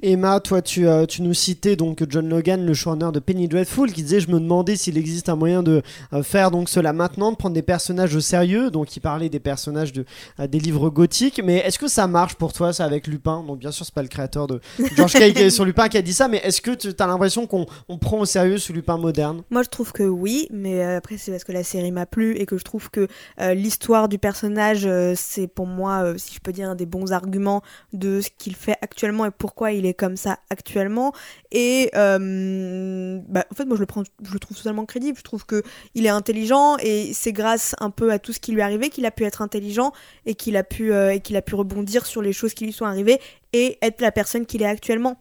Emma, 0.02 0.40
toi, 0.40 0.60
tu, 0.60 0.86
euh, 0.86 1.06
tu 1.06 1.22
nous 1.22 1.32
citais 1.32 1.74
donc 1.74 2.04
John 2.10 2.28
Logan, 2.28 2.66
le 2.66 2.74
showrunner 2.74 3.10
de 3.12 3.18
Penny 3.18 3.48
Dreadful, 3.48 3.90
qui 3.92 4.02
disait 4.02 4.20
Je 4.20 4.28
me 4.28 4.38
demandais 4.38 4.76
s'il 4.76 4.98
existe 4.98 5.30
un 5.30 5.36
moyen 5.36 5.62
de 5.62 5.80
euh, 6.12 6.22
faire 6.22 6.50
donc 6.50 6.68
cela 6.68 6.92
maintenant, 6.92 7.32
de 7.32 7.36
prendre 7.36 7.54
des 7.54 7.62
personnages 7.62 8.14
au 8.14 8.20
sérieux. 8.20 8.70
Donc, 8.70 8.94
il 8.94 9.00
parlait 9.00 9.30
des 9.30 9.40
personnages 9.40 9.94
de, 9.94 10.04
euh, 10.38 10.46
des 10.46 10.58
livres 10.58 10.90
gothiques. 10.90 11.40
Mais 11.42 11.56
est-ce 11.58 11.78
que 11.78 11.88
ça 11.88 12.06
marche 12.06 12.34
pour 12.34 12.52
toi, 12.52 12.74
ça, 12.74 12.84
avec 12.84 13.06
Lupin? 13.06 13.42
Donc, 13.46 13.58
bien 13.58 13.70
sûr, 13.70 13.86
c'est 13.86 13.94
pas 13.94 14.02
le 14.02 14.08
créateur 14.08 14.46
de 14.46 14.60
George 14.96 15.14
Kay 15.14 15.32
qui 15.32 15.40
est 15.42 15.50
sur 15.50 15.64
Lupin 15.64 15.88
qui 15.88 15.96
a 15.96 16.02
dit 16.02 16.12
ça, 16.12 16.28
mais 16.28 16.42
est-ce 16.44 16.60
que 16.60 16.72
tu 16.72 16.88
as 16.98 17.06
l'impression 17.06 17.46
qu'on 17.46 17.64
on 17.88 17.96
prend 17.96 18.18
au 18.18 18.26
sérieux 18.26 18.58
ce 18.58 18.70
Lupin 18.72 18.98
moderne? 18.98 19.42
Moi, 19.50 19.62
je 19.62 19.70
trouve 19.70 19.92
que 19.92 20.02
oui, 20.02 20.46
mais 20.50 20.84
euh, 20.84 20.98
après, 20.98 21.16
c'est 21.16 21.30
parce 21.30 21.43
que 21.44 21.52
la 21.52 21.62
série 21.62 21.92
m'a 21.92 22.06
plu 22.06 22.36
et 22.36 22.46
que 22.46 22.58
je 22.58 22.64
trouve 22.64 22.90
que 22.90 23.06
euh, 23.40 23.54
l'histoire 23.54 24.08
du 24.08 24.18
personnage, 24.18 24.86
euh, 24.86 25.14
c'est 25.16 25.46
pour 25.46 25.66
moi, 25.66 26.02
euh, 26.02 26.18
si 26.18 26.34
je 26.34 26.40
peux 26.40 26.52
dire, 26.52 26.70
un 26.70 26.74
des 26.74 26.86
bons 26.86 27.12
arguments 27.12 27.62
de 27.92 28.20
ce 28.20 28.30
qu'il 28.36 28.56
fait 28.56 28.76
actuellement 28.82 29.26
et 29.26 29.30
pourquoi 29.30 29.72
il 29.72 29.86
est 29.86 29.94
comme 29.94 30.16
ça 30.16 30.38
actuellement. 30.50 31.12
Et 31.52 31.90
bah, 31.94 33.44
en 33.50 33.54
fait, 33.54 33.64
moi, 33.64 33.76
je 33.76 33.80
le, 33.80 33.86
prends, 33.86 34.02
je 34.22 34.32
le 34.32 34.38
trouve 34.40 34.56
totalement 34.56 34.86
crédible. 34.86 35.16
Je 35.18 35.22
trouve 35.22 35.46
que 35.46 35.62
il 35.94 36.06
est 36.06 36.10
intelligent 36.10 36.76
et 36.78 37.12
c'est 37.12 37.32
grâce 37.32 37.76
un 37.78 37.90
peu 37.90 38.10
à 38.10 38.18
tout 38.18 38.32
ce 38.32 38.40
qui 38.40 38.52
lui 38.52 38.60
est 38.60 38.64
arrivé 38.64 38.88
qu'il 38.90 39.06
a 39.06 39.10
pu 39.10 39.24
être 39.24 39.42
intelligent 39.42 39.92
et 40.26 40.34
qu'il 40.34 40.56
a 40.56 40.64
pu 40.64 40.92
et 40.92 41.20
qu'il 41.20 41.36
a 41.36 41.42
pu 41.42 41.54
rebondir 41.54 42.06
sur 42.06 42.22
les 42.22 42.32
choses 42.32 42.54
qui 42.54 42.64
lui 42.64 42.72
sont 42.72 42.86
arrivées 42.86 43.20
et 43.52 43.78
être 43.82 44.00
la 44.00 44.10
personne 44.10 44.46
qu'il 44.46 44.62
est 44.62 44.66
actuellement. 44.66 45.16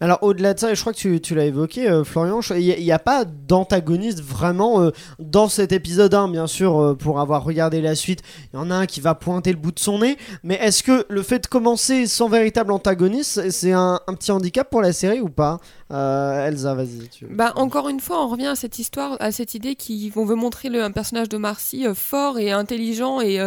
Alors 0.00 0.18
au-delà 0.22 0.54
de 0.54 0.58
ça, 0.58 0.70
et 0.70 0.74
je 0.74 0.80
crois 0.80 0.92
que 0.92 1.16
tu, 1.18 1.34
l'as 1.34 1.44
évoqué, 1.44 1.88
euh, 1.88 2.04
Florian, 2.04 2.40
il 2.56 2.82
n'y 2.82 2.92
a, 2.92 2.98
pas 2.98 3.24
d'antagoniste 3.24 4.20
vraiment 4.20 4.80
euh, 4.80 4.90
dans 5.18 5.48
cet 5.48 5.72
épisode 5.72 6.12
1, 6.14 6.28
bien 6.28 6.46
sûr, 6.46 6.78
euh, 6.78 6.94
pour 6.94 7.20
avoir 7.20 7.44
regardé 7.44 7.80
la 7.80 7.94
suite, 7.94 8.22
il 8.52 8.56
y 8.56 8.58
en 8.58 8.70
a 8.70 8.74
un 8.74 8.86
qui 8.86 9.00
va 9.00 9.14
pointer 9.14 9.52
le 9.52 9.58
bout 9.58 9.72
de 9.72 9.78
son 9.78 10.00
nez, 10.00 10.16
mais 10.42 10.54
est-ce 10.56 10.82
que 10.82 11.06
le 11.08 11.22
fait 11.22 11.40
de 11.40 11.46
commencer 11.46 12.06
sans 12.06 12.28
véritable 12.28 12.72
antagoniste, 12.72 13.50
c'est- 13.50 13.72
un, 13.72 14.00
petit 14.06 14.32
handicap 14.32 14.70
pour 14.70 14.80
la 14.80 14.92
série 14.92 15.20
ou 15.20 15.28
pas? 15.28 15.58
Elsa, 15.90 16.74
vas-y. 16.74 17.08
Tu... 17.08 17.26
Bah, 17.26 17.52
encore 17.56 17.88
une 17.88 18.00
fois, 18.00 18.24
on 18.24 18.28
revient 18.28 18.46
à 18.46 18.54
cette 18.54 18.78
histoire, 18.78 19.16
à 19.20 19.32
cette 19.32 19.54
idée 19.54 19.76
qu'on 20.12 20.24
veut 20.24 20.34
montrer 20.34 20.68
un 20.80 20.90
personnage 20.90 21.28
de 21.28 21.36
Marcy 21.36 21.84
fort 21.94 22.38
et 22.38 22.52
intelligent 22.52 23.20
et, 23.20 23.38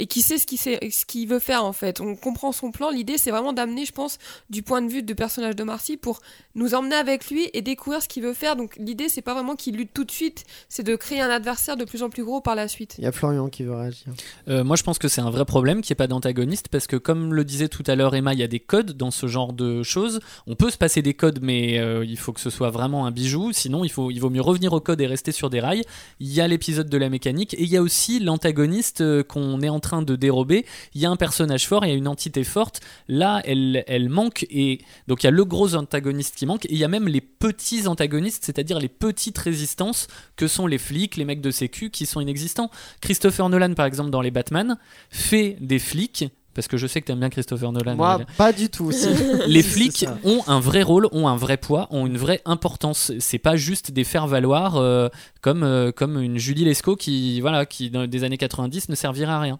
et 0.00 0.06
qui 0.06 0.22
sait 0.22 0.38
ce 0.38 0.46
qu'il 0.46 0.58
sait- 0.58 0.80
ce 0.90 1.04
qu'il 1.04 1.28
veut 1.28 1.38
faire 1.38 1.64
en 1.64 1.72
fait. 1.72 2.00
On 2.00 2.16
comprend 2.16 2.52
son 2.52 2.70
plan. 2.70 2.90
L'idée, 2.90 3.18
c'est 3.18 3.30
vraiment 3.30 3.52
d'amener, 3.52 3.84
je 3.84 3.92
pense, 3.92 4.18
du 4.48 4.62
point 4.62 4.82
de 4.82 4.90
vue 4.90 5.02
du 5.02 5.14
personnage 5.14 5.54
de 5.56 5.62
Marcy 5.62 5.96
pour 5.96 6.20
nous 6.54 6.74
emmener 6.74 6.96
avec 6.96 7.30
lui 7.30 7.48
et 7.52 7.62
découvrir 7.62 8.02
ce 8.02 8.08
qu'il 8.08 8.22
veut 8.22 8.34
faire. 8.34 8.56
Donc 8.56 8.76
l'idée, 8.76 9.08
c'est 9.08 9.22
pas 9.22 9.34
vraiment 9.34 9.54
qu'il 9.56 9.76
lutte 9.76 9.90
tout 9.94 10.04
de 10.04 10.10
suite, 10.10 10.44
c'est 10.68 10.82
de 10.82 10.96
créer 10.96 11.20
un 11.20 11.30
adversaire 11.30 11.76
de 11.76 11.84
plus 11.84 12.02
en 12.02 12.10
plus 12.10 12.24
gros 12.24 12.40
par 12.40 12.54
la 12.54 12.66
suite. 12.68 12.94
Il 12.98 13.04
y 13.04 13.06
a 13.06 13.12
Florian 13.12 13.48
qui 13.48 13.62
veut 13.62 13.74
réagir. 13.74 14.06
Euh, 14.48 14.64
moi, 14.64 14.76
je 14.76 14.82
pense 14.82 14.98
que 14.98 15.08
c'est 15.08 15.20
un 15.20 15.30
vrai 15.30 15.44
problème 15.44 15.82
qu'il 15.82 15.92
n'y 15.92 15.96
ait 15.96 16.02
pas 16.04 16.06
d'antagoniste 16.06 16.68
parce 16.68 16.86
que, 16.86 16.96
comme 16.96 17.34
le 17.34 17.44
disait 17.44 17.68
tout 17.68 17.84
à 17.86 17.94
l'heure 17.94 18.14
Emma, 18.14 18.32
il 18.32 18.40
y 18.40 18.42
a 18.42 18.48
des 18.48 18.60
codes 18.60 18.92
dans 18.92 19.10
ce 19.10 19.26
genre 19.26 19.52
de 19.52 19.82
choses. 19.82 20.20
On 20.46 20.54
peut 20.56 20.70
se 20.70 20.78
passer 20.78 21.02
des 21.02 21.14
codes, 21.14 21.40
mais 21.42 21.78
euh, 21.78 22.04
il 22.04 22.16
faut 22.16 22.32
que 22.32 22.40
ce 22.40 22.48
soit 22.50 22.70
vraiment 22.70 23.06
un 23.06 23.10
bijou. 23.10 23.52
Sinon, 23.52 23.84
il, 23.84 23.90
faut, 23.90 24.10
il 24.10 24.18
vaut 24.18 24.30
mieux 24.30 24.40
revenir 24.40 24.72
au 24.72 24.80
code 24.80 25.00
et 25.00 25.06
rester 25.06 25.32
sur 25.32 25.50
des 25.50 25.60
rails. 25.60 25.84
Il 26.20 26.32
y 26.32 26.40
a 26.40 26.48
l'épisode 26.48 26.88
de 26.88 26.96
la 26.98 27.08
mécanique 27.10 27.54
et 27.54 27.62
il 27.62 27.68
y 27.68 27.76
a 27.76 27.82
aussi 27.82 28.18
l'antagoniste 28.20 29.00
euh, 29.02 29.22
qu'on 29.22 29.60
est 29.60 29.68
en 29.68 29.80
train 29.80 29.89
de 30.00 30.16
dérober. 30.16 30.64
Il 30.94 31.00
y 31.00 31.06
a 31.06 31.10
un 31.10 31.16
personnage 31.16 31.66
fort, 31.66 31.84
il 31.84 31.88
y 31.88 31.92
a 31.92 31.96
une 31.96 32.08
entité 32.08 32.44
forte. 32.44 32.80
Là, 33.08 33.42
elle, 33.44 33.84
elle 33.86 34.08
manque 34.08 34.46
et 34.50 34.80
donc 35.08 35.22
il 35.22 35.26
y 35.26 35.28
a 35.28 35.32
le 35.32 35.44
gros 35.44 35.74
antagoniste 35.74 36.36
qui 36.36 36.46
manque 36.46 36.66
et 36.66 36.72
il 36.72 36.78
y 36.78 36.84
a 36.84 36.88
même 36.88 37.08
les 37.08 37.20
petits 37.20 37.86
antagonistes, 37.86 38.44
c'est-à-dire 38.44 38.78
les 38.78 38.88
petites 38.88 39.38
résistances 39.38 40.06
que 40.36 40.46
sont 40.46 40.66
les 40.66 40.78
flics, 40.78 41.16
les 41.16 41.24
mecs 41.24 41.40
de 41.40 41.50
sécu 41.50 41.90
qui 41.90 42.06
sont 42.06 42.20
inexistants. 42.20 42.70
Christopher 43.00 43.48
Nolan, 43.48 43.74
par 43.74 43.86
exemple, 43.86 44.10
dans 44.10 44.20
les 44.20 44.30
Batman, 44.30 44.78
fait 45.10 45.56
des 45.60 45.78
flics. 45.78 46.24
Parce 46.54 46.66
que 46.68 46.76
je 46.76 46.86
sais 46.86 47.00
que 47.00 47.06
t'aimes 47.06 47.20
bien 47.20 47.30
Christopher 47.30 47.70
Nolan. 47.72 47.96
Moi, 47.96 48.14
Aurélien. 48.14 48.26
pas 48.36 48.52
du 48.52 48.68
tout. 48.68 48.90
les 49.46 49.62
flics 49.64 50.06
ont 50.24 50.42
un 50.46 50.60
vrai 50.60 50.82
rôle, 50.82 51.08
ont 51.12 51.28
un 51.28 51.36
vrai 51.36 51.56
poids, 51.56 51.86
ont 51.90 52.06
une 52.06 52.18
vraie 52.18 52.40
importance. 52.44 53.12
C'est 53.20 53.38
pas 53.38 53.56
juste 53.56 53.92
des 53.92 54.04
faire-valoir 54.04 54.76
euh, 54.76 55.08
comme, 55.40 55.62
euh, 55.62 55.92
comme 55.92 56.20
une 56.20 56.38
Julie 56.38 56.64
Lescaut 56.64 56.96
qui, 56.96 57.40
voilà, 57.40 57.66
qui 57.66 57.90
dans 57.90 58.06
des 58.06 58.24
années 58.24 58.38
90 58.38 58.88
ne 58.88 58.94
servirait 58.94 59.32
à 59.32 59.40
rien. 59.40 59.58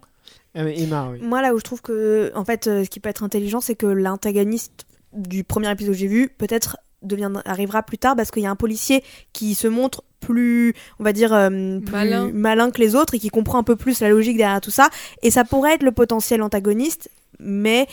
Ah, 0.53 0.67
Emma, 0.67 1.09
oui. 1.11 1.19
Moi, 1.21 1.41
là 1.41 1.53
où 1.53 1.59
je 1.59 1.63
trouve 1.63 1.81
que, 1.81 2.31
en 2.35 2.43
fait, 2.43 2.67
euh, 2.67 2.83
ce 2.83 2.89
qui 2.89 2.99
peut 2.99 3.09
être 3.09 3.23
intelligent, 3.23 3.61
c'est 3.61 3.75
que 3.75 3.85
l'antagoniste 3.85 4.85
du 5.13 5.43
premier 5.43 5.71
épisode 5.71 5.93
que 5.93 5.99
j'ai 5.99 6.07
vu, 6.07 6.29
peut-être 6.29 6.77
devient, 7.03 7.31
arrivera 7.45 7.83
plus 7.83 7.97
tard 7.97 8.15
parce 8.15 8.31
qu'il 8.31 8.43
y 8.43 8.45
a 8.45 8.51
un 8.51 8.55
policier 8.55 9.03
qui 9.33 9.55
se 9.55 9.67
montre 9.67 10.03
plus, 10.21 10.73
on 10.99 11.03
va 11.03 11.11
dire, 11.11 11.33
euh, 11.33 11.49
plus 11.79 11.91
Malin. 11.91 12.29
malin. 12.33 12.71
que 12.71 12.79
les 12.79 12.95
autres 12.95 13.15
et 13.15 13.19
qui 13.19 13.29
comprend 13.29 13.59
un 13.59 13.63
peu 13.63 13.75
plus 13.75 13.99
la 13.99 14.09
logique 14.09 14.37
derrière 14.37 14.61
tout 14.61 14.71
ça. 14.71 14.89
Et 15.21 15.31
ça 15.31 15.43
pourrait 15.43 15.73
être 15.73 15.83
le 15.83 15.91
potentiel 15.91 16.41
antagoniste, 16.41 17.09
mais 17.39 17.87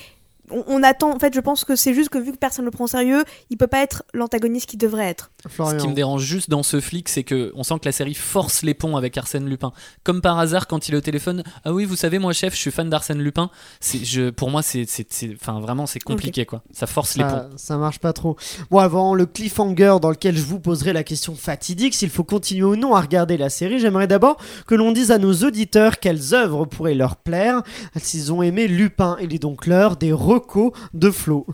on, 0.51 0.65
on 0.67 0.83
attend. 0.83 1.15
En 1.15 1.19
fait, 1.19 1.35
je 1.35 1.41
pense 1.41 1.65
que 1.65 1.77
c'est 1.77 1.95
juste 1.95 2.09
que 2.09 2.19
vu 2.19 2.33
que 2.33 2.37
personne 2.37 2.65
ne 2.65 2.71
le 2.71 2.73
prend 2.73 2.85
au 2.85 2.89
sérieux, 2.89 3.25
il 3.51 3.57
peut 3.57 3.67
pas 3.67 3.83
être 3.83 4.05
l'antagoniste 4.13 4.71
qu'il 4.71 4.79
devrait 4.79 5.07
être. 5.07 5.31
Ce 5.49 5.77
qui 5.77 5.89
me 5.89 5.95
dérange 5.95 6.23
juste 6.23 6.51
dans 6.51 6.63
ce 6.63 6.81
flic, 6.81 7.09
c'est 7.09 7.25
que 7.25 7.53
on 7.55 7.63
sent 7.63 7.75
que 7.81 7.87
la 7.87 7.93
série 7.93 8.15
force 8.15 8.63
les 8.63 8.75
ponts 8.75 8.97
avec 8.97 9.17
Arsène 9.17 9.49
Lupin. 9.49 9.73
Comme 10.05 10.21
par 10.21 10.39
hasard, 10.39 10.67
quand 10.67 10.89
il 10.89 10.95
est 10.95 10.99
au 10.99 11.03
téléphone, 11.03 11.43
ah 11.65 11.73
oui, 11.73 11.85
vous 11.85 11.97
savez, 11.97 12.19
moi 12.19 12.33
chef, 12.33 12.55
je 12.55 12.59
suis 12.59 12.71
fan 12.71 12.89
d'Arsène 12.91 13.19
Lupin. 13.19 13.51
C'est, 13.81 14.05
je, 14.05 14.31
pour 14.31 14.51
moi, 14.51 14.63
c'est, 14.63 14.87
enfin 15.35 15.61
vraiment, 15.61 15.87
c'est 15.87 16.01
compliqué 16.01 16.47
quoi. 16.47 16.63
Ça 16.73 16.87
force 16.87 17.17
les 17.17 17.25
ponts. 17.25 17.49
Ça, 17.57 17.77
marche 17.77 17.99
pas 17.99 18.13
trop. 18.13 18.37
Bon, 18.71 18.79
avant 18.79 19.15
le 19.15 19.27
cliffhanger 19.27 19.97
dans 20.01 20.11
lequel 20.11 20.37
je 20.37 20.43
vous 20.43 20.61
poserai 20.61 20.93
la 20.93 21.05
question 21.05 21.35
fatidique, 21.35 21.95
s'il 21.95 22.11
faut 22.11 22.25
continuer 22.25 22.65
ou 22.65 22.77
non 22.77 22.95
à 22.95 23.01
regarder 23.01 23.37
la 23.37 23.51
série, 23.51 23.79
j'aimerais 23.79 24.07
d'abord 24.07 24.39
que 24.67 24.75
l'on 24.75 24.93
dise 24.93 25.11
à 25.11 25.19
nos 25.19 25.33
auditeurs 25.35 25.99
quelles 25.99 26.35
œuvres 26.35 26.65
pourraient 26.65 26.95
leur 26.95 27.17
plaire 27.17 27.63
s'ils 27.97 28.33
ont 28.33 28.43
aimé 28.43 28.69
Lupin. 28.69 29.17
Il 29.21 29.35
est 29.35 29.39
donc 29.39 29.67
l'heure 29.67 29.97
des 29.97 30.13
recos 30.39 30.72
de 30.93 31.12
Flo. 31.12 31.45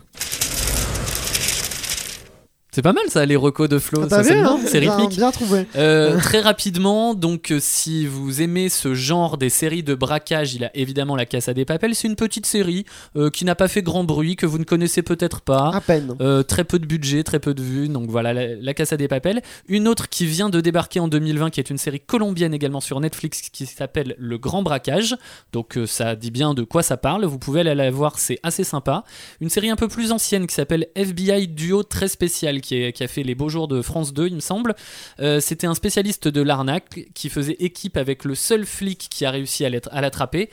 C'est 2.75 2.81
pas 2.81 2.91
mal 2.91 3.05
ça, 3.07 3.25
les 3.25 3.37
recos 3.37 3.69
de 3.69 3.79
Flo. 3.79 4.01
Ah, 4.03 4.09
ça, 4.09 4.21
c'est 4.21 4.33
bien, 4.33 4.49
hein 4.49 4.59
c'est 4.65 4.79
rythmique. 4.79 5.15
Bien 5.15 5.31
trouvé. 5.31 5.65
Euh, 5.77 6.17
très 6.19 6.41
rapidement, 6.41 7.13
donc 7.13 7.53
euh, 7.53 7.59
si 7.61 8.05
vous 8.05 8.41
aimez 8.41 8.67
ce 8.67 8.93
genre 8.93 9.37
des 9.37 9.49
séries 9.49 9.81
de 9.81 9.95
braquage, 9.95 10.55
il 10.55 10.65
a 10.65 10.71
évidemment 10.75 11.15
La 11.15 11.25
Casa 11.25 11.53
des 11.53 11.63
Papels. 11.63 11.95
C'est 11.95 12.09
une 12.09 12.17
petite 12.17 12.45
série 12.45 12.83
euh, 13.15 13.29
qui 13.29 13.45
n'a 13.45 13.55
pas 13.55 13.69
fait 13.69 13.81
grand 13.81 14.03
bruit, 14.03 14.35
que 14.35 14.45
vous 14.45 14.57
ne 14.57 14.65
connaissez 14.65 15.03
peut-être 15.03 15.39
pas. 15.39 15.71
À 15.73 15.79
peine. 15.79 16.17
Euh, 16.19 16.43
très 16.43 16.65
peu 16.65 16.77
de 16.77 16.85
budget, 16.85 17.23
très 17.23 17.39
peu 17.39 17.53
de 17.53 17.61
vues, 17.61 17.87
donc 17.87 18.09
voilà, 18.09 18.33
la, 18.33 18.55
la 18.55 18.73
Casa 18.73 18.97
des 18.97 19.07
Papels. 19.07 19.41
Une 19.69 19.87
autre 19.87 20.09
qui 20.09 20.25
vient 20.25 20.49
de 20.49 20.59
débarquer 20.59 20.99
en 20.99 21.07
2020, 21.07 21.51
qui 21.51 21.61
est 21.61 21.69
une 21.69 21.77
série 21.77 22.01
colombienne 22.01 22.53
également 22.53 22.81
sur 22.81 22.99
Netflix, 22.99 23.41
qui 23.53 23.67
s'appelle 23.67 24.15
Le 24.17 24.37
Grand 24.37 24.63
Braquage. 24.63 25.15
Donc 25.53 25.79
ça 25.85 26.17
dit 26.17 26.29
bien 26.29 26.53
de 26.53 26.63
quoi 26.63 26.83
ça 26.83 26.97
parle, 26.97 27.23
vous 27.23 27.39
pouvez 27.39 27.61
aller 27.61 27.73
la 27.73 27.89
voir, 27.89 28.19
c'est 28.19 28.41
assez 28.43 28.65
sympa. 28.65 29.05
Une 29.39 29.49
série 29.49 29.69
un 29.69 29.77
peu 29.77 29.87
plus 29.87 30.11
ancienne 30.11 30.45
qui 30.45 30.55
s'appelle 30.55 30.87
FBI 30.95 31.47
Duo 31.47 31.83
très 31.83 32.09
spécial, 32.09 32.59
qui, 32.65 33.03
a 33.03 33.07
fait 33.07 33.23
les 33.23 33.35
beaux 33.35 33.49
jours 33.49 33.67
de 33.67 33.81
France 33.81 34.13
2, 34.13 34.27
il 34.27 34.35
me 34.35 34.39
semble. 34.39 34.75
Euh, 35.19 35.39
C'était 35.39 35.67
un 35.67 35.75
spécialiste 35.75 36.27
de 36.27 36.41
l'arnaque 36.41 37.07
qui 37.13 37.29
faisait 37.29 37.57
équipe 37.59 37.97
avec 37.97 38.25
le 38.25 38.35
seul 38.35 38.65
flic 38.65 39.07
qui 39.09 39.25
a 39.25 39.31
réussi 39.31 39.65
à 39.65 40.01
l'attraper 40.01 40.49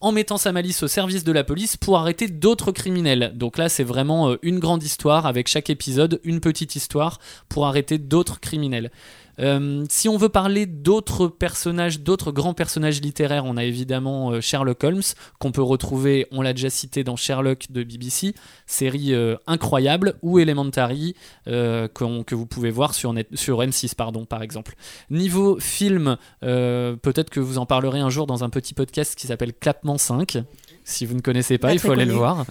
en 0.00 0.12
mettant 0.12 0.36
sa 0.36 0.52
malice 0.52 0.82
au 0.82 0.88
service 0.88 1.24
de 1.24 1.32
la 1.32 1.44
police 1.44 1.76
pour 1.76 1.98
arrêter 1.98 2.28
d'autres 2.28 2.70
criminels. 2.70 3.32
Donc 3.34 3.58
là, 3.58 3.68
c'est 3.68 3.84
vraiment 3.84 4.30
euh, 4.30 4.36
une 4.42 4.58
grande 4.58 4.82
histoire 4.82 5.26
avec 5.26 5.48
chaque 5.48 5.70
épisode, 5.70 6.20
une 6.24 6.40
petite 6.40 6.76
histoire 6.76 7.18
pour 7.48 7.66
arrêter 7.66 7.98
d'autres 7.98 8.40
criminels. 8.40 8.90
Euh, 9.38 9.84
si 9.88 10.08
on 10.08 10.16
veut 10.16 10.28
parler 10.28 10.66
d'autres 10.66 11.28
personnages, 11.28 12.00
d'autres 12.00 12.32
grands 12.32 12.54
personnages 12.54 13.00
littéraires, 13.00 13.44
on 13.44 13.56
a 13.56 13.64
évidemment 13.64 14.30
euh, 14.30 14.40
Sherlock 14.40 14.82
Holmes, 14.84 15.02
qu'on 15.38 15.52
peut 15.52 15.62
retrouver, 15.62 16.26
on 16.30 16.42
l'a 16.42 16.52
déjà 16.52 16.70
cité 16.70 17.04
dans 17.04 17.16
Sherlock 17.16 17.66
de 17.70 17.82
BBC, 17.82 18.34
série 18.66 19.14
euh, 19.14 19.36
incroyable, 19.46 20.14
ou 20.22 20.38
Elementary, 20.38 21.14
que 21.46 22.34
vous 22.34 22.46
pouvez 22.46 22.70
voir 22.70 22.94
sur, 22.94 23.12
net, 23.12 23.28
sur 23.34 23.60
M6, 23.60 23.94
pardon, 23.94 24.24
par 24.24 24.42
exemple. 24.42 24.74
Niveau 25.10 25.58
film, 25.60 26.16
peut-être 26.40 27.30
que 27.30 27.40
vous 27.40 27.58
en 27.58 27.66
parlerez 27.66 28.00
un 28.00 28.10
jour 28.10 28.26
dans 28.26 28.44
un 28.44 28.50
petit 28.50 28.74
podcast 28.74 29.14
qui 29.14 29.26
s'appelle 29.26 29.52
Clapement 29.52 29.98
5. 29.98 30.38
Si 30.88 31.04
vous 31.04 31.16
ne 31.16 31.20
connaissez 31.20 31.58
pas, 31.58 31.68
Pas 31.68 31.74
il 31.74 31.80
faut 31.80 31.90
aller 31.90 32.04
le 32.04 32.12
voir. 32.12 32.44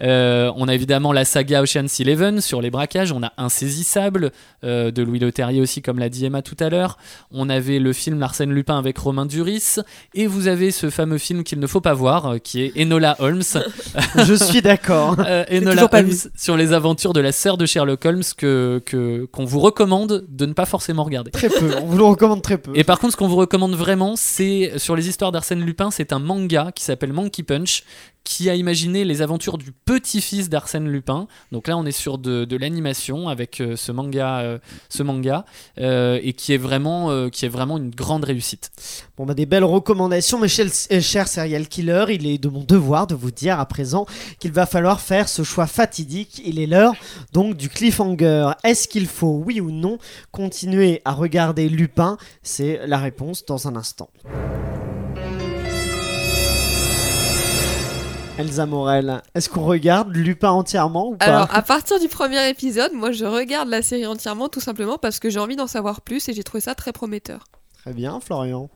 Euh, 0.00 0.50
on 0.56 0.66
a 0.66 0.74
évidemment 0.74 1.12
la 1.12 1.26
saga 1.26 1.60
Ocean's 1.62 2.00
Eleven 2.00 2.40
sur 2.40 2.62
les 2.62 2.70
braquages. 2.70 3.12
On 3.12 3.22
a 3.22 3.32
Insaisissable 3.36 4.32
euh, 4.64 4.90
de 4.90 5.02
Louis 5.02 5.18
Leterrier 5.18 5.60
aussi, 5.60 5.82
comme 5.82 5.98
l'a 5.98 6.08
dit 6.08 6.24
Emma 6.24 6.40
tout 6.40 6.56
à 6.58 6.70
l'heure. 6.70 6.96
On 7.30 7.50
avait 7.50 7.78
le 7.78 7.92
film 7.92 8.18
L'Arsène 8.18 8.50
Lupin 8.50 8.78
avec 8.78 8.96
Romain 8.96 9.26
Duris. 9.26 9.76
Et 10.14 10.26
vous 10.26 10.48
avez 10.48 10.70
ce 10.70 10.88
fameux 10.88 11.18
film 11.18 11.44
qu'il 11.44 11.60
ne 11.60 11.66
faut 11.66 11.82
pas 11.82 11.92
voir, 11.92 12.26
euh, 12.32 12.38
qui 12.38 12.62
est 12.62 12.72
Enola 12.80 13.14
Holmes. 13.18 13.42
Je 14.16 14.34
suis 14.34 14.62
d'accord. 14.62 15.16
Enola 15.50 15.86
Holmes 15.92 16.06
vu. 16.08 16.16
sur 16.34 16.56
les 16.56 16.72
aventures 16.72 17.12
de 17.12 17.20
la 17.20 17.30
sœur 17.32 17.58
de 17.58 17.66
Sherlock 17.66 18.02
Holmes 18.06 18.22
que 18.38 18.80
que- 18.86 19.26
qu'on 19.30 19.44
vous 19.44 19.60
recommande 19.60 20.24
de 20.30 20.46
ne 20.46 20.54
pas 20.54 20.64
forcément 20.64 21.04
regarder. 21.04 21.30
Très 21.30 21.50
peu. 21.50 21.70
On 21.82 21.86
vous 21.86 21.98
le 21.98 22.04
recommande 22.04 22.40
très 22.40 22.56
peu. 22.56 22.72
Et 22.74 22.84
par 22.84 22.98
contre, 22.98 23.12
ce 23.12 23.16
qu'on 23.18 23.28
vous 23.28 23.36
recommande 23.36 23.74
vraiment, 23.74 24.14
c'est 24.16 24.72
sur 24.78 24.96
les 24.96 25.08
histoires 25.10 25.30
d'Arsène 25.30 25.60
Lupin, 25.60 25.90
c'est 25.90 26.14
un 26.14 26.18
manga 26.18 26.70
qui 26.74 26.84
s'appelle 26.84 27.12
Monkey 27.12 27.42
Punch, 27.42 27.81
qui 28.24 28.48
a 28.48 28.54
imaginé 28.54 29.04
les 29.04 29.22
aventures 29.22 29.58
du 29.58 29.72
petit-fils 29.72 30.48
d'Arsène 30.48 30.88
Lupin. 30.88 31.26
Donc 31.50 31.68
là, 31.68 31.76
on 31.76 31.84
est 31.84 31.92
sur 31.92 32.18
de, 32.18 32.56
l'animation 32.56 33.28
avec 33.28 33.60
euh, 33.60 33.76
ce 33.76 33.90
manga, 33.90 34.40
euh, 34.40 34.58
ce 34.88 35.02
manga, 35.02 35.44
euh, 35.78 36.20
et 36.22 36.32
qui 36.32 36.52
est 36.52 36.58
vraiment, 36.58 37.28
qui 37.30 37.46
est 37.46 37.48
vraiment 37.48 37.78
une 37.78 37.90
grande 37.90 38.24
réussite. 38.24 38.70
Bon, 39.16 39.26
bah, 39.26 39.34
des 39.34 39.46
belles 39.46 39.64
recommandations, 39.64 40.38
mais 40.38 40.48
cher, 40.48 40.66
cher 41.00 41.28
serial 41.28 41.66
killer, 41.68 42.06
il 42.10 42.26
est 42.26 42.38
de 42.38 42.48
mon 42.48 42.64
devoir 42.64 43.06
de 43.06 43.14
vous 43.14 43.30
dire 43.30 43.58
à 43.58 43.66
présent 43.66 44.06
qu'il 44.38 44.52
va 44.52 44.66
falloir 44.66 45.00
faire 45.00 45.28
ce 45.28 45.42
choix 45.42 45.66
fatidique. 45.66 46.40
Il 46.44 46.60
est 46.60 46.66
l'heure 46.66 46.94
donc 47.32 47.56
du 47.56 47.68
cliffhanger. 47.68 48.52
Est-ce 48.64 48.88
qu'il 48.88 49.06
faut, 49.06 49.42
oui 49.44 49.60
ou 49.60 49.70
non, 49.70 49.98
continuer 50.30 51.02
à 51.04 51.12
regarder 51.12 51.68
Lupin? 51.68 52.18
C'est 52.42 52.80
la 52.86 52.98
réponse 52.98 53.44
dans 53.44 53.68
un 53.68 53.76
instant. 53.76 54.10
Elsa 58.42 58.66
Morel, 58.66 59.22
est-ce 59.36 59.48
qu'on 59.48 59.64
regarde 59.64 60.14
Lupin 60.16 60.50
entièrement 60.50 61.10
ou 61.10 61.16
pas 61.16 61.26
Alors, 61.26 61.54
à 61.54 61.62
partir 61.62 62.00
du 62.00 62.08
premier 62.08 62.48
épisode, 62.48 62.92
moi 62.92 63.12
je 63.12 63.24
regarde 63.24 63.68
la 63.68 63.82
série 63.82 64.04
entièrement 64.04 64.48
tout 64.48 64.60
simplement 64.60 64.98
parce 64.98 65.20
que 65.20 65.30
j'ai 65.30 65.38
envie 65.38 65.54
d'en 65.54 65.68
savoir 65.68 66.00
plus 66.00 66.28
et 66.28 66.32
j'ai 66.32 66.42
trouvé 66.42 66.60
ça 66.60 66.74
très 66.74 66.92
prometteur. 66.92 67.44
Très 67.78 67.92
bien, 67.92 68.18
Florian. 68.20 68.68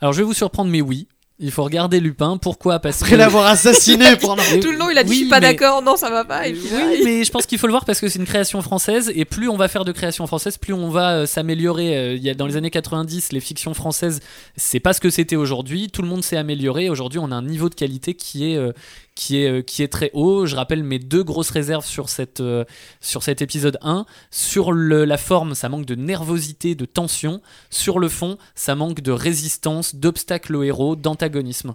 Alors, 0.00 0.12
je 0.12 0.18
vais 0.18 0.24
vous 0.24 0.34
surprendre, 0.34 0.70
mais 0.70 0.82
oui, 0.82 1.08
il 1.40 1.50
faut 1.50 1.64
regarder 1.64 2.00
Lupin. 2.00 2.36
Pourquoi? 2.36 2.78
Parce 2.78 3.00
Après 3.02 3.12
que 3.12 3.16
l'avoir 3.16 3.46
assassiné 3.46 4.16
pendant... 4.20 4.42
Tout 4.60 4.70
le 4.70 4.76
long, 4.78 4.90
il 4.90 4.98
a 4.98 5.02
dit 5.04 5.10
oui, 5.10 5.16
je 5.16 5.20
suis 5.22 5.28
pas 5.30 5.40
mais- 5.40 5.52
d'accord, 5.54 5.82
non, 5.82 5.96
ça 5.96 6.10
va 6.10 6.24
pas. 6.24 6.46
Et 6.46 6.52
puis 6.52 6.68
là, 6.70 6.86
Oui, 6.90 7.00
mais 7.04 7.24
je 7.24 7.30
pense 7.30 7.46
qu'il 7.46 7.58
faut 7.58 7.66
le 7.66 7.72
voir 7.72 7.84
parce 7.84 7.98
que 8.00 8.08
c'est 8.08 8.18
une 8.18 8.26
création 8.26 8.60
française 8.62 9.10
et 9.14 9.24
plus 9.24 9.48
on 9.48 9.56
va 9.56 9.68
faire 9.68 9.84
de 9.84 9.92
créations 9.92 10.26
françaises, 10.26 10.58
plus 10.58 10.74
on 10.74 10.90
va 10.90 11.12
euh, 11.12 11.26
s'améliorer. 11.26 11.96
Euh, 11.96 12.14
Il 12.14 12.22
y 12.22 12.30
a 12.30 12.34
dans 12.34 12.46
les 12.46 12.56
années 12.56 12.70
90, 12.70 13.32
les 13.32 13.40
fictions 13.40 13.74
françaises, 13.74 14.20
c'est 14.56 14.80
pas 14.80 14.92
ce 14.92 15.00
que 15.00 15.10
c'était 15.10 15.36
aujourd'hui. 15.36 15.88
Tout 15.90 16.02
le 16.02 16.08
monde 16.08 16.22
s'est 16.22 16.36
amélioré. 16.36 16.88
Aujourd'hui, 16.90 17.18
on 17.18 17.30
a 17.32 17.34
un 17.34 17.42
niveau 17.42 17.68
de 17.68 17.74
qualité 17.74 18.14
qui 18.14 18.52
est 18.52 18.56
euh, 18.56 18.72
qui 19.20 19.36
est, 19.42 19.50
euh, 19.50 19.60
qui 19.60 19.82
est 19.82 19.88
très 19.88 20.10
haut. 20.14 20.46
Je 20.46 20.56
rappelle 20.56 20.82
mes 20.82 20.98
deux 20.98 21.22
grosses 21.22 21.50
réserves 21.50 21.84
sur, 21.84 22.06
euh, 22.40 22.64
cet 23.02 23.42
épisode 23.42 23.76
1. 23.82 24.06
Sur 24.30 24.72
le- 24.72 25.04
la 25.04 25.18
forme, 25.18 25.54
ça 25.54 25.68
manque 25.68 25.84
de 25.84 25.94
nervosité, 25.94 26.74
de 26.74 26.86
tension. 26.86 27.42
Sur 27.68 27.98
le 27.98 28.08
fond, 28.08 28.38
ça 28.54 28.74
manque 28.74 29.02
de 29.02 29.12
résistance, 29.12 29.94
d'obstacles 29.94 30.56
au 30.56 30.62
héros, 30.62 30.96
d'antagonisme. 30.96 31.74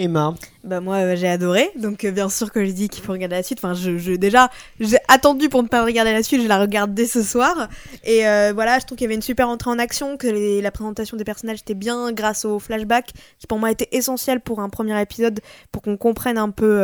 Emma, 0.00 0.32
Bah 0.62 0.80
moi 0.80 0.98
euh, 0.98 1.16
j'ai 1.16 1.26
adoré, 1.26 1.72
donc 1.74 2.04
euh, 2.04 2.12
bien 2.12 2.28
sûr 2.28 2.52
que 2.52 2.64
je 2.64 2.70
dis 2.70 2.88
qu'il 2.88 3.02
faut 3.02 3.10
regarder 3.10 3.34
la 3.34 3.42
suite. 3.42 3.58
Enfin 3.58 3.74
je, 3.74 4.14
déjà 4.14 4.48
j'ai 4.78 4.98
attendu 5.08 5.48
pour 5.48 5.60
ne 5.60 5.66
pas 5.66 5.84
regarder 5.84 6.12
la 6.12 6.22
suite, 6.22 6.40
je 6.40 6.46
la 6.46 6.60
regarde 6.60 6.94
dès 6.94 7.06
ce 7.06 7.20
soir. 7.20 7.68
Et 8.04 8.24
euh, 8.28 8.52
voilà, 8.54 8.78
je 8.78 8.86
trouve 8.86 8.96
qu'il 8.96 9.06
y 9.06 9.08
avait 9.08 9.16
une 9.16 9.22
super 9.22 9.48
entrée 9.48 9.70
en 9.70 9.78
action, 9.80 10.16
que 10.16 10.28
la 10.62 10.70
présentation 10.70 11.16
des 11.16 11.24
personnages 11.24 11.58
était 11.62 11.74
bien 11.74 12.12
grâce 12.12 12.44
au 12.44 12.60
flashback, 12.60 13.10
qui 13.40 13.48
pour 13.48 13.58
moi 13.58 13.72
était 13.72 13.88
essentiel 13.90 14.38
pour 14.38 14.60
un 14.60 14.68
premier 14.68 15.00
épisode, 15.02 15.40
pour 15.72 15.82
qu'on 15.82 15.96
comprenne 15.96 16.38
un 16.38 16.50
peu, 16.50 16.80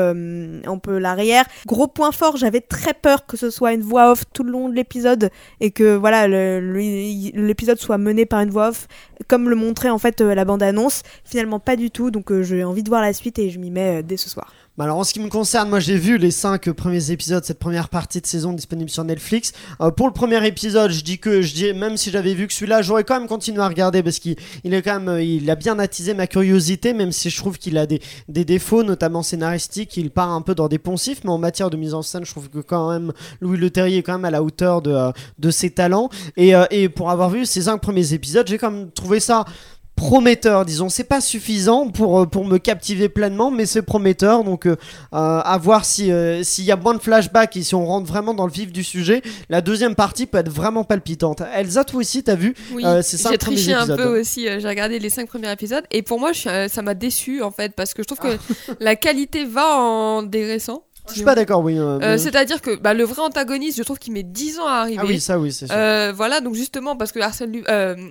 un 0.67 0.79
peu 0.79 0.99
l'arrière. 0.99 1.45
Gros 1.67 1.87
point 1.87 2.11
fort, 2.11 2.37
j'avais 2.37 2.63
très 2.63 2.95
peur 2.95 3.27
que 3.27 3.37
ce 3.37 3.49
soit 3.49 3.75
une 3.75 3.83
voix 3.83 4.11
off 4.11 4.25
tout 4.33 4.43
le 4.43 4.51
long 4.51 4.69
de 4.69 4.75
l'épisode 4.75 5.31
et 5.61 5.71
que 5.71 5.95
voilà 5.95 6.27
l'épisode 6.27 7.79
soit 7.79 7.99
mené 7.99 8.27
par 8.27 8.41
une 8.41 8.51
voix 8.51 8.71
off, 8.71 8.89
comme 9.29 9.49
le 9.49 9.55
montrait 9.55 9.91
en 9.91 9.99
fait 9.99 10.21
la 10.21 10.45
bande 10.45 10.65
annonce. 10.65 11.03
Finalement 11.25 11.61
pas 11.61 11.77
du 11.77 11.93
tout, 11.93 12.11
donc 12.11 12.33
j'ai 12.43 12.65
envie 12.65 12.83
de 12.83 12.89
voir 12.89 13.04
la 13.07 13.13
suite 13.13 13.39
et 13.39 13.51
je 13.51 13.59
m'y 13.59 13.71
mets 13.71 13.99
euh, 13.99 14.03
dès 14.03 14.17
ce 14.17 14.29
soir. 14.29 14.53
Bah 14.77 14.85
alors 14.85 14.99
en 14.99 15.05
ce 15.05 15.13
qui 15.13 15.21
me 15.21 15.29
concerne, 15.29 15.69
moi 15.69 15.79
j'ai 15.79 15.97
vu 15.97 16.19
les 16.19 16.33
5 16.33 16.73
premiers 16.73 17.13
épisodes, 17.13 17.45
cette 17.45 17.61
première 17.61 17.89
partie 17.89 18.21
de 18.21 18.27
saison 18.27 18.53
disponible 18.53 18.91
sur 18.91 19.05
Netflix. 19.05 19.53
Euh, 19.81 19.93
pour 19.93 20.09
le 20.09 20.13
premier 20.13 20.45
épisode, 20.45 20.91
je 20.91 21.05
dis 21.05 21.21
que 21.21 21.43
je 21.43 21.55
dis 21.55 21.73
même 21.73 21.97
si 21.97 22.11
j'avais 22.11 22.35
vu 22.35 22.49
que 22.49 22.53
celui-là, 22.53 22.83
j'aurais 22.83 23.05
quand 23.05 23.17
même 23.21 23.29
continué 23.29 23.61
à 23.63 23.69
regarder 23.69 24.03
parce 24.03 24.19
qu'il 24.19 24.35
il 24.65 24.75
est 24.75 24.83
quand 24.83 24.99
même, 24.99 25.09
euh, 25.09 25.23
il 25.23 25.49
a 25.49 25.55
bien 25.55 25.79
attisé 25.79 26.13
ma 26.13 26.27
curiosité, 26.27 26.93
même 26.93 27.13
si 27.13 27.31
je 27.31 27.37
trouve 27.37 27.57
qu'il 27.57 27.79
a 27.79 27.87
des, 27.87 28.01
des 28.29 28.45
défauts, 28.45 28.83
notamment 28.83 29.23
scénaristiques. 29.23 29.97
Il 29.97 30.11
part 30.11 30.33
un 30.33 30.43
peu 30.43 30.57
dans 30.57 30.67
des 30.67 30.79
poncifs, 30.79 31.21
mais 31.23 31.31
en 31.31 31.39
matière 31.39 31.71
de 31.71 31.77
mise 31.77 31.95
en 31.95 32.03
scène, 32.03 32.25
je 32.25 32.33
trouve 32.33 32.49
que 32.49 32.59
quand 32.59 32.91
même 32.91 33.13
Louis 33.41 33.59
Le 33.59 33.71
Terrier 33.71 33.99
est 33.99 34.03
quand 34.03 34.15
même 34.15 34.25
à 34.25 34.33
la 34.33 34.43
hauteur 34.43 34.83
de, 34.83 35.13
de 35.39 35.51
ses 35.53 35.71
talents. 35.71 36.09
Et, 36.37 36.53
et 36.73 36.89
pour 36.89 37.13
avoir 37.13 37.31
vu 37.31 37.47
ces 37.47 37.63
5 37.63 37.79
premiers 37.79 38.13
épisodes, 38.13 38.49
j'ai 38.49 38.59
quand 38.59 38.73
même 38.73 38.91
trouvé 38.91 39.21
ça 39.21 39.45
prometteur, 39.97 40.65
disons. 40.65 40.89
C'est 40.89 41.05
pas 41.05 41.21
suffisant 41.21 41.89
pour, 41.89 42.21
euh, 42.21 42.27
pour 42.27 42.45
me 42.45 42.59
captiver 42.59 43.09
pleinement, 43.09 43.51
mais 43.51 43.65
c'est 43.67 43.83
prometteur. 43.83 44.45
Donc, 44.45 44.67
euh, 44.67 44.73
euh, 44.73 44.77
à 45.13 45.59
voir 45.59 45.85
si, 45.85 46.11
euh, 46.11 46.43
s'il 46.43 46.65
y 46.65 46.73
a 46.73 46.77
moins 46.77 46.95
de 46.95 46.99
flashbacks 46.99 47.57
et 47.57 47.63
si 47.63 47.75
on 47.75 47.87
rentre 47.87 48.07
vraiment 48.07 48.35
dans 48.35 48.47
le 48.47 48.53
vif 48.53 48.73
du 48.73 48.85
sujet. 48.85 49.23
La 49.49 49.61
deuxième 49.61 49.95
partie 49.95 50.27
peut 50.27 50.39
être 50.39 50.51
vraiment 50.51 50.85
palpitante. 50.85 51.43
Elsa, 51.55 51.85
toi 51.85 52.01
aussi, 52.01 52.23
t'as 52.23 52.35
vu 52.35 52.55
Oui, 52.73 52.85
Euh, 52.85 53.03
ces 53.03 53.17
j'ai 53.17 53.39
triché 53.39 53.73
un 53.73 53.81
épisodes. 53.81 53.97
peu 53.99 54.21
aussi. 54.21 54.43
J'ai 54.45 54.69
regardé 54.69 54.99
les 54.99 55.11
cinq 55.11 55.29
premiers 55.29 55.51
épisodes 55.53 55.85
et 55.91 56.03
pour 56.03 56.19
moi, 56.21 56.33
je 56.33 56.69
ça 56.71 56.83
m'a 56.83 56.95
déçu 56.95 57.43
en 57.43 57.51
fait 57.51 57.73
parce 57.75 57.95
que 57.95 58.03
je 58.03 58.07
trouve 58.07 58.19
que 58.19 58.37
la 58.81 58.97
qualité 58.97 59.45
va 59.45 59.77
en 59.79 60.23
dégraissant. 60.23 60.83
Je 61.09 61.13
suis 61.15 61.23
pas 61.23 61.35
d'accord, 61.35 61.61
oui. 61.63 61.79
euh, 61.79 61.83
Euh, 61.83 61.99
mais- 62.01 62.19
C'est-à-dire 62.19 62.63
que 62.63 62.77
bah, 62.77 62.95
le 62.95 63.05
vrai 63.05 63.21
antagoniste, 63.23 63.77
je 63.77 63.83
trouve 63.83 63.99
qu'il 63.99 64.13
met 64.15 64.23
10 64.23 64.59
ans 64.59 64.67
à 64.67 64.73
arriver. 64.81 64.99
ah 65.03 65.07
oui, 65.07 65.21
ça, 65.21 65.39
oui, 65.39 65.53
c'est 65.53 65.67
sûr. 65.67 65.75
Euh, 65.77 66.13
voilà, 66.17 66.41
donc 66.41 66.55
justement, 66.55 66.97
parce 66.97 67.13
que 67.13 67.21
Arsène 67.21 67.53
Lu- 67.53 67.65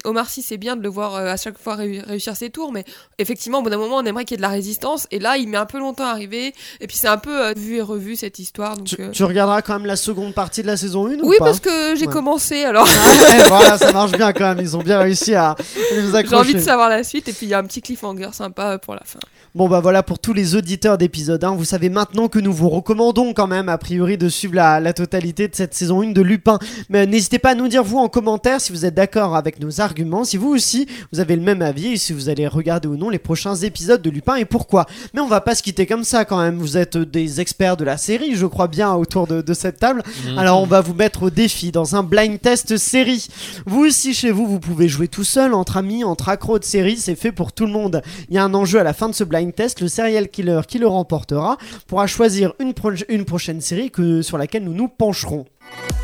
Omar 0.06 0.30
Sy, 0.30 0.42
c'est 0.44 0.58
bien 0.58 0.76
de 0.76 0.84
le 0.84 0.90
voir 0.90 1.16
à 1.16 1.36
chaque 1.38 1.58
fois 1.58 1.76
ré- 1.76 2.02
réussir 2.06 2.36
ses 2.36 2.50
tours, 2.52 2.72
mais 2.72 2.84
effectivement, 3.18 3.60
au 3.60 3.62
bout 3.64 3.70
d'un 3.72 3.78
moment, 3.78 3.98
on 3.98 4.06
aimerait 4.06 4.26
qu'il 4.26 4.36
y 4.36 4.38
ait 4.38 4.38
de 4.38 4.42
la 4.44 4.50
résistance, 4.50 5.08
et 5.12 5.20
là, 5.20 5.38
il 5.38 5.48
met 5.50 5.58
un 5.58 5.66
peu 5.66 5.80
longtemps 5.80 6.06
à 6.06 6.10
arriver, 6.12 6.54
et 6.82 6.88
puis 6.88 6.96
c'est 6.98 7.08
un 7.08 7.18
peu 7.18 7.54
vu 7.58 7.78
et 7.78 7.82
revu 7.82 8.16
cette 8.16 8.38
histoire. 8.40 8.78
Donc, 8.78 8.86
tu, 8.88 8.98
tu 9.12 9.24
regarderas 9.24 9.62
quand 9.64 9.74
même 9.74 9.88
la 9.88 9.96
seconde 9.96 10.34
partie 10.36 10.62
de 10.62 10.68
la 10.68 10.78
saison 10.78 11.08
1 11.08 11.16
ou 11.20 11.30
Oui, 11.30 11.38
pas 11.40 11.46
parce 11.46 11.60
que 11.60 11.96
j'ai 11.96 12.06
Ouais. 12.08 12.14
commencé, 12.14 12.64
alors 12.64 12.88
Ah, 12.88 13.38
ouais, 13.38 13.44
voilà, 13.48 13.78
ça 13.78 13.92
marche 13.92 14.12
bien 14.12 14.32
quand 14.34 14.56
même. 14.56 14.60
Ils 14.60 14.78
ont 14.78 14.84
bien 14.84 15.00
réussi 15.00 15.34
à 15.34 15.56
nous 16.00 16.16
accrocher. 16.16 16.28
j'ai 16.30 16.36
envie 16.36 16.54
de 16.54 16.60
savoir 16.60 16.90
la 16.90 17.04
suite, 17.04 17.28
et 17.28 17.34
puis 17.34 17.48
il 17.48 17.50
y 17.50 17.54
a 17.56 17.60
un 17.60 17.64
petit 17.64 17.82
cliffhanger 17.82 18.30
sympa 18.34 18.78
pour 18.78 18.94
la 18.94 19.02
fin. 19.04 19.20
Bon 19.56 19.70
bah 19.70 19.82
voilà 19.82 20.02
pour 20.02 20.18
tous 20.18 20.34
les 20.34 20.56
auditeurs 20.56 20.98
d'épisode 20.98 21.44
1, 21.44 21.56
vous 21.56 21.64
savez 21.66 21.90
maintenant 21.90 22.28
que 22.28 22.40
nous 22.40 22.52
vous 22.54 22.70
recommandons 22.84 23.34
quand 23.34 23.48
même 23.48 23.70
a 23.70 23.78
priori 23.78 24.18
de 24.18 24.28
suivre 24.28 24.56
la, 24.56 24.82
la 24.82 24.92
totalité 24.92 25.48
de 25.48 25.56
cette 25.56 25.74
saison 25.74 26.02
1 26.02 26.12
de 26.12 26.22
Lupin. 26.22 26.60
Mais 26.90 27.06
n'hésitez 27.06 27.40
pas 27.40 27.52
à 27.52 27.56
nous 27.56 27.70
dire 27.70 27.82
vous 27.82 27.98
en 27.98 28.10
commentaire 28.10 28.60
si 28.60 28.74
vous 28.74 28.86
êtes 28.86 28.94
d'accord 28.94 29.38
avec 29.38 29.62
nos 29.62 29.80
arguments, 29.80 30.26
si 30.26 30.36
vous 30.36 30.50
aussi 30.50 30.86
vous 31.14 31.22
avez 31.22 31.38
le 31.38 31.42
même 31.42 31.62
avis 31.62 31.94
et 31.94 31.98
si 31.98 32.12
vous 32.12 32.28
allez 32.28 32.46
regarder 32.46 32.90
ou 32.90 32.98
non 32.98 33.10
les 33.10 33.20
prochains 33.20 33.56
épisodes 33.56 34.02
de 34.02 34.10
Lupin 34.10 34.36
et 34.36 34.44
pourquoi. 34.44 34.86
Mais 35.14 35.22
on 35.22 35.28
va 35.28 35.40
pas 35.40 35.56
se 35.56 35.64
quitter 35.64 35.86
comme 35.86 36.04
ça 36.04 36.26
quand 36.26 36.42
même, 36.42 36.58
vous 36.58 36.76
êtes 36.76 36.98
des 36.98 37.40
experts 37.40 37.78
de 37.78 37.86
la 37.86 37.96
série 37.96 38.36
je 38.36 38.46
crois 38.46 38.68
bien 38.68 38.94
autour 38.94 39.28
de, 39.28 39.42
de 39.42 39.54
cette 39.54 39.80
table. 39.80 40.04
Mhm. 40.28 40.38
Alors 40.38 40.62
on 40.62 40.66
va 40.66 40.82
vous 40.82 40.94
mettre 40.94 41.24
au 41.24 41.30
défi 41.30 41.72
dans 41.72 41.96
un 41.96 42.04
blind 42.04 42.40
test 42.42 42.76
série. 42.76 43.28
Vous 43.66 43.86
aussi 43.86 44.14
chez 44.14 44.32
vous, 44.32 44.46
vous 44.46 44.60
pouvez 44.60 44.90
jouer 44.90 45.08
tout 45.08 45.24
seul, 45.24 45.54
entre 45.54 45.78
amis, 45.78 46.04
entre 46.04 46.28
accros 46.28 46.60
de 46.60 46.66
série, 46.66 46.98
c'est 46.98 47.16
fait 47.16 47.32
pour 47.32 47.54
tout 47.54 47.66
le 47.66 47.72
monde. 47.72 48.02
Il 48.30 48.36
y 48.36 48.38
a 48.38 48.44
un 48.44 48.54
enjeu 48.54 48.80
à 48.80 48.84
la 48.84 48.94
fin 48.94 49.08
de 49.08 49.14
ce 49.14 49.24
blind 49.24 49.56
test, 49.56 49.80
le 49.80 49.88
serial 49.88 50.28
killer 50.28 50.62
qui 50.68 50.80
le 50.80 50.88
remportera 50.88 51.58
pourra 51.88 52.08
choisir 52.08 52.54
une, 52.60 52.73
pro- 52.74 52.92
une 53.10 53.26
prochaine 53.26 53.62
série 53.62 53.90
que, 53.92 54.22
sur 54.22 54.38
laquelle 54.38 54.64
nous 54.64 54.74
nous 54.74 54.88
pencherons. 54.88 55.46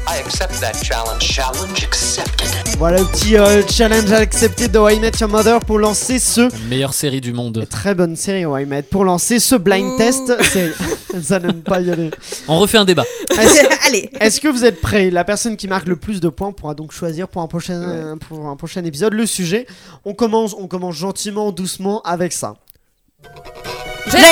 I 0.07 0.19
accept 0.25 0.59
that 0.61 0.73
challenge. 0.83 1.21
Challenge 1.21 1.83
accepted. 1.83 2.77
Voilà 2.77 2.99
le 2.99 3.05
petit 3.05 3.37
euh, 3.37 3.61
challenge 3.67 4.11
accepté 4.11 4.67
de 4.67 4.79
I 4.91 4.99
Met 4.99 5.11
Your 5.19 5.29
Mother 5.29 5.59
pour 5.59 5.77
lancer 5.77 6.17
ce 6.17 6.41
La 6.41 6.57
meilleure 6.69 6.93
série 6.93 7.21
du 7.21 7.33
monde. 7.33 7.67
très 7.69 7.93
bonne 7.93 8.15
série 8.15 8.41
I 8.41 8.65
Met 8.65 8.83
pour 8.83 9.03
lancer 9.05 9.39
ce 9.39 9.55
blind 9.55 9.91
Ouh. 9.93 9.97
test. 9.97 10.33
Ça 11.21 11.39
n'aime 11.39 11.61
pas 11.61 11.81
y 11.81 11.91
aller. 11.91 12.09
On 12.47 12.57
refait 12.59 12.77
un 12.77 12.85
débat. 12.85 13.03
Allez 13.85 14.09
Est-ce 14.19 14.39
que 14.41 14.47
vous 14.47 14.63
êtes 14.65 14.79
prêts? 14.81 15.09
La 15.11 15.23
personne 15.25 15.57
qui 15.57 15.67
marque 15.67 15.87
le 15.87 15.95
plus 15.97 16.21
de 16.21 16.29
points 16.29 16.51
pourra 16.53 16.73
donc 16.73 16.91
choisir 16.91 17.27
pour 17.27 17.41
un 17.41 17.47
prochain, 17.47 18.17
pour 18.27 18.47
un 18.47 18.55
prochain 18.55 18.83
épisode 18.85 19.13
le 19.13 19.25
sujet. 19.25 19.67
On 20.05 20.13
commence, 20.13 20.55
on 20.57 20.67
commence 20.67 20.95
gentiment, 20.95 21.51
doucement 21.51 22.01
avec 22.03 22.31
ça. 22.33 22.55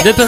Débat. 0.03 0.27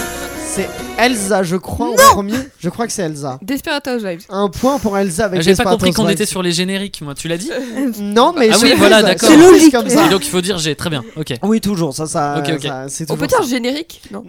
C'est 0.51 0.67
Elsa, 0.97 1.43
je 1.43 1.55
crois, 1.55 1.89
en 1.91 1.95
premier. 2.13 2.33
Je 2.59 2.69
crois 2.69 2.87
que 2.87 2.91
c'est 2.91 3.03
Elsa. 3.03 3.37
Desperate 3.43 3.87
Housewives. 3.87 4.25
Un 4.29 4.49
point 4.49 4.79
pour 4.79 4.97
Elsa 4.97 5.25
avec 5.25 5.41
J'ai 5.41 5.51
pas 5.51 5.57
Desperate 5.57 5.73
compris 5.75 5.91
qu'on 5.93 6.01
Housewives. 6.03 6.15
était 6.15 6.25
sur 6.25 6.41
les 6.41 6.51
génériques, 6.51 7.01
moi. 7.01 7.13
Tu 7.13 7.27
l'as 7.27 7.37
dit 7.37 7.51
Non, 7.99 8.33
mais 8.37 8.49
Ah 8.51 8.57
oui, 8.61 8.73
voilà, 8.75 9.03
d'accord. 9.03 9.29
c'est 9.29 9.35
C'est 9.37 9.51
logique. 9.51 9.71
comme 9.71 9.87
ça. 9.89 10.07
Et 10.07 10.09
donc 10.09 10.25
il 10.25 10.29
faut 10.29 10.41
dire 10.41 10.57
j'ai. 10.57 10.75
Très 10.75 10.89
bien. 10.89 11.03
Ok. 11.17 11.33
Oui, 11.43 11.61
toujours, 11.61 11.93
ça, 11.93 12.07
ça, 12.07 12.37
Ok, 12.39 12.49
ok. 12.55 12.63
ça, 12.63 12.85
c'est 12.89 13.09
On 13.11 13.15
peut 13.17 13.27
dire 13.27 13.43
générique? 13.43 14.01
Non. 14.11 14.25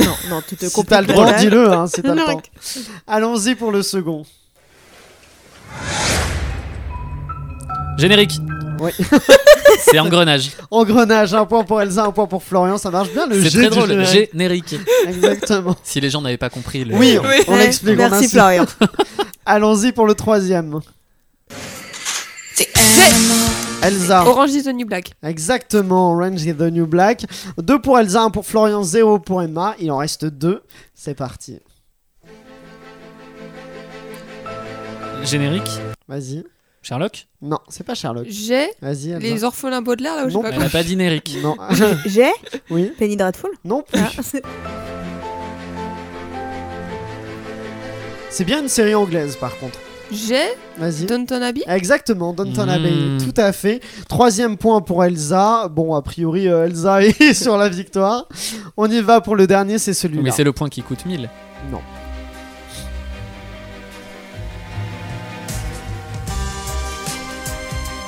Non, 0.00 0.14
non, 0.28 0.42
tu 0.46 0.56
te. 0.56 0.66
Si 0.66 0.84
t'as 0.84 1.00
le 1.00 1.06
la- 1.14 1.32
dis-le, 1.32 1.72
hein, 1.72 1.86
si 1.86 2.02
t'as 2.02 2.14
le 2.14 2.22
temps. 2.24 2.42
Allons-y 3.06 3.54
pour 3.54 3.72
le 3.72 3.82
second. 3.82 4.24
Générique. 7.98 8.32
Oui. 8.78 8.90
C'est 9.80 9.98
engrenage. 9.98 10.50
Engrenage, 10.70 11.34
un 11.34 11.44
point 11.46 11.64
pour 11.64 11.80
Elsa, 11.80 12.04
un 12.04 12.12
point 12.12 12.26
pour 12.26 12.42
Florian, 12.42 12.78
ça 12.78 12.90
marche 12.90 13.10
bien 13.12 13.26
le 13.26 13.42
C'est 13.42 13.50
jeu 13.50 13.60
très 13.60 13.70
drôle. 13.70 13.88
générique. 13.88 14.30
Générique. 14.32 14.74
Exactement. 15.08 15.76
Si 15.82 16.00
les 16.00 16.10
gens 16.10 16.20
n'avaient 16.22 16.36
pas 16.38 16.50
compris 16.50 16.84
le. 16.84 16.94
Oui, 16.96 17.18
on, 17.20 17.26
Oui. 17.26 17.36
on 17.48 17.52
Ouais, 17.54 17.66
explique. 17.66 17.94
on 17.94 17.96
Merci 17.98 18.14
insiste. 18.16 18.32
Florian. 18.34 18.66
Allons-y 19.46 19.92
pour 19.92 20.06
le 20.06 20.14
troisième. 20.14 20.80
Elsa. 23.82 24.24
Orange 24.26 24.50
is 24.52 24.62
the 24.62 24.68
New 24.72 24.86
Black. 24.86 25.10
Exactement, 25.24 26.12
Orange 26.12 26.44
is 26.44 26.54
the 26.54 26.70
New 26.70 26.86
Black. 26.86 27.24
Deux 27.58 27.80
pour 27.80 27.98
Elsa, 27.98 28.22
un 28.22 28.30
pour 28.30 28.46
Florian, 28.46 28.82
zéro 28.84 29.18
pour 29.18 29.42
Emma. 29.42 29.74
Il 29.80 29.90
en 29.90 29.96
reste 29.96 30.24
deux. 30.24 30.62
C'est 30.94 31.14
parti. 31.14 31.58
Générique. 35.24 35.70
Vas-y. 36.08 36.44
Sherlock 36.82 37.28
Non, 37.40 37.58
c'est 37.68 37.84
pas 37.86 37.94
Sherlock. 37.94 38.26
J'ai 38.28 38.66
Vas-y, 38.80 39.10
Elsa. 39.10 39.18
les 39.20 39.44
orphelins 39.44 39.82
Baudelaire 39.82 40.16
là 40.16 40.26
où 40.26 40.28
j'ai 40.28 40.34
Non. 40.34 40.42
pas 40.42 40.50
Elle 40.50 40.62
a 40.62 40.68
pas 40.68 40.82
dinérique. 40.82 41.38
Non. 41.42 41.56
J'ai 42.06 42.30
oui. 42.70 42.90
Penny 42.98 43.16
Dreadful. 43.16 43.50
Non 43.64 43.82
plus. 43.82 44.00
Ah, 44.00 44.22
c'est- 44.22 44.42
C'est 48.30 48.44
bien 48.44 48.60
une 48.62 48.68
série 48.68 48.94
anglaise 48.94 49.36
par 49.36 49.56
contre. 49.58 49.78
J'ai 50.10 50.42
Vas-y. 50.76 51.04
Downton 51.06 51.42
Abbey. 51.42 51.62
Exactement, 51.66 52.32
Downton 52.34 52.66
Mm. 52.66 52.68
Abbey, 52.68 52.92
tout 53.24 53.40
à 53.40 53.52
fait. 53.52 53.80
Troisième 54.08 54.56
point 54.58 54.80
pour 54.82 55.04
Elsa. 55.04 55.68
Bon, 55.68 55.94
a 55.94 56.02
priori, 56.02 56.48
euh, 56.48 56.66
Elsa 56.66 57.02
est 57.04 57.32
sur 57.34 57.56
la 57.56 57.68
victoire. 57.68 58.26
On 58.76 58.90
y 58.90 59.00
va 59.00 59.20
pour 59.20 59.36
le 59.36 59.46
dernier, 59.46 59.78
c'est 59.78 59.92
Mais 59.92 59.94
celui-là. 59.94 60.30
c'est 60.32 60.44
le 60.44 60.52
point 60.52 60.68
qui 60.68 60.82
coûte 60.82 61.06
1000. 61.06 61.30
Non. 61.70 61.80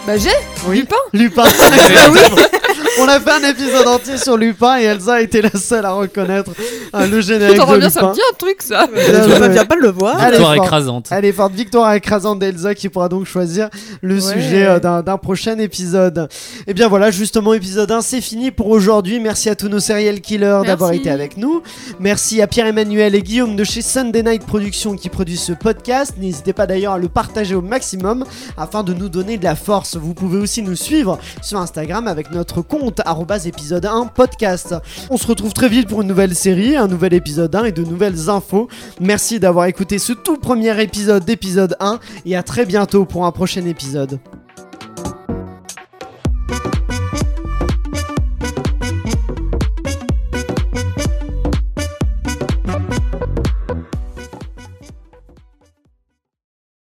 Bah 0.07 0.19
j'ai 0.19 0.29
Oui. 0.67 0.79
Lupin. 0.81 0.97
Lupin. 1.13 1.45
On 3.01 3.09
a 3.09 3.19
fait 3.19 3.31
un 3.45 3.49
épisode 3.51 3.87
entier 3.89 4.17
sur 4.19 4.37
Lupin 4.37 4.79
et 4.79 4.85
Elsa 4.85 5.15
a 5.15 5.21
été 5.21 5.43
la 5.43 5.51
seule 5.51 5.85
à 5.85 5.93
reconnaître 5.93 6.53
euh, 6.95 7.07
le 7.09 7.21
générique 7.21 7.57
de 7.57 7.61
reviens, 7.63 7.91
ça 7.91 8.03
me 8.03 8.07
Lupin. 8.07 8.15
dit 8.15 8.21
un 8.33 8.37
truc 8.37 8.63
ça. 8.63 8.87
Je 8.95 9.37
joué. 9.37 9.49
viens 9.49 9.65
pas 9.65 9.75
de 9.75 9.81
le 9.81 9.91
voir. 9.91 10.17
Victoire 10.31 10.55
écrasante. 10.55 11.09
Elle 11.11 11.25
est 11.25 11.33
forte. 11.33 11.53
Victoire 11.55 11.93
écrasante 11.95 12.39
d'Elsa 12.39 12.75
qui 12.77 12.89
pourra 12.89 13.09
donc 13.09 13.27
choisir 13.27 13.69
le 14.01 14.15
Ouais. 14.15 14.21
sujet 14.21 14.65
euh, 14.67 14.79
d'un 14.79 15.19
prochain 15.19 15.59
épisode. 15.59 16.29
Et 16.69 16.75
bien 16.75 16.87
voilà, 16.89 17.11
justement, 17.11 17.53
épisode 17.53 17.91
1, 17.91 18.01
c'est 18.01 18.21
fini 18.21 18.53
pour 18.53 18.69
aujourd'hui. 18.69 19.19
Merci 19.19 19.51
à 19.51 19.57
tous 19.57 19.69
nos 19.69 19.81
serial 19.81 20.21
killers 20.21 20.61
d'avoir 20.65 20.93
été 20.93 21.11
avec 21.11 21.37
nous. 21.37 21.63
Merci 21.99 22.41
à 22.43 22.47
Pierre-Emmanuel 22.47 23.15
et 23.17 23.23
Guillaume 23.23 23.57
de 23.57 23.65
chez 23.65 23.83
Sunday 23.83 24.23
Night 24.23 24.47
Productions 24.47 24.95
qui 24.97 25.09
produisent 25.09 25.43
ce 25.43 25.53
podcast. 25.53 26.13
N'hésitez 26.19 26.53
pas 26.53 26.67
d'ailleurs 26.67 26.93
à 26.93 26.99
le 26.99 27.09
partager 27.09 27.57
au 27.57 27.61
maximum 27.63 28.25
afin 28.57 28.85
de 28.85 28.95
nous 28.95 29.09
donner 29.09 29.37
de 29.37 29.45
la 29.45 29.57
force. 29.57 29.97
Vous 29.97 30.15
pouvez 30.15 30.39
aussi 30.39 30.54
nous 30.63 30.77
suivre 30.77 31.19
sur 31.43 31.59
Instagram 31.59 32.09
avec 32.09 32.31
notre 32.31 32.63
compte 32.63 33.01
épisode 33.45 33.87
1 33.87 34.07
podcast. 34.07 34.75
On 35.11 35.17
se 35.17 35.27
retrouve 35.27 35.53
très 35.53 35.69
vite 35.69 35.89
pour 35.89 36.03
une 36.03 36.09
nouvelle 36.09 36.35
série, 36.35 36.77
un 36.77 36.89
nouvel 36.89 37.15
épisode 37.15 37.55
1 37.55 37.65
et 37.65 37.73
de 37.73 37.83
nouvelles 37.83 38.29
infos. 38.29 38.69
Merci 39.01 39.41
d'avoir 39.41 39.67
écouté 39.67 39.99
ce 39.99 40.13
tout 40.13 40.37
premier 40.37 40.81
épisode 40.83 41.25
d'épisode 41.25 41.77
1 41.81 41.99
et 42.27 42.37
à 42.37 42.43
très 42.43 42.67
bientôt 42.67 43.05
pour 43.05 43.27
un 43.27 43.33
prochain 43.33 43.65
épisode. 43.67 44.19